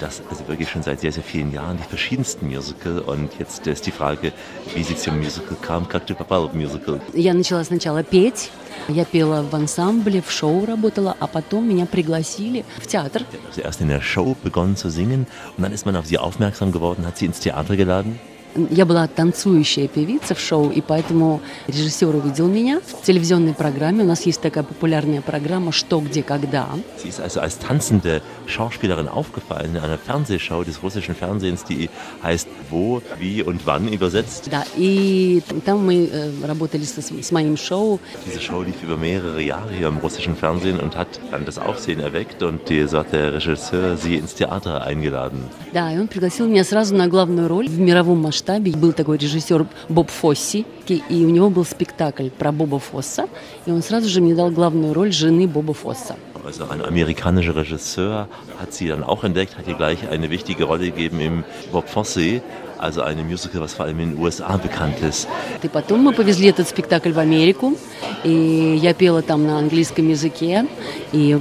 Das 0.00 0.20
also 0.28 0.48
wirklich 0.48 0.68
schon 0.68 0.82
seit 0.82 1.00
sehr, 1.00 1.12
sehr 1.12 1.22
vielen 1.22 1.52
Jahren, 1.52 1.76
die 1.78 1.88
verschiedensten 1.88 2.48
Musical. 2.48 2.98
Und 2.98 3.30
jetzt 3.38 3.66
ist 3.66 3.86
die 3.86 3.92
Frage, 3.92 4.32
wie 4.74 4.82
sie 4.82 4.96
zum 4.96 5.18
Musical 5.18 5.56
kam. 5.62 5.86
Как 5.86 6.06
ты 6.06 6.14
попала 6.14 6.48
в 6.48 6.54
musical? 6.54 7.00
Я 7.14 7.32
начала 7.32 7.62
сначала 7.62 8.02
петь, 8.02 8.50
я 8.88 9.04
пела 9.04 9.42
в 9.42 9.54
ансамбле, 9.54 10.22
в 10.22 10.30
шоу 10.32 10.66
работала, 10.66 11.16
а 11.20 11.28
потом 11.28 11.68
меня 11.68 11.86
пригласили 11.86 12.64
в 12.78 12.86
театр. 12.88 13.22
Also 13.48 13.62
erst 13.62 13.80
in 13.80 13.88
der 13.88 14.02
Show 14.02 14.36
begonnen 14.42 14.76
zu 14.76 14.90
singen 14.90 15.26
und 15.56 15.62
dann 15.62 15.72
ist 15.72 15.86
man 15.86 15.94
auf 15.94 16.06
sie 16.06 16.18
aufmerksam 16.18 16.72
geworden, 16.72 17.06
hat 17.06 17.16
sie 17.16 17.26
ins 17.26 17.38
Theater 17.38 17.76
geladen. 17.76 18.18
Я 18.55 18.85
была 18.85 19.07
танцующая 19.07 19.87
певица 19.87 20.35
в 20.35 20.39
шоу, 20.39 20.71
и 20.71 20.81
поэтому 20.81 21.41
режиссер 21.67 22.13
увидел 22.13 22.47
меня 22.47 22.81
в 22.85 23.05
телевизионной 23.05 23.53
программе. 23.53 24.03
У 24.03 24.07
нас 24.07 24.23
есть 24.23 24.41
такая 24.41 24.63
популярная 24.63 25.21
программа 25.21 25.71
«Что, 25.71 26.01
где, 26.01 26.21
когда». 26.21 26.67
Sie 27.01 27.09
ist 27.09 27.21
also 27.21 27.39
als 27.39 27.57
tanzende 27.57 28.21
Schauspielerin 28.47 29.07
aufgefallen 29.07 29.75
in 29.75 29.81
einer 29.81 29.97
Fernsehshow 29.97 30.63
des 30.63 30.83
russischen 30.83 31.15
Fernsehens, 31.15 31.63
die 31.63 31.89
heißt 32.23 32.47
Wo, 32.69 33.01
Wie 33.19 33.41
und 33.41 33.65
Wann 33.65 33.87
übersetzt. 33.87 34.49
Да, 34.51 34.65
и 34.75 35.41
там 35.65 35.85
мы 35.85 36.09
э, 36.11 36.31
работали 36.45 36.83
с, 36.83 36.97
с 36.97 37.31
моим 37.31 37.55
шоу. 37.55 37.99
Diese 38.25 38.41
Show 38.41 38.63
lief 38.63 38.83
über 38.83 38.97
mehrere 38.97 39.41
Jahre 39.41 39.71
hier 39.77 39.87
im 39.87 39.97
russischen 39.97 40.35
Fernsehen 40.35 40.79
und 40.79 40.97
hat 40.97 41.21
dann 41.31 41.45
das 41.45 41.57
Aufsehen 41.57 42.01
erweckt 42.01 42.43
und 42.43 42.67
die, 42.69 42.85
so 42.87 42.99
hat 42.99 43.13
der 43.13 43.33
Regisseur 43.33 43.95
sie 43.95 44.17
ins 44.17 44.35
Theater 44.35 44.83
eingeladen. 44.83 45.49
Да, 45.73 45.93
и 45.93 45.97
он 45.97 46.09
пригласил 46.09 46.47
меня 46.47 46.65
сразу 46.65 46.95
на 46.95 47.07
главную 47.07 47.47
роль 47.47 47.69
в 47.69 47.79
мировом 47.79 48.19
масштабе 48.19 48.40
масштабе. 48.41 48.71
Был 48.71 48.93
такой 48.93 49.17
режиссер 49.17 49.65
Боб 49.89 50.09
Фосси, 50.09 50.65
и 50.87 51.25
у 51.25 51.29
него 51.29 51.49
был 51.49 51.65
спектакль 51.65 52.29
про 52.29 52.51
Боба 52.51 52.79
Фосса, 52.79 53.27
и 53.65 53.71
он 53.71 53.81
сразу 53.83 54.09
же 54.09 54.21
мне 54.21 54.35
дал 54.35 54.49
главную 54.51 54.93
роль 54.93 55.11
жены 55.11 55.47
Боба 55.47 55.73
Фосса. 55.73 56.15
Also 56.43 56.67
ein 56.71 56.81
amerikanischer 56.81 57.55
Regisseur 57.55 58.27
hat 58.59 58.73
sie 58.73 58.87
dann 58.87 59.03
auch 59.03 59.23
entdeckt, 59.23 59.59
hat 59.59 59.67
ihr 59.67 59.75
gleich 59.75 59.99
eine 60.09 60.31
wichtige 60.31 60.63
Rolle 60.63 60.85
gegeben 60.85 61.19
im 61.21 61.43
Bob 61.71 61.87
Fosse, 61.87 62.41
also 62.79 63.03
einem 63.03 63.27
Musical, 63.27 63.61
was 63.61 63.73
vor 63.75 63.85
allem 63.85 63.99
in 63.99 64.15
den 64.15 64.19
USA 64.19 64.57
bekannt 64.57 64.99
ist. 65.01 65.27
И 65.61 65.67
потом 65.67 65.99
мы 65.99 66.13
повезли 66.13 66.47
этот 66.47 66.67
спектакль 66.67 67.11
в 67.11 67.19
Америку, 67.19 67.77
и 68.23 68.79
я 68.81 68.95
пела 68.95 69.21
там 69.21 69.45
на 69.45 69.59
английском 69.59 70.09
языке. 70.09 70.65
И 71.11 71.39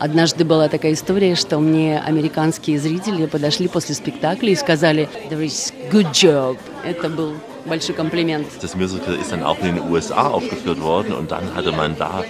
однажды 0.00 0.46
была 0.46 0.68
такая 0.68 0.94
история, 0.94 1.34
что 1.34 1.58
мне 1.58 2.00
американские 2.00 2.78
зрители 2.78 3.26
подошли 3.26 3.68
после 3.68 3.94
спектакля 3.94 4.50
и 4.50 4.54
сказали 4.54 5.10
«There 5.30 5.44
is 5.44 5.74
good 5.91 6.11
job». 6.11 6.57
Это 6.83 7.09
был 7.09 7.33
большой 7.65 7.95
комплимент. 7.95 8.47
Das 8.61 8.75
Musical 8.75 9.15
ist 9.15 9.31
dann 9.31 9.43
auch 9.43 9.59
in 9.59 9.75
den 9.75 9.91
USA 9.91 10.27
aufgeführt 10.27 10.81
worden 10.81 11.13
und 11.13 11.31
dann 11.31 11.55
hatte 11.55 11.71
man 11.71 11.95
da 11.97 12.23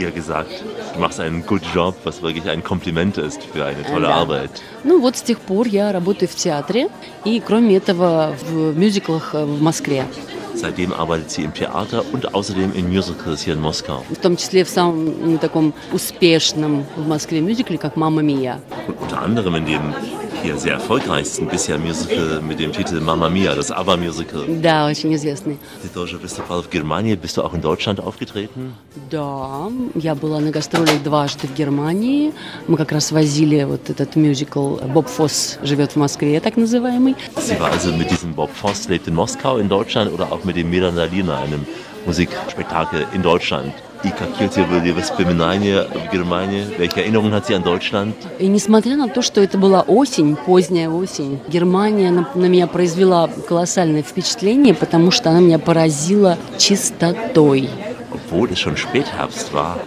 ihr 0.00 0.10
gesagt, 0.10 0.50
du 0.94 1.00
machst 1.00 1.20
einen 1.20 1.44
good 1.46 1.62
job, 1.74 1.94
was 2.04 2.22
wirklich 2.22 2.48
ein 2.48 2.64
Kompliment 2.64 3.18
ist 3.18 3.42
für 3.42 3.64
eine 3.64 3.82
tolle 3.84 4.06
да. 4.06 4.14
Arbeit. 4.14 4.50
Ну 4.84 5.00
вот 5.00 5.16
с 5.16 5.22
тех 5.22 5.38
пор 5.40 5.66
я 5.66 5.92
работаю 5.92 6.28
в 6.28 6.34
театре 6.34 6.88
и 7.24 7.40
кроме 7.40 7.76
этого 7.76 8.34
в 8.40 8.76
мюзиклах 8.76 9.34
в 9.34 9.62
Москве. 9.62 10.06
Seitdem 10.54 10.92
arbeitet 10.92 11.30
sie 11.30 11.44
im 11.44 11.54
Theater 11.54 12.04
und 12.12 12.34
außerdem 12.34 12.74
in 12.74 12.88
Musicals 12.88 13.42
hier 13.42 13.54
in 13.54 13.60
Moskau. 13.60 14.02
В 14.10 14.16
том 14.16 14.36
числе 14.36 14.64
в 14.64 14.68
самом 14.68 15.32
ну, 15.32 15.38
таком 15.38 15.74
успешном 15.92 16.84
в 16.96 17.06
Москве 17.06 17.40
мюзикле, 17.40 17.78
как 17.78 17.96
«Мама 17.96 18.22
Мия». 18.22 18.60
Und 18.88 18.96
unter 19.00 19.22
anderem 19.22 19.54
in 19.54 19.66
dem 19.66 19.94
hier 20.42 20.56
sehr 20.56 20.74
erfolgreichsten 20.74 21.46
bisher 21.46 21.78
Musical 21.78 22.40
mit 22.40 22.58
dem 22.58 22.72
Titel 22.72 23.00
Mamma 23.00 23.28
Mia, 23.28 23.54
das 23.54 23.70
ABBA-Musical. 23.70 24.44
Да, 24.62 24.86
очень 24.86 25.14
известный. 25.14 25.58
Ты 25.82 25.88
тоже 25.88 26.18
выступал 26.18 26.62
в 26.62 26.70
Германии, 26.70 27.14
bist 27.14 27.36
du 27.36 27.42
auch 27.42 27.54
in 27.54 27.60
Deutschland 27.60 28.00
aufgetreten? 28.00 28.74
Да, 29.10 29.70
я 29.94 30.14
была 30.14 30.40
на 30.40 30.50
гастролях 30.50 31.02
дважды 31.02 31.46
в 31.46 31.54
Германии. 31.54 32.32
Мы 32.66 32.76
как 32.76 32.92
раз 32.92 33.12
возили 33.12 33.64
вот 33.64 33.90
этот 33.90 34.16
мюзикл 34.16 34.76
«Боб 34.94 35.08
Фосс 35.08 35.58
живет 35.62 35.92
в 35.92 35.96
Москве», 35.96 36.40
так 36.40 36.56
называемый. 36.56 37.16
Sie 37.36 37.58
war 37.60 37.70
also 37.70 37.92
mit 37.92 38.10
diesem 38.10 38.34
Bob 38.34 38.50
Foss 38.54 38.88
lebt 38.88 39.08
in 39.08 39.14
Moskau 39.14 39.58
in 39.58 39.68
Deutschland 39.68 40.12
oder 40.12 40.32
auch 40.32 40.44
mit 40.44 40.56
dem 40.56 40.70
Milan 40.70 40.96
Dalina, 40.96 41.38
einem 41.38 41.66
Musikspektakel 42.06 43.06
in 43.12 43.22
Deutschland. 43.22 43.72
И 44.05 44.09
какие 44.09 44.47
у 44.47 44.51
тебя 44.51 44.65
были 44.65 44.91
воспоминания 44.91 45.81
в 45.81 46.13
Германии? 46.13 46.63
Welche 46.77 47.01
Erinnerungen 47.01 47.33
hat 47.33 47.47
sie 47.47 47.55
an 47.55 47.63
Deutschland? 47.63 48.13
И 48.37 48.45
несмотря 48.45 48.97
на 48.97 49.07
то, 49.07 49.23
что 49.23 49.41
это 49.41 49.57
была 49.57 49.81
осень, 49.81 50.35
поздняя 50.35 50.89
осень, 50.89 51.39
Германия 51.47 52.11
на, 52.11 52.29
на 52.35 52.45
меня 52.45 52.67
произвела 52.67 53.27
колоссальное 53.47 54.03
впечатление, 54.03 54.75
потому 54.75 55.09
что 55.09 55.31
она 55.31 55.39
меня 55.39 55.57
поразила 55.57 56.37
чистотой. 56.59 57.67
Obwohl 58.14 58.50
es 58.50 58.58
schon 58.60 58.76
Spätherbst 58.76 59.52
war, 59.52 59.78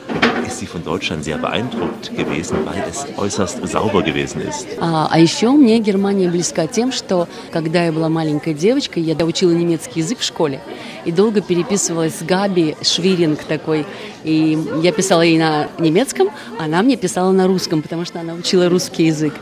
ist 0.45 0.59
sie 0.59 0.65
von 0.65 0.83
Deutschland 0.83 1.23
sehr 1.23 1.37
beeindruckt 1.37 2.15
gewesen, 2.15 2.57
weil 2.65 2.83
es 2.89 3.05
äußerst 3.17 3.67
sauber 3.67 4.01
gewesen 4.01 4.41
ist. 4.41 4.67
А, 4.79 5.07
а 5.09 5.19
еще 5.19 5.51
мне 5.51 5.79
Германия 5.79 6.29
близка 6.29 6.67
тем, 6.67 6.91
что 6.91 7.27
когда 7.51 7.85
я 7.85 7.91
была 7.91 8.09
маленькой 8.09 8.53
девочкой, 8.53 9.03
я 9.03 9.15
учила 9.25 9.51
немецкий 9.51 10.01
язык 10.01 10.19
в 10.19 10.23
школе 10.23 10.61
и 11.05 11.11
долго 11.11 11.41
переписывалась 11.41 12.19
с 12.19 12.23
Габи 12.23 12.75
Швиринг 12.81 13.43
такой. 13.43 13.85
И 14.23 14.57
я 14.81 14.91
писала 14.91 15.21
ей 15.21 15.37
на 15.37 15.67
немецком, 15.79 16.29
а 16.59 16.65
она 16.65 16.81
мне 16.81 16.97
писала 16.97 17.31
на 17.31 17.47
русском, 17.47 17.81
потому 17.81 18.05
что 18.05 18.19
она 18.19 18.33
учила 18.33 18.69
русский 18.69 19.05
язык. 19.05 19.33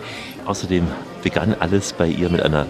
Außerdem 0.46 0.88
begann 1.24 1.56
alles 1.60 1.94
bei 1.94 2.08
ihr 2.08 2.30
mit 2.30 2.42
einer 2.42 2.66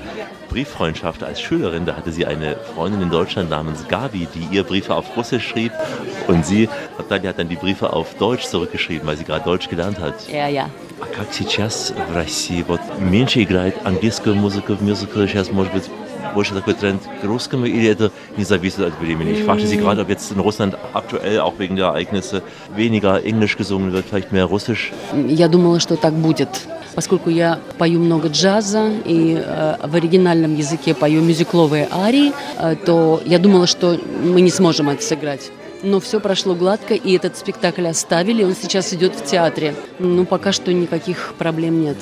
Brieffreundschaft 0.49 1.23
als 1.23 1.41
Schülerin. 1.41 1.85
Da 1.85 1.95
hatte 1.95 2.11
sie 2.11 2.25
eine 2.25 2.57
Freundin 2.75 3.01
in 3.01 3.09
Deutschland 3.09 3.49
namens 3.49 3.87
Gabi, 3.87 4.27
die 4.33 4.55
ihr 4.55 4.63
Briefe 4.63 4.93
auf 4.95 5.15
Russisch 5.15 5.47
schrieb. 5.47 5.71
Und 6.27 6.45
sie 6.45 6.67
Natalia 6.97 7.29
hat 7.29 7.39
dann 7.39 7.49
die 7.49 7.55
Briefe 7.55 7.93
auf 7.93 8.15
Deutsch 8.15 8.45
zurückgeschrieben, 8.45 9.07
weil 9.07 9.17
sie 9.17 9.23
gerade 9.23 9.45
Deutsch 9.45 9.69
gelernt 9.69 9.99
hat. 9.99 10.15
Ja, 10.29 10.47
ja. 10.47 10.69
А 10.99 11.05
как 11.05 11.33
сейчас 11.33 11.93
в 12.09 12.15
России? 12.15 12.63
Вот 12.67 12.79
меньше 12.99 13.41
играет 13.41 13.75
английскую 13.83 14.35
музыку 14.35 14.73
в 14.73 14.83
мюзиклы, 14.83 15.27
сейчас, 15.27 15.51
может 15.51 15.73
быть, 15.73 15.89
больше 16.35 16.53
такой 16.53 16.75
Trend 16.75 16.99
к 17.21 17.23
русскому 17.23 17.65
или 17.65 17.87
это 17.87 18.11
не 18.37 18.43
зависит 18.43 18.81
от 18.81 18.99
времени? 18.99 19.31
Ich 19.31 19.43
fragte 19.43 19.65
Sie 19.65 19.77
gerade, 19.77 20.01
ob 20.01 20.09
jetzt 20.09 20.31
in 20.31 20.39
Russland 20.39 20.77
aktuell, 20.93 21.39
auch 21.39 21.57
wegen 21.57 21.75
der 21.75 21.87
Ereignisse, 21.87 22.43
weniger 22.75 23.23
Englisch 23.23 23.57
gesungen 23.57 23.91
wird, 23.91 24.05
vielleicht 24.05 24.31
mehr 24.31 24.45
Russisch. 24.45 24.91
Я 25.27 25.47
думала, 25.47 25.79
что 25.79 25.95
так 25.95 26.13
будет. 26.13 26.49
Поскольку 26.96 27.28
я 27.28 27.60
пою 27.76 28.00
много 28.00 28.28
джаза 28.28 28.90
и 29.04 29.36
э, 29.36 29.76
в 29.86 29.94
оригинальном 29.94 30.56
языке 30.56 30.94
пою 30.94 31.20
мюзикловые 31.20 31.88
арии, 31.92 32.32
э, 32.58 32.74
то 32.86 33.20
я 33.26 33.38
думала, 33.38 33.66
что 33.66 34.00
мы 34.24 34.40
не 34.40 34.50
сможем 34.50 34.88
это 34.88 35.02
сыграть. 35.02 35.50
Но 35.82 36.00
все 36.00 36.20
прошло 36.20 36.54
гладко, 36.54 36.94
и 36.94 37.14
этот 37.14 37.36
спектакль 37.36 37.86
оставили, 37.86 38.42
он 38.42 38.56
сейчас 38.56 38.94
идет 38.94 39.14
в 39.14 39.22
театре. 39.26 39.74
Ну, 39.98 40.24
пока 40.24 40.52
что 40.52 40.72
никаких 40.72 41.34
проблем 41.36 41.82
нет. 41.82 41.98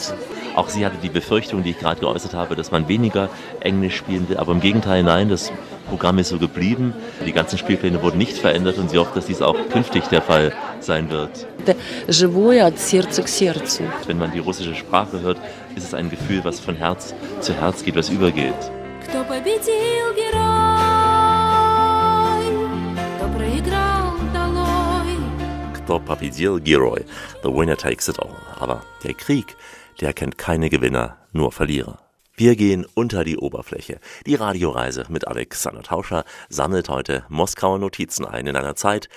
Auch 0.54 0.68
sie 0.68 0.86
hatte 0.86 0.98
die 1.02 1.08
Befürchtung, 1.08 1.64
die 1.64 1.70
ich 1.70 1.80
gerade 1.80 2.00
geäußert 2.00 2.32
habe, 2.32 2.54
dass 2.54 2.70
man 2.70 2.86
weniger 2.86 3.28
Englisch 3.58 3.96
spielen 3.96 4.28
will. 4.28 4.36
Aber 4.36 4.52
im 4.52 4.60
Gegenteil, 4.60 5.02
nein, 5.02 5.28
das 5.28 5.50
Programm 5.87 6.19
ist 6.19 6.29
so 6.29 6.37
geblieben. 6.37 6.93
Die 7.25 7.33
ganzen 7.33 7.57
Spielpläne 7.57 8.01
wurden 8.01 8.17
nicht 8.17 8.37
verändert 8.37 8.77
und 8.77 8.89
sie 8.89 8.97
hofft, 8.97 9.15
dass 9.15 9.25
dies 9.25 9.41
auch 9.41 9.55
künftig 9.69 10.03
der 10.05 10.21
Fall 10.21 10.53
sein 10.79 11.09
wird. 11.09 11.47
Это 11.65 11.75
живое 12.07 12.65
от 12.65 12.79
сердца 12.79 13.21
к 13.21 13.27
сердцу. 13.27 13.83
Wenn 14.07 14.17
man 14.17 14.31
die 14.31 14.39
russische 14.39 14.73
Sprache 14.75 15.21
hört, 15.21 15.37
ist 15.75 15.83
es 15.83 15.93
ein 15.93 16.09
Gefühl, 16.09 16.43
was 16.43 16.59
von 16.59 16.75
Herz 16.75 17.13
zu 17.41 17.53
Herz 17.53 17.83
geht, 17.83 17.95
was 17.95 18.09
übergeht. 18.09 18.71
Кто 19.07 19.23
победил 19.23 20.13
герой, 20.15 20.49
кто 23.17 23.27
проиграл 23.37 24.17
долой. 24.33 25.17
Кто 25.73 25.99
победил 25.99 26.59
Geroi? 26.59 27.05
The 27.43 27.49
winner 27.51 27.75
takes 27.75 28.07
it 28.07 28.19
all. 28.19 28.35
Aber 28.59 28.81
der 29.03 29.13
Krieg, 29.13 29.55
der 29.99 30.13
kennt 30.13 30.37
keine 30.37 30.69
Gewinner, 30.69 31.17
nur 31.33 31.51
Verlierer. 31.51 31.97
Wir 32.36 32.56
gehen 32.56 32.84
unter 32.94 33.22
die 33.22 33.36
Oberfläche. 33.36 34.00
Die 34.26 34.34
Radioreise 34.34 35.04
mit 35.08 35.28
Alexander 35.28 35.84
Tauscher 35.84 36.24
sammelt 36.48 36.88
heute 36.88 37.24
Moskauer 37.28 37.78
Notizen 37.78 38.24
ein 38.24 38.48
in 38.48 38.56
einer 38.56 38.74
Zeit, 38.74 39.08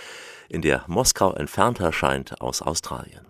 in 0.49 0.61
der 0.61 0.83
Moskau 0.85 1.33
entfernter 1.33 1.91
scheint 1.91 2.39
aus 2.41 2.61
Australien. 2.61 3.25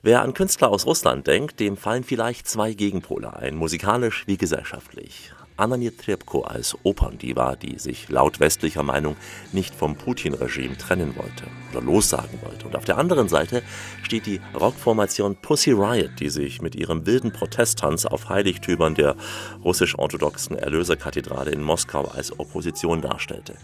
Wer 0.00 0.22
an 0.22 0.32
Künstler 0.32 0.70
aus 0.70 0.86
Russland 0.86 1.26
denkt, 1.26 1.60
dem 1.60 1.76
fallen 1.76 2.02
vielleicht 2.02 2.48
zwei 2.48 2.72
Gegenpole 2.72 3.36
ein, 3.36 3.56
musikalisch 3.56 4.26
wie 4.26 4.38
gesellschaftlich. 4.38 5.33
Ananie 5.56 5.90
Trebko 5.90 6.42
als 6.42 6.76
Operndiva, 6.82 7.56
die 7.56 7.78
sich 7.78 8.08
laut 8.08 8.40
westlicher 8.40 8.82
Meinung 8.82 9.16
nicht 9.52 9.74
vom 9.74 9.96
Putin-Regime 9.96 10.76
trennen 10.76 11.14
wollte 11.16 11.44
oder 11.70 11.80
lossagen 11.80 12.40
wollte. 12.42 12.66
Und 12.66 12.76
auf 12.76 12.84
der 12.84 12.98
anderen 12.98 13.28
Seite 13.28 13.62
steht 14.02 14.26
die 14.26 14.40
Rockformation 14.54 15.36
Pussy 15.36 15.72
Riot, 15.72 16.18
die 16.18 16.28
sich 16.28 16.60
mit 16.60 16.74
ihrem 16.74 17.06
wilden 17.06 17.32
Protesttanz 17.32 18.04
auf 18.04 18.28
Heiligtümern 18.28 18.94
der 18.94 19.16
russisch-orthodoxen 19.64 20.58
Erlöserkathedrale 20.58 21.50
in 21.52 21.62
Moskau 21.62 22.04
als 22.04 22.38
Opposition 22.38 23.00
darstellte. 23.00 23.54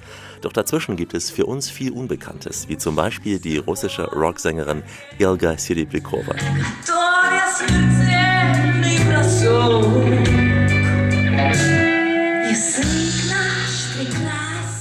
Doch 0.42 0.52
dazwischen 0.52 0.96
gibt 0.96 1.14
es 1.14 1.30
für 1.30 1.46
uns 1.46 1.70
viel 1.70 1.92
Unbekanntes, 1.92 2.68
wie 2.68 2.78
zum 2.78 2.96
Beispiel 2.96 3.38
die 3.38 3.58
russische 3.58 4.04
Rocksängerin 4.04 4.82
Ilga 5.18 5.58
Siriplikova. 5.58 6.34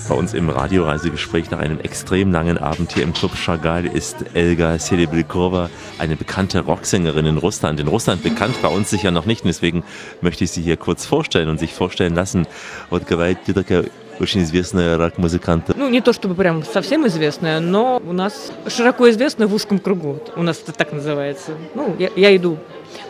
Bei 0.08 0.14
uns 0.14 0.34
im 0.34 0.50
Radioreisegespräch 0.50 1.50
nach 1.50 1.58
einem 1.58 1.80
extrem 1.80 2.30
langen 2.30 2.58
Abend 2.58 2.92
hier 2.92 3.02
im 3.02 3.14
Club 3.14 3.32
Chagall 3.34 3.86
ist 3.86 4.16
Elga 4.34 4.78
Serебryakova, 4.78 5.70
eine 5.98 6.16
bekannte 6.16 6.60
Rocksängerin 6.60 7.24
in 7.26 7.38
Russland. 7.38 7.80
In 7.80 7.88
Russland 7.88 8.22
bekannt, 8.22 8.56
bei 8.60 8.68
uns 8.68 8.90
sicher 8.90 9.10
noch 9.10 9.24
nicht. 9.24 9.42
Und 9.44 9.48
deswegen 9.48 9.82
möchte 10.20 10.44
ich 10.44 10.50
sie 10.50 10.62
hier 10.62 10.76
kurz 10.76 11.06
vorstellen 11.06 11.48
und 11.48 11.58
sich 11.58 11.72
vorstellen 11.72 12.14
lassen. 12.14 12.46
Вот 12.90 13.06
говорите 13.06 13.54
такая 13.54 13.84
очень 14.20 14.42
известная 14.42 14.96
рок-музыкант. 14.96 15.72
Ну, 15.76 15.88
не 15.88 16.00
то 16.00 16.12
чтобы 16.12 16.34
прям 16.34 16.62
совсем 16.62 17.06
известная, 17.06 17.60
но 17.60 18.00
у 18.06 18.12
нас 18.12 18.52
широко 18.68 19.08
известная 19.10 19.46
в 19.46 19.54
узком 19.54 19.78
кругу. 19.78 20.20
У 20.36 20.42
нас 20.42 20.60
это 20.62 20.72
так 20.72 20.92
называется. 20.92 21.52
Ну, 21.74 21.96
я, 21.98 22.10
я 22.14 22.36
иду 22.36 22.58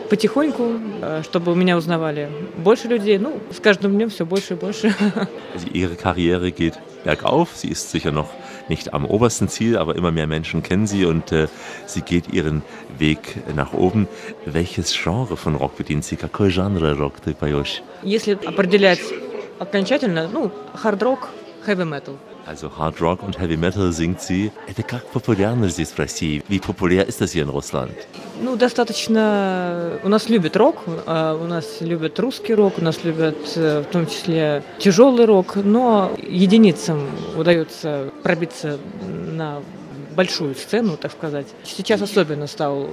потихоньку, 0.09 0.73
э, 1.01 1.21
чтобы 1.23 1.55
меня 1.55 1.77
узнавали 1.77 2.29
больше 2.57 2.87
людей. 2.87 3.17
Ну, 3.17 3.39
с 3.51 3.59
каждым 3.59 3.93
днем 3.93 4.09
все 4.09 4.25
больше 4.25 4.53
и 4.53 4.57
больше. 4.57 4.95
Also 5.53 5.67
ihre 5.71 5.95
Karriere 5.95 6.51
geht 6.51 6.73
bergauf. 7.03 7.55
Sie 7.55 7.69
ist 7.69 7.91
sicher 7.91 8.11
noch 8.11 8.29
nicht 8.67 8.93
am 8.93 9.05
obersten 9.05 9.47
Ziel, 9.47 9.77
aber 9.77 9.95
immer 9.95 10.11
mehr 10.11 10.27
Menschen 10.27 10.63
kennen 10.63 10.87
sie 10.87 11.05
und 11.05 11.31
äh, 11.31 11.47
sie 11.85 12.01
geht 12.01 12.33
ihren 12.33 12.63
Weg 12.97 13.37
nach 13.55 13.73
oben. 13.73 14.07
Welches 14.45 14.93
Genre 14.93 15.37
von 15.37 15.55
Rock 15.55 15.77
bedient 15.77 16.03
sie? 16.03 16.17
Какой 16.17 16.49
жанр 16.49 16.97
рок 16.97 17.19
ты 17.19 17.33
поешь? 17.33 17.83
Если 18.03 18.33
определять 18.45 19.01
окончательно, 19.59 20.27
ну, 20.27 20.51
хард-рок, 20.73 21.29
хэви-метал. 21.65 22.17
Also 22.50 22.68
Hard 22.76 23.00
Rock 23.00 23.22
und 23.22 23.38
Heavy 23.38 23.56
Metal 23.56 23.92
singt 23.92 24.20
sie. 24.20 24.50
Это 24.66 24.82
как 24.82 25.04
популярно 25.12 25.68
здесь 25.68 25.90
в 25.90 25.98
России? 26.00 26.42
Wie 26.48 26.58
populär 26.58 27.06
ist 27.06 27.20
das 27.20 27.30
hier 27.30 27.44
in 27.44 27.48
Russland? 27.48 27.94
Ну, 28.42 28.56
достаточно... 28.56 30.00
У 30.02 30.08
нас 30.08 30.28
любят 30.28 30.56
рок, 30.56 30.78
а 31.06 31.38
у 31.40 31.46
нас 31.46 31.80
любят 31.80 32.18
русский 32.18 32.54
рок, 32.54 32.78
у 32.78 32.82
нас 32.82 33.04
любят 33.04 33.36
э, 33.54 33.84
в 33.86 33.92
том 33.92 34.08
числе 34.08 34.64
тяжелый 34.80 35.26
рок, 35.26 35.54
но 35.54 36.10
единицам 36.20 37.06
удается 37.36 38.10
пробиться 38.24 38.78
на 39.30 39.60
большую 40.15 40.55
сцену, 40.55 40.97
так 40.97 41.11
сказать. 41.11 41.47
Сейчас 41.63 42.01
особенно 42.01 42.47
стал 42.47 42.89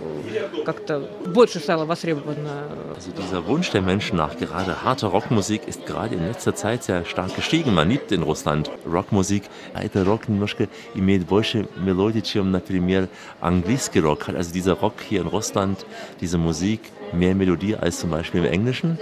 как-то 0.64 1.08
больше 1.26 1.58
стало 1.60 1.84
востребовано. 1.84 2.64
Also 2.96 3.10
dieser 3.12 3.46
Wunsch 3.46 3.70
der 3.70 3.82
Menschen 3.82 4.16
nach 4.16 4.36
gerade 4.36 4.82
harter 4.84 5.08
Rockmusik 5.08 5.62
ist 5.68 5.86
gerade 5.86 6.14
in 6.16 6.26
letzter 6.26 6.54
Zeit 6.54 6.82
sehr 6.84 7.04
stark 7.04 7.34
gestiegen. 7.36 7.74
Man 7.74 7.88
liebt 7.90 8.10
in 8.12 8.22
Russland 8.22 8.70
Rockmusik. 8.84 9.44
А 9.74 9.82
это 9.84 10.04
рок 10.04 10.28
немножко 10.28 10.68
имеет 10.94 11.24
больше 11.26 11.68
мелодий, 11.76 12.22
чем, 12.22 12.50
например, 12.50 13.08
английский 13.40 14.00
Rock. 14.00 14.26
Hat 14.28 14.36
also 14.36 14.52
dieser 14.52 14.74
Rock 14.74 14.94
hier 15.08 15.20
in 15.22 15.28
Russland, 15.28 15.86
diese 16.20 16.38
Musik, 16.38 16.80
mehr 17.12 17.34
Melodie 17.34 17.74
als 17.76 18.00
zum 18.00 18.10
Beispiel 18.10 18.44
im 18.44 18.52
Englischen? 18.52 18.98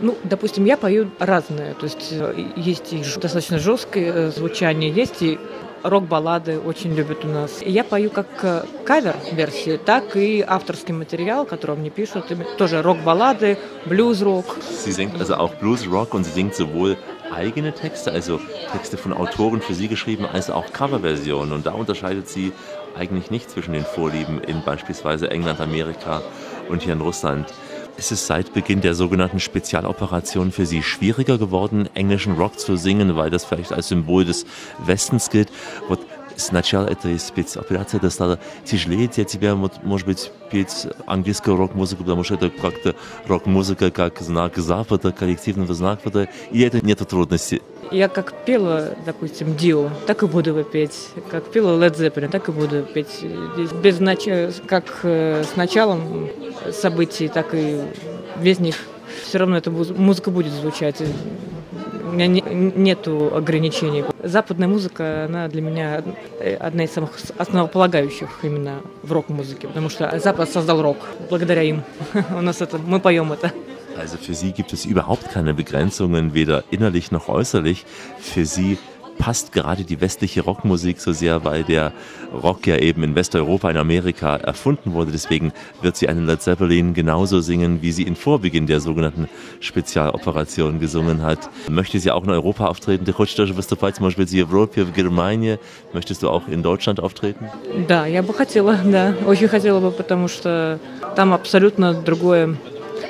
Ну, 0.00 0.16
допустим, 0.24 0.64
я 0.64 0.76
пою 0.76 1.10
разное. 1.20 1.74
То 1.74 1.86
есть 1.86 2.08
э, 2.10 2.34
есть 2.56 2.92
и 2.92 3.04
ж- 3.04 3.16
достаточно 3.16 3.58
жесткое 3.58 4.12
э, 4.12 4.30
звучание, 4.30 4.90
есть 4.90 5.22
и 5.22 5.38
рок-баллады 5.84 6.58
очень 6.58 6.94
любят 6.94 7.24
у 7.24 7.28
нас. 7.28 7.62
И 7.62 7.70
я 7.70 7.84
пою 7.84 8.10
как 8.10 8.26
э, 8.42 8.64
кавер-версии, 8.84 9.76
так 9.76 10.16
и 10.16 10.42
авторский 10.46 10.94
материал, 10.94 11.44
который 11.44 11.76
мне 11.76 11.90
пишут. 11.90 12.32
И 12.32 12.36
Тоже 12.56 12.82
рок-баллады, 12.82 13.58
блюз-рок. 13.86 14.56
Sie 14.84 14.92
singt 14.92 15.20
also 15.20 15.36
auch 15.36 15.54
Blues 15.56 15.86
Rock 15.86 16.14
und 16.14 16.24
sie 16.24 16.32
singt 16.32 16.54
sowohl 16.54 16.96
eigene 17.30 17.72
Texte, 17.72 18.12
also 18.12 18.40
Texte 18.72 18.96
von 18.96 19.12
Autoren 19.12 19.60
für 19.60 19.74
sie 19.74 19.88
geschrieben, 19.88 20.24
als 20.24 20.50
auch 20.50 20.72
Coverversionen. 20.72 21.52
Und 21.52 21.66
da 21.66 21.72
unterscheidet 21.72 22.28
sie 22.28 22.52
eigentlich 22.96 23.30
nicht 23.30 23.50
zwischen 23.50 23.72
den 23.72 23.84
Vorlieben 23.84 24.40
in 24.40 24.62
beispielsweise 24.64 25.30
England, 25.30 25.60
Amerika 25.60 26.22
und 26.68 26.82
hier 26.82 26.94
in 26.94 27.00
Russland. 27.00 27.52
Es 27.99 28.13
ist 28.13 28.27
seit 28.27 28.53
Beginn 28.53 28.79
der 28.79 28.93
sogenannten 28.93 29.41
Spezialoperation 29.41 30.53
für 30.53 30.65
sie 30.65 30.83
schwieriger 30.83 31.37
geworden, 31.37 31.89
englischen 31.95 32.37
Rock 32.37 32.57
zu 32.57 32.77
singen, 32.77 33.17
weil 33.17 33.29
das 33.29 33.43
vielleicht 33.43 33.73
als 33.73 33.89
Symbol 33.89 34.23
des 34.23 34.45
Westens 34.77 35.29
gilt. 35.29 35.49
С 36.39 36.51
начала 36.51 36.87
этой 36.87 37.19
спецоперации 37.19 37.97
это 37.97 38.09
стало 38.09 38.39
тяжелее 38.63 39.07
для 39.07 39.23
тебя, 39.25 39.55
может 39.55 40.07
быть, 40.07 40.31
петь 40.51 40.87
английскую 41.05 41.57
рок-музыку, 41.57 42.03
потому 42.03 42.23
что 42.23 42.35
это 42.35 42.49
как-то 42.49 42.95
рок-музыка 43.27 43.91
как 43.91 44.19
знак 44.19 44.57
Запада, 44.57 45.11
коллективного 45.11 45.73
Запада, 45.73 46.29
и 46.51 46.61
это 46.61 46.83
нет 46.83 46.99
трудностей. 47.07 47.61
Я 47.91 48.07
как 48.07 48.45
пела, 48.45 48.95
допустим, 49.05 49.55
Дио, 49.55 49.89
так 50.05 50.23
и 50.23 50.27
буду 50.27 50.63
петь. 50.63 51.09
Как 51.29 51.51
пела 51.51 51.79
Led 51.83 51.95
Zeppelin, 51.97 52.29
так 52.29 52.49
и 52.49 52.51
буду 52.51 52.83
петь. 52.83 53.23
Без 53.81 53.99
нач... 53.99 54.25
как 54.67 54.99
э, 55.03 55.43
с 55.43 55.55
началом 55.55 56.29
событий, 56.71 57.27
так 57.27 57.53
и 57.53 57.81
без 58.41 58.59
них. 58.59 58.75
Все 59.23 59.39
равно 59.39 59.57
эта 59.57 59.71
муз- 59.71 59.89
музыка 59.89 60.29
будет 60.29 60.53
звучать. 60.53 61.01
У 62.09 62.11
меня 62.13 62.27
не- 62.27 62.43
нету 62.75 63.31
ограничений. 63.35 64.03
Западная 64.23 64.67
музыка, 64.67 65.25
она 65.25 65.47
для 65.47 65.61
меня 65.61 66.03
одна 66.59 66.83
из 66.83 66.91
самых 66.91 67.11
основополагающих 67.37 68.29
именно 68.43 68.81
в 69.03 69.11
рок-музыке, 69.11 69.67
потому 69.67 69.89
что 69.89 70.19
Запад 70.19 70.49
создал 70.49 70.81
рок. 70.81 70.97
Благодаря 71.29 71.61
им. 71.63 71.83
У 72.35 72.41
нас 72.41 72.61
это, 72.61 72.77
мы 72.77 72.99
поем 72.99 73.31
это. 73.31 73.51
Also 73.97 74.17
für 74.17 74.33
sie 74.33 74.51
gibt 74.53 74.71
es 74.71 74.85
überhaupt 74.85 75.29
keine 75.33 75.53
Begrenzungen, 75.53 76.33
weder 76.33 76.63
innerlich 76.71 77.11
noch 77.11 77.27
äußerlich. 77.27 77.85
Für 78.21 78.45
sie 78.45 78.77
passt 79.18 79.52
gerade 79.52 79.84
die 79.84 80.00
westliche 80.00 80.42
Rockmusik 80.42 81.00
so 81.00 81.12
sehr, 81.12 81.44
weil 81.44 81.62
der 81.64 81.92
Rock 82.42 82.66
ja 82.66 82.76
eben 82.76 83.02
in 83.04 83.14
Westeuropa, 83.14 83.70
in 83.70 83.76
Amerika 83.76 84.36
erfunden 84.36 84.92
wurde. 84.92 85.12
Deswegen 85.12 85.52
wird 85.82 85.96
sie 85.96 86.08
einen 86.08 86.26
Led 86.26 86.42
Zeppelin 86.42 86.94
genauso 86.94 87.40
singen, 87.40 87.80
wie 87.82 87.92
sie 87.92 88.02
in 88.02 88.16
Vorbeginn 88.16 88.66
der 88.66 88.80
sogenannten 88.80 89.28
Spezialoperation 89.60 90.80
gesungen 90.80 91.22
hat. 91.22 91.38
Möchte 91.68 91.98
sie 92.00 92.10
auch 92.10 92.24
in 92.24 92.30
Europa 92.30 92.66
auftreten? 92.66 93.04
Ты 93.04 93.12
хочешь 93.12 93.34
тоже 93.34 93.54
выступать, 93.54 94.00
может 94.00 94.18
быть, 94.18 94.30
в 94.30 94.34
Европе, 94.34 94.82
в 94.84 94.92
Германии? 94.92 95.58
Möchtest 95.92 96.22
du 96.22 96.28
auch 96.28 96.48
in 96.48 96.62
Deutschland 96.62 97.00
auftreten? 97.00 97.46
Да, 97.88 98.06
я 98.06 98.22
бы 98.22 98.34
хотела, 98.34 98.76
да, 98.84 99.14
очень 99.26 99.48
хотела 99.48 99.80
бы, 99.80 99.90
потому 99.90 100.28
что 100.28 100.78
там 101.16 101.32
абсолютно 101.32 101.94
другое 101.94 102.56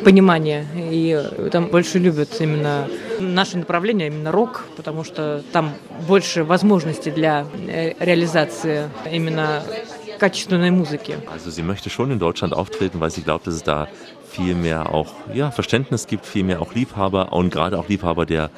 понимание, 0.02 0.66
и 0.76 1.20
там 1.50 1.68
больше 1.68 1.98
любят 1.98 2.28
именно 2.40 2.86
наше 3.20 3.56
направление, 3.58 4.08
именно 4.08 4.30
рок, 4.32 4.64
потому 4.76 5.04
что 5.04 5.42
там 5.52 5.72
больше 6.08 6.44
возможностей 6.44 7.10
для 7.10 7.46
э, 7.68 7.92
реализации 7.98 8.88
именно 9.10 9.62
качественной 10.18 10.70
музыки. 10.70 11.18
Also 11.32 11.50
sie 11.50 11.62
möchte 11.62 11.90
schon 11.90 12.10
in 12.10 12.18
Deutschland 12.18 12.52
auftreten, 12.54 13.00
weil 13.00 13.10
sie 13.10 13.22
glaubt, 13.22 13.46
dass 13.46 13.54
es 13.54 13.62
da 13.62 13.88
viel 14.30 14.54
mehr 14.54 14.92
auch 14.92 15.12
ja, 15.32 15.50
Verständnis 15.50 16.06
gibt, 16.06 16.24
viel 16.26 16.44
mehr 16.44 16.60
auch 16.62 16.74
Liebhaber 16.74 17.32
und 17.32 17.50
gerade 17.50 17.78
auch 17.78 17.88
Liebhaber 17.88 18.24
der 18.26 18.50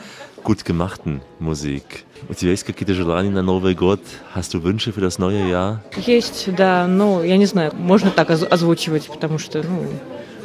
gut 0.44 0.64
gemachten 0.64 1.22
Musik. 1.38 2.04
У 2.28 2.34
тебя 2.34 2.52
есть 2.52 2.64
какие-то 2.64 2.94
желания 2.94 3.30
на 3.30 3.42
Новый 3.42 3.74
год? 3.74 4.00
Hast 4.34 4.54
du 4.54 4.62
Wünsche 4.62 4.92
für 4.92 5.00
das 5.00 5.18
neue 5.18 5.48
Jahr? 5.48 5.80
Есть, 5.96 6.54
да, 6.54 6.86
но 6.86 7.22
я 7.24 7.36
не 7.36 7.46
знаю, 7.46 7.72
можно 7.74 8.10
так 8.10 8.30
оз- 8.30 8.42
озвучивать, 8.48 9.08
потому 9.08 9.38
что, 9.38 9.62
ну, 9.62 9.86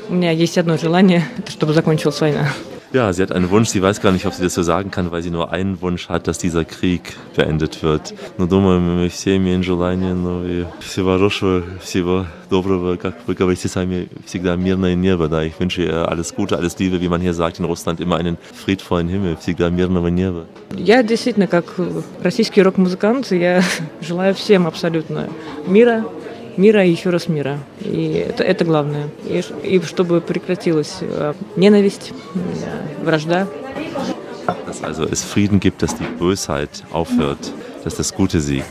у 0.10 0.14
меня 0.14 0.32
есть 0.32 0.58
одно 0.58 0.76
желание, 0.78 1.24
это 1.38 1.52
чтобы 1.52 1.74
закончилась 1.74 2.20
война. 2.20 2.50
Ja, 2.96 3.14
sie 3.14 3.22
hat 3.22 3.32
einen 3.32 3.50
Wunsch, 3.50 3.70
sie 3.70 3.82
weiß 3.82 4.02
gar 4.02 4.12
nicht, 4.12 4.26
ob 4.26 4.34
sie 4.34 4.44
das 4.44 4.54
so 4.54 4.64
sagen 4.64 4.92
kann, 4.92 5.12
weil 5.12 5.22
sie 5.22 5.30
nur 5.30 5.52
einen 5.52 5.82
Wunsch 5.82 6.10
hat, 6.10 6.28
dass 6.28 6.38
dieser 6.38 6.66
Krieg 6.66 7.02
beendet 7.36 7.84
wird. 7.84 8.14
Но 8.38 8.48
думаю, 8.48 8.80
мы 8.82 9.10
все 9.10 9.38
имеем 9.38 9.64
желание, 9.64 10.14
но 10.14 10.46
и 10.46 10.66
всего 10.82 11.14
хорошего, 11.14 11.64
всего 11.82 12.26
доброго, 12.50 12.98
как 12.98 13.16
вы 13.28 13.34
говорите 13.34 13.70
сами, 13.70 14.10
всегда 14.26 14.56
мирное 14.56 14.96
небо. 14.96 15.30
Да, 15.30 15.44
ich 15.44 15.58
wünsche 15.60 15.84
ihr 15.84 16.10
alles 16.10 16.36
Gute, 16.36 16.58
alles 16.58 16.78
Liebe, 16.80 17.00
wie 17.00 17.08
man 17.08 17.22
hier 17.22 17.34
sagt 17.34 17.60
in 17.60 17.66
Russland, 17.66 18.02
immer 18.02 18.18
einen 18.18 18.38
friedvollen 18.54 19.08
Himmel, 19.08 19.38
всегда 19.38 19.70
мирного 19.70 20.08
неба. 20.08 20.46
Я 20.76 21.02
действительно, 21.04 21.48
как 21.48 21.66
российский 22.22 22.62
рок-музыкант, 22.62 23.32
я 23.32 23.64
желаю 24.02 24.34
всем 24.36 24.68
абсолютно 24.68 25.30
мира, 25.66 26.04
мира 26.58 26.86
и 26.86 26.92
еще 26.92 27.10
раз 27.10 27.28
мира. 27.28 27.60
И 27.80 28.26
это, 28.30 28.44
это 28.44 28.66
главное. 28.66 29.10
И, 29.26 29.44
и 29.64 29.82
чтобы 29.82 30.22
прекратилась 30.22 30.98
э, 31.02 31.34
ненависть, 31.56 32.14
э, 32.36 33.04
вражда. 33.04 33.48
Dass 34.66 34.84
also 34.84 35.06
es 35.06 35.24
Frieden 35.24 35.60
gibt, 35.60 35.82
dass 35.82 35.96
die 35.96 36.08
Bösheit 36.20 36.84
aufhört, 36.92 37.54
dass 37.84 37.96
das 37.96 38.14
Gute 38.14 38.42
siegt. 38.42 38.66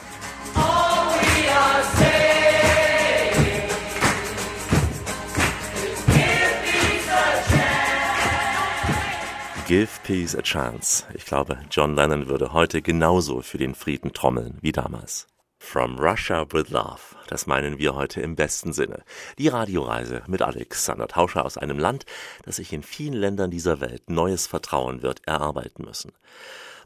Give 9.71 9.89
Peace 10.03 10.35
a 10.35 10.43
Chance. 10.43 11.05
Ich 11.15 11.25
glaube, 11.27 11.57
John 11.71 11.95
Lennon 11.95 12.27
würde 12.27 12.53
heute 12.53 12.83
genauso 12.83 13.41
für 13.41 13.57
den 13.57 13.77
Frieden 13.77 14.13
trommeln 14.13 14.59
wie 14.61 14.73
damals. 14.73 15.29
From 15.61 15.97
Russia 15.97 16.45
with 16.51 16.71
Love. 16.71 17.14
Das 17.28 17.48
meinen 17.48 17.80
wir 17.80 17.96
heute 17.96 18.22
im 18.22 18.36
besten 18.36 18.74
Sinne. 18.74 19.04
Die 19.38 19.48
Radioreise 19.48 20.24
mit 20.28 20.42
Alexander 20.42 21.08
Tauscher 21.08 21.46
aus 21.46 21.58
einem 21.58 21.80
Land, 21.80 22.06
das 22.44 22.58
sich 22.58 22.72
in 22.74 22.84
vielen 22.84 23.14
Ländern 23.14 23.52
dieser 23.52 23.82
Welt 23.82 24.10
neues 24.10 24.48
Vertrauen 24.48 25.02
wird 25.02 25.22
erarbeiten 25.28 25.84
müssen. 25.86 26.12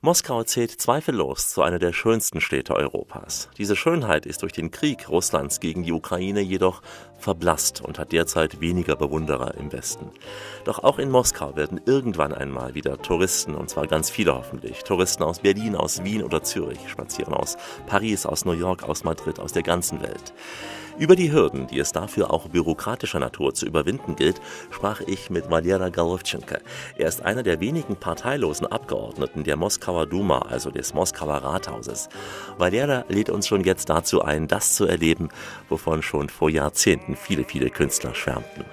Moskau 0.01 0.43
zählt 0.43 0.71
zweifellos 0.71 1.49
zu 1.49 1.61
einer 1.61 1.77
der 1.77 1.91
schönsten 1.91 2.39
Städte 2.39 2.73
Europas. 2.73 3.49
Diese 3.57 3.75
Schönheit 3.75 4.25
ist 4.25 4.43
durch 4.43 4.53
den 4.53 4.71
Krieg 4.71 5.09
Russlands 5.09 5.59
gegen 5.59 5.83
die 5.83 5.91
Ukraine 5.91 6.39
jedoch 6.39 6.81
verblasst 7.17 7.81
und 7.81 7.99
hat 7.99 8.13
derzeit 8.13 8.61
weniger 8.61 8.95
Bewunderer 8.95 9.55
im 9.55 9.73
Westen. 9.73 10.09
Doch 10.63 10.79
auch 10.79 10.99
in 10.99 11.11
Moskau 11.11 11.57
werden 11.57 11.81
irgendwann 11.85 12.33
einmal 12.33 12.75
wieder 12.75 13.01
Touristen, 13.01 13.55
und 13.55 13.69
zwar 13.69 13.87
ganz 13.87 14.09
viele 14.09 14.35
hoffentlich, 14.35 14.85
Touristen 14.85 15.23
aus 15.23 15.39
Berlin, 15.39 15.75
aus 15.75 16.01
Wien 16.05 16.23
oder 16.23 16.43
Zürich 16.43 16.79
spazieren 16.87 17.33
aus 17.33 17.57
Paris, 17.85 18.25
aus 18.25 18.45
New 18.45 18.53
York, 18.53 18.83
aus 18.83 19.03
Madrid, 19.03 19.37
aus 19.37 19.51
der 19.51 19.63
ganzen 19.63 20.01
Welt. 20.01 20.28
Über 20.97 21.15
die 21.15 21.32
Hürden, 21.32 21.67
die 21.67 21.80
es 21.80 21.93
dafür 21.93 22.34
auch 22.34 22.49
bürokratischer 22.49 23.19
Natur 23.19 23.53
zu 23.53 23.65
überwinden 23.65 24.17
gilt, 24.17 24.41
sprach 24.69 24.99
ich 24.99 25.30
mit 25.30 25.49
Valera 25.49 25.88
Galovchenko. 25.88 26.57
Er 26.97 27.07
ist 27.07 27.23
einer 27.23 27.41
der 27.41 27.61
wenigen 27.61 27.95
parteilosen 27.95 28.67
Abgeordneten 28.67 29.45
der 29.45 29.55
Moskauer 29.55 30.07
Duma, 30.07 30.39
also 30.39 30.71
des 30.71 30.93
Moskauer 30.93 31.38
Rathauses. 31.38 32.09
Valera 32.57 33.05
lädt 33.07 33.30
uns 33.30 33.47
schon 33.47 33.63
jetzt 33.63 33.89
dazu 33.89 34.21
ein, 34.21 34.47
das 34.47 34.75
zu 34.75 34.86
erleben, 34.86 35.30
wovon 35.69 36.01
schon 36.01 36.27
vor 36.27 36.49
Jahrzehnten 36.49 37.15
viele, 37.15 37.45
viele 37.45 37.69
Künstler 37.69 38.13
schwärmten. 38.13 38.65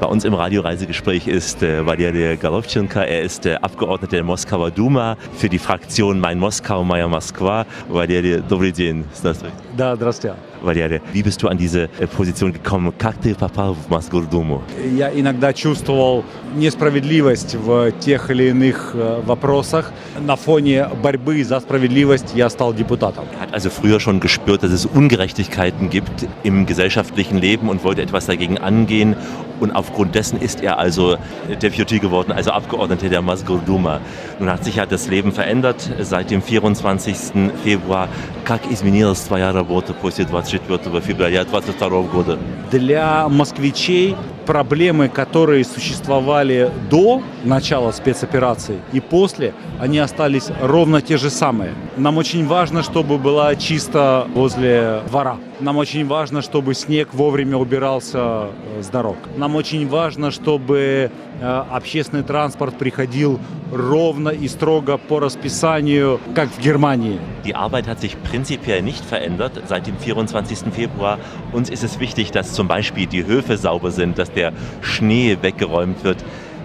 Bei 0.00 0.06
uns 0.06 0.24
im 0.24 0.32
Radioreisegespräch 0.32 1.28
ist 1.28 1.62
äh, 1.62 1.84
Valery 1.84 2.36
Galovchenko. 2.36 3.00
Er 3.00 3.20
ist 3.20 3.44
äh, 3.44 3.56
Abgeordneter 3.56 4.16
der 4.16 4.24
Moskauer 4.24 4.70
Duma 4.70 5.16
für 5.36 5.50
die 5.50 5.58
Fraktion 5.58 6.20
Mein 6.20 6.38
Moskau, 6.38 6.82
Моя 6.84 7.06
Москва. 7.06 7.66
Valery, 7.88 8.42
добрый 8.48 8.72
день. 8.72 9.04
Здравствуй. 9.12 9.50
Да, 9.76 9.96
здравствуйте. 9.96 10.36
Валерия, 10.62 11.00
wie 11.12 11.22
bist 11.22 11.42
du 11.42 11.48
an 11.48 11.56
diese 11.56 11.88
äh, 11.98 12.06
Position 12.06 12.52
gekommen? 12.52 12.92
Как 12.98 13.16
ты 13.16 13.34
попал 13.34 13.74
в 13.74 13.88
Мосгордуму? 13.88 14.62
Я 14.92 15.10
иногда 15.10 15.52
чувствовал 15.52 16.24
несправедливость 16.54 17.54
в 17.54 17.92
тех 17.92 18.30
или 18.30 18.50
иных 18.50 18.92
э, 18.94 19.22
вопросах. 19.24 19.92
На 20.20 20.36
фоне 20.36 20.88
борьбы 21.02 21.42
за 21.44 21.60
справедливость 21.60 22.32
я 22.34 22.50
стал 22.50 22.74
депутатом. 22.74 23.24
Er 23.38 23.46
hat 23.46 23.54
also 23.54 23.70
früher 23.70 24.00
schon 24.00 24.20
gespürt, 24.20 24.62
dass 24.62 24.72
es 24.72 24.84
Ungerechtigkeiten 24.84 25.88
gibt 25.88 26.26
im 26.42 26.66
gesellschaftlichen 26.66 27.38
Leben 27.38 27.68
und 27.68 27.82
wollte 27.82 28.02
etwas 28.02 28.26
dagegen 28.26 28.58
angehen. 28.58 29.16
Und 29.60 29.72
aufgrund 29.72 30.14
dessen 30.14 30.40
ist 30.40 30.62
er 30.62 30.78
also 30.78 31.16
Deputy 31.62 31.98
geworden, 31.98 32.32
also 32.32 32.50
Abgeordneter 32.50 33.10
der 33.10 33.20
Mosgorduma. 33.20 34.00
Nun 34.38 34.50
hat 34.50 34.64
sich 34.64 34.76
ja 34.76 34.86
das 34.86 35.08
Leben 35.08 35.32
verändert 35.32 35.90
seit 36.00 36.30
dem 36.30 36.42
24. 36.42 37.16
Februar. 37.62 38.08
Как 38.44 38.60
изменилась 38.70 39.20
твоя 39.20 39.52
работа 39.52 39.63
После 39.93 40.25
24 40.25 41.01
февраля 41.01 41.43
22 41.43 42.01
года? 42.03 42.39
Для 42.71 43.27
москвичей 43.27 44.15
проблемы, 44.45 45.09
которые 45.09 45.63
существовали 45.63 46.71
до 46.89 47.21
начала 47.43 47.91
спецоперации 47.91 48.79
и 48.93 48.99
после, 48.99 49.53
они 49.79 49.99
остались 49.99 50.49
ровно 50.61 51.01
те 51.01 51.17
же 51.17 51.29
самые. 51.29 51.73
Нам 51.97 52.17
очень 52.17 52.47
важно, 52.47 52.83
чтобы 52.83 53.17
было 53.17 53.55
чисто 53.55 54.27
возле 54.33 55.01
двора. 55.07 55.37
Нам 55.59 55.77
очень 55.77 56.05
важно, 56.05 56.41
чтобы 56.41 56.73
снег 56.73 57.13
вовремя 57.13 57.57
убирался 57.57 58.47
с 58.81 58.87
дорог. 58.87 59.15
Нам 59.37 59.55
очень 59.55 59.87
важно, 59.87 60.31
чтобы 60.31 61.11
общественный 61.41 62.23
транспорт 62.23 62.77
приходил 62.77 63.39
ровно 63.71 64.29
и 64.29 64.47
строго 64.47 64.97
по 64.97 65.19
расписанию, 65.19 66.19
как 66.35 66.49
в 66.49 66.59
Германии. 66.59 67.19
Die 67.45 67.55
Arbeit 67.55 67.87
hat 67.87 67.99
sich 67.99 68.15
prinzipiell 68.23 68.81
nicht 68.81 69.03
verändert 69.05 69.53
seit 69.67 69.87
dem 69.87 69.97
24. 69.97 70.73
Februar. 70.73 71.19
Uns 71.53 71.69
ist 71.69 71.83
es 71.83 71.99
wichtig, 71.99 72.31
dass 72.31 72.53
zum 72.53 72.67
Beispiel 72.67 73.05
die 73.05 73.25
Höfe 73.25 73.57
sauber 73.57 73.91
sind, 73.91 74.17
dass 74.17 74.29
der 74.34 74.52
Schnee 74.80 75.36
weggeräumt 75.40 76.04
wird, 76.04 76.18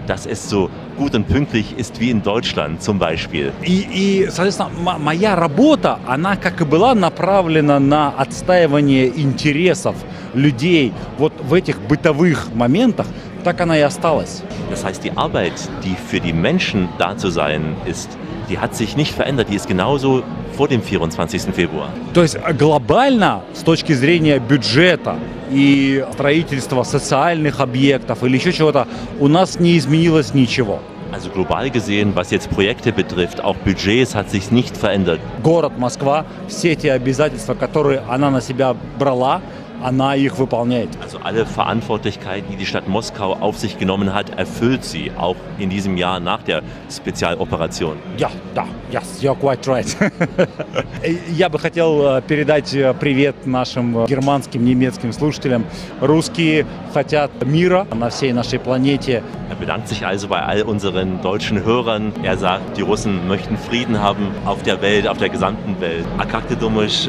dass 0.06 0.26
es 0.26 0.48
so 0.48 0.70
gut 0.96 1.14
und 1.14 1.28
pünktlich 1.28 1.74
ist 1.76 2.00
wie 2.00 2.10
in 2.10 2.22
Deutschland 2.22 2.82
zum 2.82 2.98
Beispiel. 2.98 3.52
И, 3.62 3.86
и 3.92 4.28
соответственно, 4.30 4.98
моя 4.98 5.34
работа, 5.36 5.98
она 6.06 6.36
как 6.36 6.60
и 6.60 6.64
была 6.64 6.94
направлена 6.94 7.78
на 7.80 8.10
отстаивание 8.10 9.08
интересов 9.08 9.96
людей 10.34 10.92
вот 11.18 11.32
в 11.42 11.54
этих 11.54 11.80
бытовых 11.80 12.54
моментах, 12.54 13.06
так 13.44 13.60
она 13.60 13.76
и 13.76 13.82
осталась. 13.82 14.42
Das 14.70 14.84
heißt, 14.84 15.04
die 15.04 15.16
Arbeit, 15.16 15.54
die 15.84 15.94
für 16.10 16.20
die 16.20 16.32
Menschen 16.32 16.88
da 16.98 17.16
zu 17.16 17.30
sein 17.30 17.76
ist, 17.86 18.08
die 18.48 18.58
hat 18.58 18.74
sich 18.74 18.96
nicht 18.96 19.12
verändert. 19.12 19.48
Die 19.50 19.56
ist 19.56 19.68
genauso 19.68 20.22
vor 20.56 20.68
dem 20.68 20.82
24. 20.82 21.42
Februar. 21.54 21.88
То 22.14 22.22
есть 22.22 22.38
глобально, 22.58 23.42
с 23.54 23.62
точки 23.62 23.92
зрения 23.92 24.38
бюджета 24.38 25.16
и 25.51 26.05
строительства 26.13 26.83
социальных 26.83 27.59
объектов 27.59 28.23
или 28.23 28.37
еще 28.37 28.51
чего-то, 28.53 28.87
у 29.19 29.27
нас 29.27 29.59
не 29.59 29.77
изменилось 29.77 30.33
ничего. 30.33 30.79
Also 31.11 31.29
global 31.29 31.69
gesehen, 31.69 32.15
was 32.15 32.31
jetzt 32.31 32.49
Projekte 32.49 32.93
betrifft, 32.93 33.43
auch 33.43 33.57
Budgets, 33.65 34.15
hat 34.15 34.29
sich 34.29 34.49
nicht 34.49 34.77
verändert. 34.77 35.19
Город 35.43 35.77
Москва, 35.77 36.25
все 36.47 36.73
те 36.75 36.93
обязательства, 36.93 37.53
которые 37.53 38.01
она 38.07 38.29
на 38.29 38.39
себя 38.39 38.77
брала. 38.97 39.41
Also 39.82 41.18
alle 41.22 41.46
Verantwortlichkeiten, 41.46 42.50
die 42.50 42.56
die 42.56 42.66
Stadt 42.66 42.88
Moskau 42.88 43.34
auf 43.34 43.58
sich 43.58 43.78
genommen 43.78 44.14
hat, 44.14 44.30
erfüllt 44.36 44.84
sie 44.84 45.12
auch 45.16 45.36
in 45.58 45.68
diesem 45.70 45.96
Jahr 45.96 46.18
nach 46.18 46.42
der 46.42 46.62
Spezialoperation. 46.90 47.96
Ja, 48.16 48.30
да, 48.54 48.64
yes, 48.90 49.22
you're 49.22 49.36
quite 49.36 49.66
right. 49.68 49.86
Я 51.30 51.48
бы 51.48 51.58
хотел 51.58 52.20
передать 52.22 52.70
привет 52.98 53.46
нашим 53.46 54.06
германским, 54.06 54.64
немецким 54.64 55.12
слушателям. 55.12 55.66
Русские 56.00 56.66
хотят 56.94 57.30
мира 57.44 57.86
на 57.94 58.08
всей 58.08 58.32
нашей 58.32 58.58
планете. 58.58 59.22
Er 59.48 59.56
bedankt 59.56 59.88
sich 59.88 60.04
also 60.04 60.26
bei 60.26 60.42
all 60.42 60.62
unseren 60.62 61.20
deutschen 61.22 61.62
Hörern. 61.64 62.12
Er 62.24 62.36
sagt, 62.36 62.76
die 62.76 62.82
Russen 62.82 63.28
möchten 63.28 63.56
Frieden 63.56 64.02
haben 64.02 64.28
auf 64.44 64.62
der 64.62 64.82
Welt, 64.82 65.06
auf 65.06 65.18
der 65.18 65.28
gesamten 65.28 65.80
Welt. 65.80 66.04
А 66.18 66.24
как 66.26 66.48
ты 66.48 66.56
думаешь, 66.56 67.06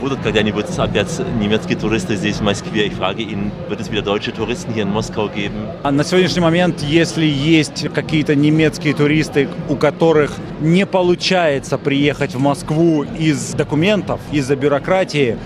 будут 0.00 0.20
когда-нибудь 0.20 0.66
опять 0.78 1.20
немецкие 1.38 1.78
туристы 1.78 2.16
здесь 2.16 2.36
в 2.36 2.42
Москве? 2.42 2.86
Ich 2.86 2.94
frage 2.94 3.22
ihn, 3.22 3.52
wird 3.68 3.80
es 3.80 3.90
wieder 3.90 4.02
deutsche 4.02 4.32
Touristen 4.32 4.72
hier 4.72 4.82
in 4.82 4.90
Moskau 4.90 5.28
geben? 5.28 5.68
На 5.84 6.02
сегодняшний 6.02 6.40
момент, 6.40 6.82
если 6.82 7.26
есть 7.26 7.88
какие-то 7.92 8.34
немецкие 8.34 8.94
туристы, 8.94 9.48
у 9.68 9.76
которых 9.76 10.32
не 10.60 10.86
получается 10.86 11.78
приехать 11.78 12.34
в 12.34 12.40
Москву 12.40 13.04
из 13.04 13.52
документов, 13.54 14.20
из-за 14.32 14.56
бюрократии, 14.56 15.36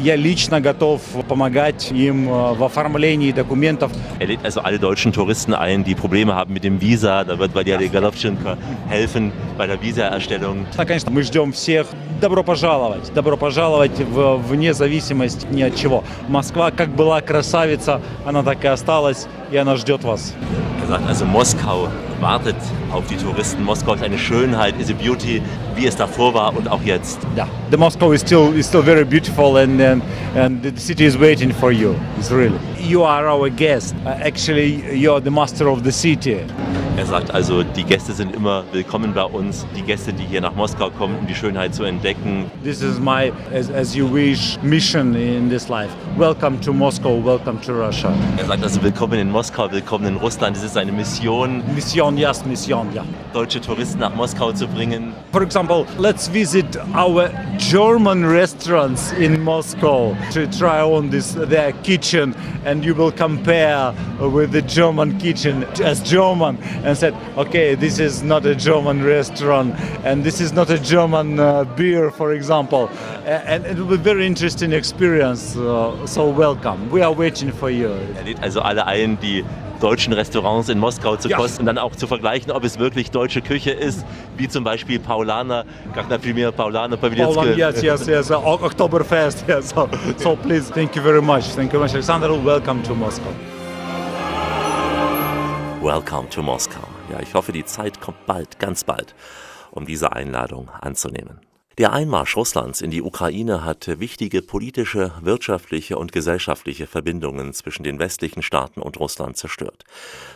я 0.00 0.16
лично 0.16 0.62
готов 0.62 1.02
помогать 1.28 1.92
им 1.92 2.26
в 2.26 2.64
оформлении 2.64 3.32
документов. 3.32 3.92
Er 4.18 4.26
lädt 4.26 4.42
also 4.42 4.62
alle 4.62 4.78
deutschen 4.78 5.12
Touristen 5.12 5.52
ein, 5.52 5.84
die 5.84 5.94
Probleme 5.94 6.34
haben 6.34 6.54
mit 6.54 6.64
dem 6.64 6.80
Visa. 6.80 7.22
Da 7.22 7.38
wird 7.38 7.54
Valery 7.54 7.88
Galovchenko 7.88 8.56
helfen 8.88 9.30
bei 9.58 9.66
der 9.66 9.80
Visaerstellung. 9.80 10.66
Конечно, 10.74 11.10
мы 11.10 11.22
ждем 11.22 11.52
всех 11.52 11.86
добро 12.20 12.42
пожаловать, 12.42 13.12
добро 13.14 13.36
пожаловать 13.36 13.98
в, 14.00 14.36
вне 14.36 14.74
зависимости 14.74 15.46
ни 15.50 15.62
от 15.62 15.76
чего. 15.76 16.04
Москва 16.28 16.70
как 16.70 16.90
была 16.90 17.20
красавица, 17.20 18.00
она 18.26 18.42
так 18.42 18.64
и 18.64 18.68
осталась, 18.68 19.26
и 19.50 19.56
она 19.56 19.76
ждет 19.76 20.04
вас. 20.04 20.34
Also, 20.88 21.26
Moskau 21.26 21.88
wartet 22.18 22.56
auf 22.90 23.04
die 23.08 23.16
Touristen. 23.16 23.62
Moskau 23.62 23.92
ist 23.92 24.02
eine 24.02 24.16
Schönheit, 24.16 24.74
is 24.80 24.90
a 24.90 24.94
beauty, 24.94 25.42
wie 25.78 25.86
es 25.86 25.96
davor 25.96 26.34
war 26.34 26.56
und 26.56 26.68
auch 26.68 26.82
jetzt. 26.82 27.20
Yeah, 27.36 27.48
the 27.70 27.76
Moscow 27.76 28.12
is 28.12 28.20
still 28.20 28.52
is 28.54 28.66
still 28.66 28.82
very 28.82 29.04
beautiful, 29.04 29.56
and 29.56 29.80
and, 29.80 30.02
and 30.36 30.62
the 30.62 30.72
city 30.80 31.04
is 31.04 31.18
waiting 31.18 31.52
for 31.52 31.70
you. 31.70 31.94
It's 32.18 32.30
really. 32.30 32.58
You 32.80 33.04
are 33.04 33.28
our 33.28 33.48
guest. 33.48 33.94
Actually, 34.04 34.82
you're 34.92 35.20
the 35.20 35.30
master 35.30 35.68
of 35.68 35.82
the 35.84 35.92
city. 35.92 36.40
Er 36.98 37.06
sagt 37.06 37.32
also, 37.32 37.62
die 37.62 37.84
Gäste 37.84 38.12
sind 38.12 38.34
immer 38.34 38.64
willkommen 38.72 39.14
bei 39.14 39.22
uns. 39.22 39.64
Die 39.76 39.82
Gäste, 39.82 40.12
die 40.12 40.24
hier 40.24 40.40
nach 40.40 40.56
Moskau 40.56 40.90
kommen, 40.90 41.16
um 41.20 41.28
die 41.28 41.34
Schönheit 41.34 41.72
zu 41.72 41.84
entdecken. 41.84 42.50
This 42.64 42.82
is 42.82 42.98
my, 42.98 43.32
as, 43.54 43.70
as 43.70 43.94
you 43.94 44.12
wish, 44.12 44.58
mission 44.62 45.14
in 45.14 45.48
this 45.48 45.68
life. 45.68 45.90
Welcome 46.16 46.60
to 46.62 46.72
Moscow, 46.72 47.24
welcome 47.24 47.60
to 47.60 47.72
Russia. 47.72 48.12
Er 48.36 48.46
sagt 48.46 48.64
also, 48.64 48.82
willkommen 48.82 49.20
in 49.20 49.30
Moskau, 49.30 49.70
willkommen 49.70 50.08
in 50.08 50.16
Russland. 50.16 50.56
Es 50.56 50.64
ist 50.64 50.76
eine 50.76 50.90
Mission. 50.90 51.62
Mission, 51.72 52.18
yes, 52.18 52.44
mission, 52.44 52.88
ja. 52.92 53.04
Deutsche 53.32 53.60
Touristen 53.60 54.00
nach 54.00 54.12
Moskau 54.16 54.50
zu 54.50 54.66
bringen. 54.66 55.12
For 55.30 55.42
example, 55.42 55.67
let's 55.68 56.28
visit 56.28 56.76
our 56.94 57.28
German 57.58 58.24
restaurants 58.24 59.12
in 59.12 59.40
Moscow 59.42 60.16
to 60.30 60.46
try 60.46 60.80
on 60.80 61.10
this 61.10 61.32
their 61.32 61.72
kitchen, 61.82 62.34
and 62.64 62.84
you 62.84 62.94
will 62.94 63.12
compare 63.12 63.94
with 64.20 64.52
the 64.52 64.62
German 64.62 65.18
kitchen 65.18 65.64
as 65.82 66.00
German, 66.02 66.56
and 66.84 66.96
said, 66.96 67.14
okay, 67.36 67.74
this 67.74 67.98
is 67.98 68.22
not 68.22 68.46
a 68.46 68.54
German 68.54 69.04
restaurant, 69.04 69.74
and 70.04 70.24
this 70.24 70.40
is 70.40 70.52
not 70.52 70.70
a 70.70 70.78
German 70.78 71.38
uh, 71.38 71.64
beer, 71.76 72.10
for 72.10 72.32
example, 72.32 72.88
and 73.26 73.66
it 73.66 73.76
will 73.76 73.96
be 73.96 73.96
very 73.96 74.26
interesting 74.26 74.72
experience. 74.72 75.56
Uh, 75.56 76.06
so 76.06 76.28
welcome. 76.28 76.90
We 76.90 77.02
are 77.02 77.12
waiting 77.12 77.52
for 77.52 77.70
you. 77.70 77.94
Also 78.42 78.60
alle 78.60 78.86
ein, 78.86 79.16
die 79.16 79.44
deutschen 79.79 80.13
Restaurants 80.13 80.69
in 80.69 80.79
Moskau 80.79 81.17
zu 81.17 81.27
Ja. 81.27 81.37
kosten 81.37 81.61
und 81.61 81.65
dann 81.65 81.77
auch 81.77 81.93
zu 81.95 82.07
vergleichen, 82.07 82.51
ob 82.51 82.63
es 82.63 82.79
wirklich 82.79 83.11
deutsche 83.11 83.41
Küche 83.41 83.71
ist, 83.71 84.05
wie 84.37 84.47
zum 84.47 84.63
Beispiel 84.63 84.97
Paulaner, 84.99 85.65
как, 85.93 86.09
например, 86.09 86.51
Paulaner 86.53 86.95
Poland, 86.95 87.57
yes, 87.57 87.81
yes, 87.81 88.07
yes. 88.07 88.31
Uh, 88.31 88.35
O- 88.35 88.59
Oktoberfest, 88.63 89.43
yes. 89.47 89.69
So, 89.71 89.89
so 90.17 90.35
please, 90.37 90.71
thank 90.73 90.95
you 90.95 91.01
very 91.01 91.21
much. 91.21 91.43
Thank 91.53 91.73
you 91.73 91.79
very 91.79 91.83
much, 91.83 91.93
Alexander. 91.93 92.29
Welcome 92.45 92.81
to 92.83 92.95
Moscow. 92.95 93.27
Welcome 95.81 96.29
to 96.29 96.41
Moskau. 96.41 96.79
Ja, 97.11 97.19
ich 97.19 97.33
hoffe, 97.33 97.51
die 97.51 97.65
Zeit 97.65 97.99
kommt 97.99 98.25
bald, 98.25 98.57
ganz 98.59 98.85
bald, 98.85 99.13
um 99.71 99.85
diese 99.85 100.13
Einladung 100.13 100.69
anzunehmen. 100.79 101.41
Der 101.78 101.92
Einmarsch 101.92 102.36
Russlands 102.36 102.80
in 102.80 102.90
die 102.90 103.02
Ukraine 103.02 103.64
hat 103.64 104.00
wichtige 104.00 104.42
politische, 104.42 105.12
wirtschaftliche 105.20 105.96
und 105.96 106.10
gesellschaftliche 106.10 106.88
Verbindungen 106.88 107.52
zwischen 107.52 107.84
den 107.84 108.00
westlichen 108.00 108.42
Staaten 108.42 108.82
und 108.82 108.98
Russland 108.98 109.36
zerstört. 109.36 109.84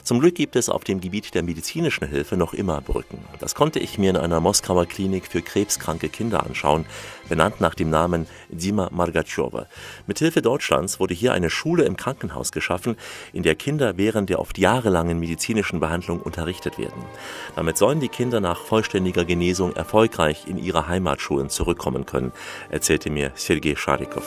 Zum 0.04 0.20
Glück 0.20 0.36
gibt 0.36 0.54
es 0.54 0.68
auf 0.68 0.84
dem 0.84 1.00
Gebiet 1.00 1.34
der 1.34 1.42
medizinischen 1.42 2.06
Hilfe 2.06 2.36
noch 2.36 2.54
immer 2.54 2.80
Brücken. 2.80 3.24
Das 3.40 3.56
konnte 3.56 3.80
ich 3.80 3.98
mir 3.98 4.10
in 4.10 4.16
einer 4.18 4.38
Moskauer 4.38 4.86
Klinik 4.86 5.26
für 5.26 5.42
krebskranke 5.42 6.08
Kinder 6.10 6.46
anschauen, 6.46 6.86
benannt 7.28 7.60
nach 7.60 7.74
dem 7.74 7.90
Namen 7.90 8.28
Dima 8.48 8.88
Margachowa. 8.92 9.66
Mithilfe 10.06 10.42
Deutschlands 10.42 11.00
wurde 11.00 11.14
hier 11.14 11.32
eine 11.32 11.50
Schule 11.50 11.82
im 11.82 11.96
Krankenhaus 11.96 12.52
geschaffen, 12.52 12.94
in 13.32 13.42
der 13.42 13.56
Kinder 13.56 13.96
während 13.96 14.30
der 14.30 14.38
oft 14.38 14.58
jahrelangen 14.58 15.18
medizinischen 15.18 15.80
Behandlung 15.80 16.20
unterrichtet 16.20 16.78
werden. 16.78 17.02
Damit 17.56 17.78
sollen 17.78 17.98
die 17.98 18.08
Kinder 18.08 18.38
nach 18.38 18.60
vollständiger 18.60 19.24
Genesung 19.24 19.74
erfolgreich 19.74 20.44
in 20.46 20.56
ihre 20.56 20.86
Heimatschulen 21.32 21.50
zurückkommen 21.50 22.06
können, 22.06 22.32
erzählte 22.70 23.10
mir 23.10 23.32
Sergei 23.34 23.74
Scharikow. 23.76 24.24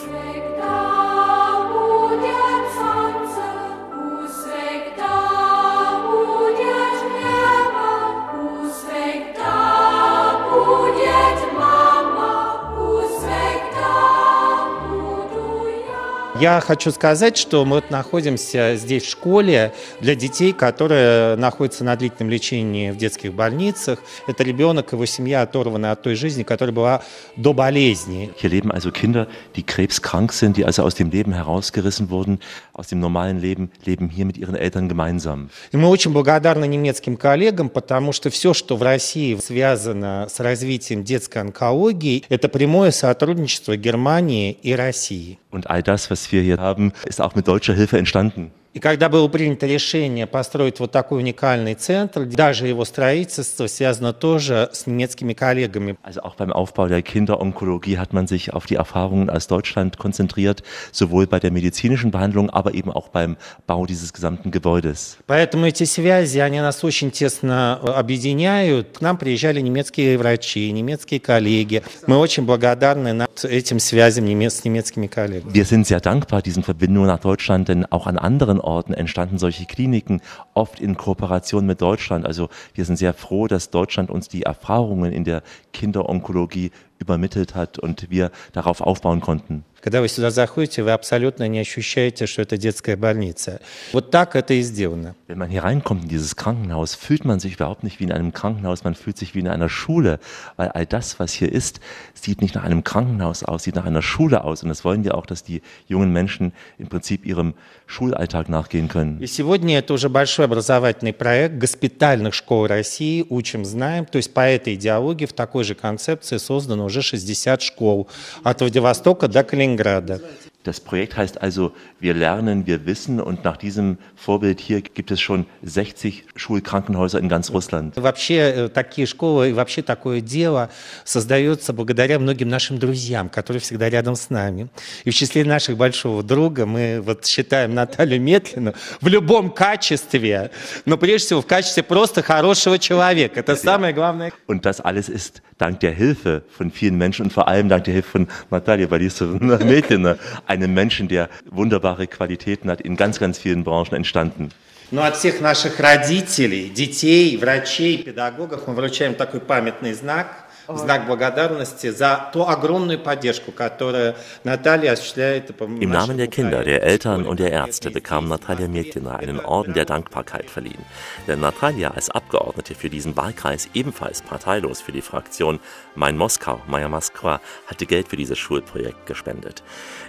Я 16.38 16.60
хочу 16.60 16.90
сказать, 16.90 17.38
что 17.38 17.64
мы 17.64 17.76
вот 17.76 17.90
находимся 17.90 18.76
здесь 18.76 19.04
в 19.04 19.10
школе 19.10 19.72
для 20.02 20.14
детей, 20.14 20.52
которые 20.52 21.34
находятся 21.36 21.82
на 21.82 21.96
длительном 21.96 22.30
лечении 22.30 22.90
в 22.90 22.98
детских 22.98 23.32
больницах. 23.32 24.00
Это 24.26 24.44
ребенок, 24.44 24.92
его 24.92 25.06
семья 25.06 25.42
оторвана 25.42 25.92
от 25.92 26.02
той 26.02 26.14
жизни, 26.14 26.42
которая 26.42 26.74
была 26.74 27.02
до 27.36 27.54
болезни. 27.54 28.30
Hier 28.38 28.50
leben 28.50 28.70
also 28.70 28.90
Kinder, 28.90 29.28
die 29.54 29.62
krebskrank 29.62 30.30
sind, 30.32 30.58
die 30.58 30.66
also 30.66 30.82
aus 30.82 30.94
dem 30.94 31.10
Leben 31.10 31.32
herausgerissen 31.32 32.10
wurden, 32.10 32.40
aus 32.74 32.88
dem 32.88 33.00
normalen 33.00 33.40
Leben, 33.40 33.70
leben 33.86 34.10
hier 34.10 34.26
mit 34.26 34.36
ihren 34.36 34.56
Eltern 34.56 34.90
gemeinsam. 34.90 35.48
И 35.72 35.78
мы 35.78 35.88
очень 35.88 36.12
благодарны 36.12 36.66
немецким 36.66 37.16
коллегам, 37.16 37.70
потому 37.70 38.12
что 38.12 38.28
все, 38.28 38.52
что 38.52 38.76
в 38.76 38.82
России 38.82 39.34
связано 39.36 40.26
с 40.30 40.38
развитием 40.40 41.02
детской 41.02 41.38
онкологии, 41.38 42.24
это 42.28 42.50
прямое 42.50 42.90
сотрудничество 42.90 43.74
Германии 43.76 44.52
и 44.62 44.74
России. 44.74 45.38
Und 45.50 45.66
all 45.70 45.82
das, 45.82 46.10
was 46.10 46.25
wir 46.32 46.42
hier 46.42 46.58
haben, 46.58 46.92
ist 47.06 47.20
auch 47.20 47.34
mit 47.34 47.48
deutscher 47.48 47.74
Hilfe 47.74 47.98
entstanden. 47.98 48.50
И 48.75 48.79
когда 48.79 49.09
было 49.09 49.27
принято 49.27 49.67
решение 49.67 50.25
построить 50.25 50.79
вот 50.79 50.93
такой 50.93 51.17
уникальный 51.19 51.73
центр, 51.73 52.23
даже 52.25 52.67
его 52.67 52.85
строительство 52.85 53.67
связано 53.67 54.13
тоже 54.13 54.69
с 54.71 54.87
немецкими 54.87 55.33
коллегами. 55.33 55.97
Also 56.03 56.21
auch 56.23 56.35
beim 56.37 56.53
Aufbau 56.53 56.87
der 56.87 57.01
Kinderonkologie 57.01 57.97
hat 57.97 58.13
man 58.13 58.27
sich 58.27 58.53
auf 58.53 58.65
die 58.67 58.75
Erfahrungen 58.75 59.29
aus 59.29 59.47
Deutschland 59.47 59.97
konzentriert, 59.97 60.63
sowohl 60.93 61.27
bei 61.27 61.39
der 61.41 61.51
medizinischen 61.51 62.11
Behandlung, 62.11 62.49
aber 62.49 62.73
eben 62.73 62.91
auch 62.93 63.09
beim 63.09 63.35
Bau 63.67 63.85
dieses 63.85 64.13
gesamten 64.13 64.51
Gebäudes. 64.51 65.17
Поэтому 65.27 65.65
эти 65.67 65.83
связи, 65.83 66.39
они 66.39 66.61
нас 66.61 66.81
очень 66.85 67.11
тесно 67.11 67.77
э, 67.83 67.87
объединяют. 67.89 68.97
К 68.97 69.01
нам 69.01 69.17
приезжали 69.17 69.59
немецкие 69.59 70.17
врачи, 70.17 70.71
немецкие 70.71 71.19
коллеги. 71.19 71.83
Мы 72.07 72.15
очень 72.17 72.45
благодарны 72.45 73.11
на- 73.11 73.27
этим 73.43 73.79
связям 73.79 74.23
немец- 74.23 74.61
с 74.61 74.63
немецкими 74.63 75.07
коллегами. 75.07 75.51
Wir 75.51 75.65
sind 75.65 75.85
sehr 75.87 75.99
dankbar 75.99 76.41
diesen 76.41 76.63
Verbindungen 76.63 77.07
nach 77.07 77.19
Deutschland, 77.19 77.67
denn 77.67 77.85
auch 77.91 78.07
an 78.07 78.17
anderen 78.17 78.61
Orten 78.66 78.92
entstanden 78.92 79.38
solche 79.38 79.64
Kliniken, 79.64 80.20
oft 80.54 80.80
in 80.80 80.96
Kooperation 80.96 81.66
mit 81.66 81.80
Deutschland. 81.80 82.26
Also 82.26 82.48
wir 82.74 82.84
sind 82.84 82.96
sehr 82.96 83.14
froh, 83.14 83.46
dass 83.46 83.70
Deutschland 83.70 84.10
uns 84.10 84.28
die 84.28 84.42
Erfahrungen 84.42 85.12
in 85.12 85.24
der 85.24 85.42
Kinderonkologie 85.72 86.70
übermittelt 86.98 87.54
hat 87.54 87.78
und 87.78 88.10
wir 88.10 88.30
darauf 88.52 88.80
aufbauen 88.80 89.20
konnten. 89.20 89.64
Когда 89.86 90.00
вы 90.00 90.08
сюда 90.08 90.32
заходите, 90.32 90.82
вы 90.82 90.90
абсолютно 90.90 91.46
не 91.46 91.60
ощущаете, 91.60 92.26
что 92.26 92.42
это 92.42 92.56
детская 92.56 92.96
больница. 92.96 93.60
Вот 93.92 94.10
так 94.10 94.34
это 94.34 94.52
и 94.54 94.62
сделано. 94.62 95.14
Wenn 95.28 95.38
man 95.38 95.48
hier 95.48 95.62
reinkommt 95.62 96.02
in 96.02 96.08
dieses 96.08 96.34
Krankenhaus, 96.34 96.96
fühlt 96.96 97.24
man 97.24 97.38
sich 97.38 97.54
überhaupt 97.54 97.84
nicht 97.84 98.00
wie 98.00 98.04
in 98.04 98.10
einem 98.10 98.32
Krankenhaus, 98.32 98.82
man 98.82 98.96
fühlt 98.96 99.16
sich 99.16 99.36
wie 99.36 99.38
in 99.38 99.46
einer 99.46 99.68
Schule, 99.68 100.18
weil 100.56 100.70
all 100.70 100.86
das, 100.86 101.20
was 101.20 101.32
hier 101.32 101.52
ist, 101.52 101.78
sieht 102.14 102.42
nicht 102.42 102.56
nach 102.56 102.64
einem 102.64 102.82
Krankenhaus 102.82 103.44
aus, 103.44 103.62
sieht 103.62 103.76
nach 103.76 103.84
einer 103.84 104.02
Schule 104.02 104.42
aus. 104.42 104.64
Und 104.64 104.70
das 104.70 104.84
wollen 104.84 105.04
wir 105.04 105.14
auch, 105.14 105.24
dass 105.24 105.44
die 105.44 105.62
jungen 105.86 106.12
Menschen 106.12 106.52
im 106.78 106.88
Prinzip 106.88 107.24
ihrem 107.24 107.54
Schulalltag 107.86 108.48
nachgehen 108.48 108.88
können. 108.88 109.20
И 109.20 109.28
сегодня 109.28 109.78
это 109.78 109.94
уже 109.94 110.08
большой 110.08 110.46
образовательный 110.46 111.12
проект 111.12 111.58
госпитальных 111.58 112.34
школ 112.34 112.66
России 112.66 113.24
«Учим, 113.28 113.64
знаем». 113.64 114.04
То 114.06 114.16
есть 114.16 114.34
по 114.34 114.40
этой 114.40 114.74
идеологии 114.74 115.26
в 115.26 115.32
такой 115.32 115.62
же 115.62 115.76
концепции 115.76 116.38
создано 116.38 116.86
уже 116.86 117.02
60 117.02 117.62
школ 117.62 118.08
от 118.42 118.60
Владивостока 118.60 119.28
до 119.28 119.44
Калининграда. 119.44 119.75
Ленинграда. 119.76 120.20
Das 120.66 120.80
Projekt 120.80 121.16
heißt 121.16 121.40
also, 121.42 121.72
wir 122.00 122.12
lernen, 122.12 122.66
wir 122.66 122.86
wissen 122.86 123.20
und 123.20 123.44
nach 123.44 123.56
diesem 123.56 123.98
Vorbild 124.16 124.58
hier 124.58 124.80
gibt 124.80 125.12
es 125.12 125.20
schon 125.20 125.46
60 125.62 126.24
Schulkrankenhäuser 126.34 127.20
in 127.20 127.28
ganz 127.28 127.52
Russland. 127.52 127.94
Вообще 127.96 128.34
э, 128.34 128.68
такие 128.68 129.06
школы 129.06 129.50
и 129.50 129.52
вообще 129.52 129.82
такое 129.82 130.20
дело 130.20 130.68
создается 131.04 131.72
благодаря 131.72 132.18
многим 132.18 132.48
нашим 132.48 132.80
друзьям, 132.80 133.28
которые 133.28 133.60
всегда 133.60 133.88
рядом 133.88 134.16
с 134.16 134.28
нами. 134.28 134.68
И 135.04 135.10
в 135.10 135.14
числе 135.14 135.44
наших 135.44 135.76
большого 135.76 136.24
друга 136.24 136.66
мы 136.66 137.00
вот 137.00 137.24
считаем 137.26 137.72
Наталью 137.72 138.20
Метлину 138.20 138.74
в 139.00 139.06
любом 139.06 139.50
качестве, 139.50 140.50
но 140.84 140.96
прежде 140.96 141.26
всего 141.26 141.42
в 141.42 141.46
качестве 141.46 141.84
просто 141.84 142.22
хорошего 142.22 142.76
человека. 142.80 143.38
Это 143.38 143.54
самое 143.54 143.94
главное. 143.94 144.32
Und 144.48 144.62
das 144.62 144.80
alles 144.80 145.08
ist 145.08 145.42
dank 145.58 145.80
der 145.80 145.92
Hilfe 145.92 146.42
von 146.48 146.70
vielen 146.70 146.98
Menschen 146.98 147.26
und 147.26 147.32
vor 147.32 147.48
allem 147.48 147.68
dank 147.68 147.84
der 147.84 147.94
Hilfe 147.94 148.10
von 148.10 148.28
Natalia 148.50 148.86
Borisovna 148.86 149.58
Metlina, 149.58 150.16
einem 150.55 150.73
Menschen, 150.73 151.07
der 151.07 151.29
wunderbare 151.49 152.07
Qualitäten 152.07 152.69
hat, 152.69 152.81
in 152.81 152.95
ganz, 152.95 153.19
ganz 153.19 153.37
vielen 153.37 153.63
Branchen 153.63 153.95
entstanden. 153.95 154.49
Но 154.93 155.03
от 155.03 155.15
всех 155.15 155.39
наших 155.39 155.79
родителей, 155.79 156.69
детей, 156.69 157.37
врачей, 157.37 158.03
педагогов 158.03 158.67
мы 158.67 158.73
вручаем 158.73 159.15
такой 159.15 159.39
памятный 159.39 159.93
знак 159.93 160.44
в 160.67 160.77
знак 160.77 161.07
благодарности 161.07 161.89
за 161.91 162.29
ту 162.33 162.47
огромную 162.47 162.99
поддержку, 162.99 163.51
которую 163.51 164.15
Наталья 164.43 164.93
осуществляет 164.93 165.55
по 165.55 165.65
Im 165.65 165.91
Namen 165.91 166.17
der 166.17 166.27
Kinder, 166.27 166.63
der 166.63 166.83
Eltern 166.83 167.25
und 167.25 167.39
der 167.39 167.51
Ärzte 167.51 167.91
bekam 167.91 168.27
Natalia 168.27 168.67
Mietina 168.67 169.15
einen 169.15 169.39
Orden 169.39 169.73
der 169.73 169.85
Dankbarkeit 169.85 170.49
verliehen. 170.49 170.83
Denn 171.27 171.39
Natalia 171.39 171.91
als 171.91 172.09
Abgeordnete 172.09 172.75
für 172.75 172.89
diesen 172.89 173.15
Wahlkreis, 173.17 173.69
ebenfalls 173.73 174.21
parteilos 174.21 174.81
für 174.81 174.91
die 174.91 175.01
Fraktion 175.01 175.59
Mein 175.95 176.17
Moskau, 176.17 176.61
Maya 176.67 176.89
Moskwa, 176.89 177.41
hatte 177.67 177.85
Geld 177.85 178.07
für 178.07 178.17
dieses 178.17 178.37
Schulprojekt 178.37 179.05
gespendet. 179.05 179.63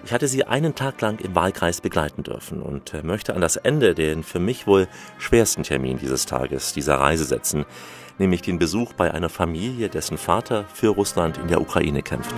Ich 0.05 0.13
hatte 0.13 0.29
sie 0.29 0.45
einen 0.45 0.75
Tag 0.75 1.01
lang 1.01 1.19
im 1.21 1.35
Wahlkreis 1.35 1.81
begleiten 1.81 2.23
dürfen 2.23 2.63
und 2.63 2.95
äh, 2.95 3.03
möchte 3.03 3.35
an 3.35 3.41
das 3.41 3.57
Ende 3.57 3.95
den 3.95 4.23
für 4.23 4.39
mich 4.39 4.67
wohl 4.67 4.89
schwersten 5.19 5.63
Termin 5.63 5.99
dieses 5.99 6.27
Tages, 6.27 6.73
dieser 6.73 6.97
Reise 6.97 7.25
setzen, 7.25 7.65
nämlich 8.20 8.42
den 8.42 8.60
Besuch 8.60 8.94
bei 8.94 9.14
einer 9.14 9.30
Familie, 9.30 9.90
dessen 9.90 10.18
Vater 10.18 10.66
für 10.74 10.90
Russland 10.90 11.38
in 11.38 11.48
der 11.48 11.62
Ukraine 11.62 12.02
kämpft. 12.02 12.34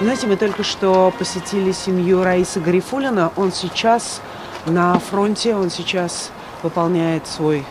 Знаете, 0.00 0.26
мы 0.26 0.36
только 0.36 0.62
что 0.62 1.12
посетили 1.18 1.72
семью 1.72 2.22
Раисы 2.22 2.60
Гарифулина. 2.60 3.32
Он 3.36 3.50
сейчас 3.50 4.20
на 4.66 4.98
фронте, 4.98 5.54
он 5.54 5.70
сейчас 5.70 6.30
выполняет 6.62 7.26
свой 7.26 7.64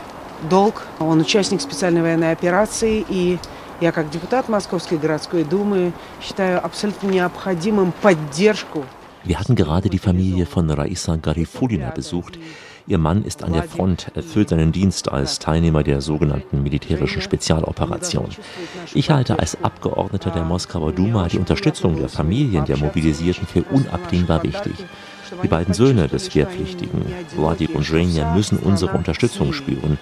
долг. 0.49 0.83
Он 0.99 1.21
участник 1.21 1.61
специальной 1.61 2.01
военной 2.01 2.31
операции, 2.31 3.05
и 3.07 3.37
я 3.79 3.91
как 3.91 4.09
депутат 4.09 4.49
Московской 4.49 4.97
городской 4.97 5.43
думы 5.43 5.93
считаю 6.21 6.63
абсолютно 6.65 7.07
необходимым 7.09 7.93
поддержку 8.01 8.85
Wir 9.25 9.39
hatten 9.39 9.55
gerade 9.55 9.89
die 9.89 9.97
Familie 9.97 10.45
von 10.45 10.69
Raisa 10.69 11.15
Garifulina 11.15 11.89
besucht. 11.89 12.37
Ihr 12.87 12.99
Mann 12.99 13.25
ist 13.25 13.43
an 13.43 13.53
der 13.53 13.63
Front, 13.63 14.11
erfüllt 14.13 14.49
seinen 14.49 14.71
Dienst 14.71 15.11
als 15.11 15.39
Teilnehmer 15.39 15.81
der 15.81 16.01
sogenannten 16.01 16.61
militärischen 16.61 17.23
Spezialoperation. 17.23 18.29
Ich 18.93 19.09
halte 19.09 19.39
als 19.39 19.57
Abgeordneter 19.63 20.29
der 20.29 20.43
Moskauer 20.43 20.91
Duma 20.91 21.27
die 21.27 21.39
Unterstützung 21.39 21.95
der 21.95 22.09
Familien 22.09 22.65
der 22.65 22.77
Mobilisierten 22.77 23.47
für 23.47 23.63
unabdingbar 23.63 24.43
wichtig. 24.43 24.75
Die 25.42 25.48
beiden 25.48 25.74
Söhne 25.74 26.08
des 26.08 26.34
Wehrpflichtigen, 26.34 27.04
Wladik 27.36 27.74
und 27.74 27.84
Zhenya, 27.84 28.34
müssen 28.34 28.58
unsere 28.58 28.96
Unterstützung 28.96 29.52
spüren. 29.52 29.98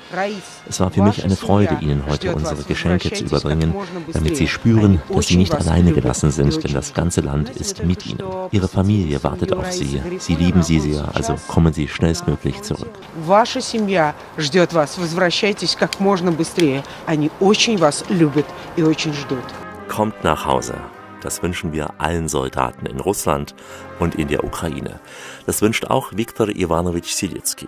Es 0.68 0.80
war 0.80 0.90
für 0.90 1.02
mich 1.02 1.22
eine 1.22 1.36
Freude, 1.36 1.78
Ihnen 1.80 2.04
heute 2.08 2.34
unsere 2.34 2.62
Geschenke 2.62 3.12
zu 3.12 3.24
überbringen, 3.24 3.74
damit 4.12 4.36
Sie 4.36 4.48
spüren, 4.48 5.02
dass 5.14 5.26
Sie 5.26 5.36
nicht 5.36 5.54
alleine 5.54 5.92
gelassen 5.92 6.30
sind, 6.30 6.64
denn 6.64 6.72
das 6.72 6.94
ganze 6.94 7.20
Land 7.20 7.50
ist 7.50 7.84
mit 7.84 8.06
Ihnen. 8.06 8.22
Ihre 8.52 8.68
Familie 8.68 9.22
wartet 9.22 9.52
auf 9.52 9.70
Sie. 9.70 10.00
Sie 10.18 10.34
lieben 10.34 10.62
Sie 10.62 10.80
sehr, 10.80 11.08
also 11.14 11.36
kommen 11.46 11.72
Sie 11.72 11.88
schnellstmöglich 11.88 12.62
zurück. 12.62 12.90
Ваша 13.26 13.60
семья 13.60 14.14
ждет 14.38 14.72
вас. 14.72 14.96
Возвращайтесь 14.98 15.76
как 15.76 16.00
можно 16.00 16.32
быстрее. 16.32 16.82
Они 17.06 17.30
очень 17.40 17.78
вас 17.78 18.04
любят 18.08 18.46
и 18.76 18.82
очень 18.82 19.12
ждут. 19.12 19.44
Kommt 19.88 20.22
nach 20.22 20.46
Hause. 20.46 20.74
Das 21.22 21.42
wünschen 21.42 21.72
wir 21.72 21.94
allen 21.98 22.28
Soldaten 22.28 22.86
in 22.86 23.00
Russland 23.00 23.52
und 23.98 24.14
in 24.14 24.28
der 24.28 24.44
Ukraine. 24.44 25.00
Das 25.46 25.60
wünscht 25.62 25.86
auch 25.86 26.12
Viktor 26.12 26.48
Ivanovich 26.48 27.16
Silitsky. 27.16 27.66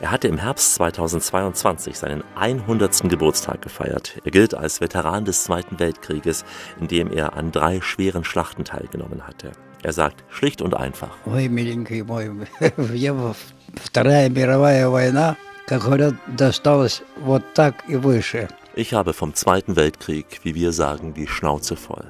Er 0.00 0.12
hatte 0.12 0.28
im 0.28 0.38
Herbst 0.38 0.74
2022 0.74 1.98
seinen 1.98 2.22
100. 2.36 3.08
Geburtstag 3.10 3.60
gefeiert. 3.60 4.20
Er 4.24 4.30
gilt 4.30 4.54
als 4.54 4.80
Veteran 4.80 5.24
des 5.24 5.42
Zweiten 5.42 5.80
Weltkrieges, 5.80 6.44
in 6.80 6.86
dem 6.86 7.10
er 7.12 7.34
an 7.36 7.50
drei 7.50 7.80
schweren 7.80 8.22
Schlachten 8.22 8.64
teilgenommen 8.64 9.26
hatte. 9.26 9.50
Er 9.82 9.92
sagt 9.92 10.22
schlicht 10.28 10.62
und 10.62 10.74
einfach. 10.74 11.10
Ой, 11.26 11.48
миленький 11.48 12.02
мой, 12.04 12.30
я 12.94 13.14
во- 13.14 13.34
Вторая 13.82 14.28
мировая 14.30 14.88
война, 14.88 15.36
как 15.66 15.82
говорят, 15.82 16.14
досталась 16.28 17.02
вот 17.16 17.42
так 17.54 17.82
и 17.88 17.96
выше. 17.96 18.46
Ich 18.76 18.94
habe 18.94 19.12
vom 19.12 19.34
Zweiten 19.34 19.74
Weltkrieg, 19.74 20.26
wie 20.44 20.54
wir 20.54 20.72
sagen, 20.72 21.14
die 21.14 21.26
Schnauze 21.26 21.74
voll. 21.74 22.04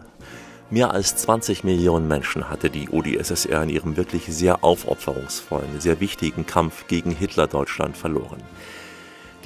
Mehr 0.70 0.91
als 0.91 1.15
20 1.15 1.63
Millionen 1.63 2.09
Menschen 2.09 2.49
hatte 2.49 2.70
die 2.70 2.89
UdSSR 2.89 3.63
in 3.63 3.70
ihrem 3.70 3.95
wirklich 3.95 4.26
sehr 4.26 4.65
aufopferungsvollen, 4.65 5.80
sehr 5.80 6.01
wichtigen 6.01 6.45
Kampf 6.45 6.88
gegen 6.88 7.11
Hitler-Deutschland 7.11 7.95
verloren. 7.95 8.43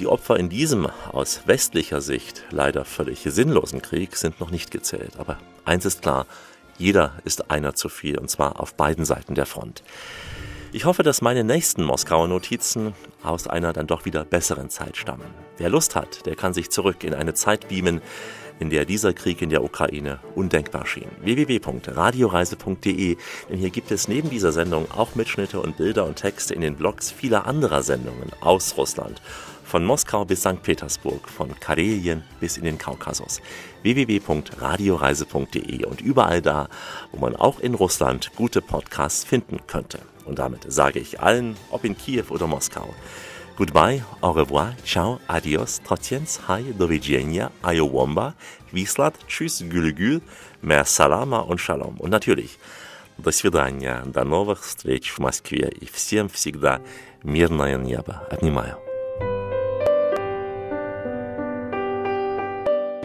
Die 0.00 0.08
Opfer 0.08 0.36
in 0.36 0.48
diesem 0.48 0.88
aus 1.12 1.42
westlicher 1.46 2.00
Sicht 2.00 2.42
leider 2.50 2.84
völlig 2.84 3.20
sinnlosen 3.22 3.82
Krieg 3.82 4.16
sind 4.16 4.40
noch 4.40 4.50
nicht 4.50 4.72
gezählt. 4.72 5.12
Aber 5.16 5.38
eins 5.64 5.84
ist 5.84 6.02
klar, 6.02 6.26
jeder 6.76 7.12
ist 7.24 7.52
einer 7.52 7.76
zu 7.76 7.88
viel, 7.88 8.18
und 8.18 8.28
zwar 8.28 8.58
auf 8.58 8.74
beiden 8.74 9.04
Seiten 9.04 9.36
der 9.36 9.46
Front. 9.46 9.84
Ich 10.72 10.86
hoffe, 10.86 11.04
dass 11.04 11.22
meine 11.22 11.44
nächsten 11.44 11.84
Moskauer 11.84 12.26
Notizen 12.26 12.94
aus 13.22 13.46
einer 13.46 13.72
dann 13.72 13.86
doch 13.86 14.06
wieder 14.06 14.24
besseren 14.24 14.70
Zeit 14.70 14.96
stammen. 14.96 15.26
Wer 15.56 15.68
Lust 15.68 15.94
hat, 15.94 16.26
der 16.26 16.34
kann 16.34 16.52
sich 16.52 16.70
zurück 16.70 17.04
in 17.04 17.14
eine 17.14 17.34
Zeit 17.34 17.68
beamen, 17.68 18.00
in 18.62 18.70
der 18.70 18.84
dieser 18.84 19.12
Krieg 19.12 19.42
in 19.42 19.50
der 19.50 19.64
Ukraine 19.64 20.20
undenkbar 20.36 20.86
schien. 20.86 21.08
www.radioreise.de, 21.20 23.16
denn 23.50 23.58
hier 23.58 23.70
gibt 23.70 23.90
es 23.90 24.06
neben 24.06 24.30
dieser 24.30 24.52
Sendung 24.52 24.88
auch 24.92 25.16
Mitschnitte 25.16 25.60
und 25.60 25.76
Bilder 25.76 26.06
und 26.06 26.14
Texte 26.14 26.54
in 26.54 26.60
den 26.60 26.76
Blogs 26.76 27.10
vieler 27.10 27.46
anderer 27.46 27.82
Sendungen 27.82 28.30
aus 28.40 28.76
Russland. 28.76 29.20
Von 29.64 29.84
Moskau 29.84 30.24
bis 30.24 30.42
St. 30.42 30.62
Petersburg, 30.62 31.28
von 31.28 31.58
Karelien 31.58 32.22
bis 32.38 32.56
in 32.56 32.62
den 32.64 32.78
Kaukasus. 32.78 33.40
www.radioreise.de 33.82 35.84
und 35.84 36.00
überall 36.00 36.40
da, 36.40 36.68
wo 37.10 37.18
man 37.18 37.34
auch 37.34 37.58
in 37.58 37.74
Russland 37.74 38.30
gute 38.36 38.62
Podcasts 38.62 39.24
finden 39.24 39.58
könnte. 39.66 39.98
Und 40.24 40.38
damit 40.38 40.70
sage 40.70 41.00
ich 41.00 41.18
allen, 41.20 41.56
ob 41.70 41.84
in 41.84 41.96
Kiew 41.96 42.26
oder 42.30 42.46
Moskau, 42.46 42.94
Goodbye, 43.62 44.02
au 44.22 44.32
revoir, 44.32 44.74
ciao, 44.84 45.20
adios, 45.28 45.78
trotjens, 45.84 46.40
hi, 46.48 46.72
do 46.72 46.88
widzenia, 46.88 47.52
ayowomba, 47.62 48.34
wislat, 48.72 49.14
tschüss, 49.28 49.62
gülgül, 49.62 50.20
mer 50.62 50.84
salama 50.84 51.38
und 51.38 51.60
shalom. 51.60 51.94
Und 52.00 52.10
natürlich, 52.10 52.58
до 53.18 53.30
свидания, 53.30 54.02
до 54.04 54.24
новых 54.24 54.62
встреч 54.62 55.12
в 55.12 55.20
Москве 55.20 55.72
и 55.80 55.86
всем 55.86 56.28
всегда 56.28 56.80
мирное 57.22 57.76
небо. 57.76 58.26
Обнимаю. 58.32 58.78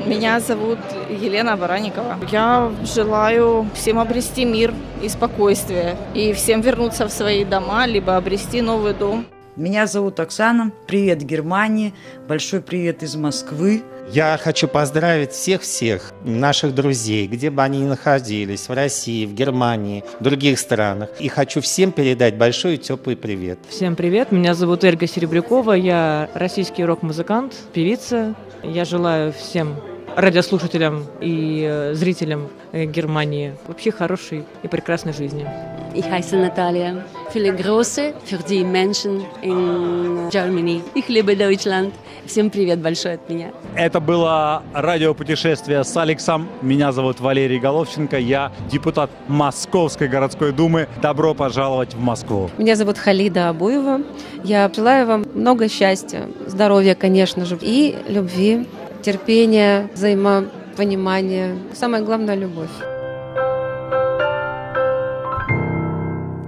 Меня 0.07 0.39
зовут 0.39 0.79
Елена 1.07 1.55
Бараникова. 1.55 2.17
Я 2.31 2.71
желаю 2.83 3.69
всем 3.75 3.99
обрести 3.99 4.43
мир 4.43 4.73
и 5.03 5.09
спокойствие. 5.09 5.95
И 6.15 6.33
всем 6.33 6.61
вернуться 6.61 7.07
в 7.07 7.11
свои 7.11 7.45
дома, 7.45 7.85
либо 7.85 8.17
обрести 8.17 8.61
новый 8.61 8.95
дом. 8.95 9.27
Меня 9.57 9.87
зовут 9.87 10.19
Оксана. 10.19 10.71
Привет, 10.85 11.23
Германии. 11.23 11.95
Большой 12.27 12.61
привет 12.61 13.01
из 13.01 13.15
Москвы. 13.15 13.81
Я 14.11 14.39
хочу 14.39 14.67
поздравить 14.67 15.31
всех-всех 15.31 16.13
наших 16.23 16.75
друзей, 16.75 17.25
где 17.25 17.49
бы 17.49 17.63
они 17.63 17.79
ни 17.79 17.85
находились, 17.85 18.69
в 18.69 18.73
России, 18.73 19.25
в 19.25 19.33
Германии, 19.33 20.03
в 20.19 20.23
других 20.23 20.59
странах. 20.59 21.09
И 21.19 21.27
хочу 21.27 21.59
всем 21.61 21.91
передать 21.91 22.37
большой 22.37 22.75
и 22.75 22.77
теплый 22.77 23.17
привет. 23.17 23.57
Всем 23.67 23.95
привет, 23.95 24.31
меня 24.31 24.53
зовут 24.53 24.83
Эльга 24.83 25.07
Серебрякова, 25.07 25.73
я 25.73 26.29
российский 26.35 26.85
рок-музыкант, 26.85 27.55
певица. 27.73 28.35
Я 28.61 28.85
желаю 28.85 29.33
всем 29.33 29.75
радиослушателям 30.17 31.05
и 31.21 31.63
э, 31.69 31.93
зрителям 31.93 32.47
э, 32.71 32.85
Германии 32.85 33.53
вообще 33.67 33.91
хорошей 33.91 34.45
и 34.63 34.67
прекрасной 34.67 35.13
жизни. 35.13 35.45
Ich 35.93 36.09
heiße 36.09 36.37
Natalia. 36.37 37.03
Viele 37.31 37.53
Grüße 37.53 38.13
für 38.25 38.37
die 38.49 38.63
Menschen 38.63 39.23
in 39.43 40.29
Germany. 40.31 40.81
Ich 40.95 41.07
liebe 41.07 41.35
Deutschland. 41.35 41.93
Всем 42.25 42.49
привет 42.49 42.79
большой 42.79 43.13
от 43.13 43.29
меня. 43.29 43.51
Это 43.75 43.99
было 43.99 44.63
радиопутешествие 44.73 45.83
с 45.83 45.95
Алексом. 45.95 46.49
Меня 46.61 46.91
зовут 46.91 47.19
Валерий 47.19 47.59
Головченко. 47.59 48.17
Я 48.17 48.51
депутат 48.71 49.09
Московской 49.27 50.07
городской 50.07 50.51
думы. 50.51 50.87
Добро 51.01 51.35
пожаловать 51.35 51.93
в 51.93 51.99
Москву. 51.99 52.49
Меня 52.57 52.75
зовут 52.75 52.97
Халида 52.97 53.49
Абуева. 53.49 54.01
Я 54.43 54.69
желаю 54.75 55.05
вам 55.05 55.25
много 55.35 55.69
счастья, 55.69 56.27
здоровья, 56.47 56.95
конечно 56.95 57.45
же, 57.45 57.57
и 57.61 57.95
любви, 58.09 58.67
терпения, 59.06 59.88
взаимопонимания. 59.94 61.56
Самое 61.72 62.04
главное – 62.04 62.36
любовь. 62.36 62.70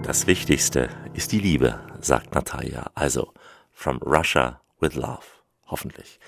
Das 0.05 0.27
Wichtigste 0.27 0.91
ist 1.15 1.33
die 1.33 1.41
Liebe, 1.41 1.81
sagt 2.01 2.35
Natalia. 2.35 2.91
Also, 2.95 3.33
from 3.73 3.99
Russia 3.99 4.61
with 4.81 4.95
love. 4.95 5.25
Hoffentlich. 5.67 6.21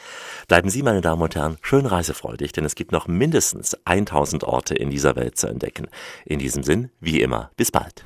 Bleiben 0.48 0.70
Sie, 0.70 0.82
meine 0.82 1.02
Damen 1.02 1.20
und 1.20 1.36
Herren, 1.36 1.58
schön 1.60 1.84
reisefreudig, 1.84 2.52
denn 2.52 2.64
es 2.64 2.74
gibt 2.74 2.90
noch 2.90 3.06
mindestens 3.06 3.76
1000 3.84 4.44
Orte 4.44 4.74
in 4.74 4.90
dieser 4.90 5.14
Welt 5.14 5.36
zu 5.36 5.46
entdecken. 5.46 5.88
In 6.24 6.38
diesem 6.38 6.62
Sinn, 6.62 6.90
wie 7.00 7.20
immer, 7.20 7.50
bis 7.56 7.70
bald. 7.70 8.02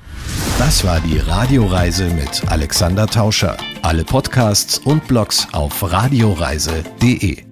Das 0.59 0.83
war 0.83 0.99
die 0.99 1.17
Radioreise 1.17 2.09
mit 2.09 2.51
Alexander 2.51 3.07
Tauscher. 3.07 3.57
Alle 3.81 4.03
Podcasts 4.03 4.77
und 4.77 5.07
Blogs 5.07 5.47
auf 5.53 5.89
radioreise.de. 5.89 7.43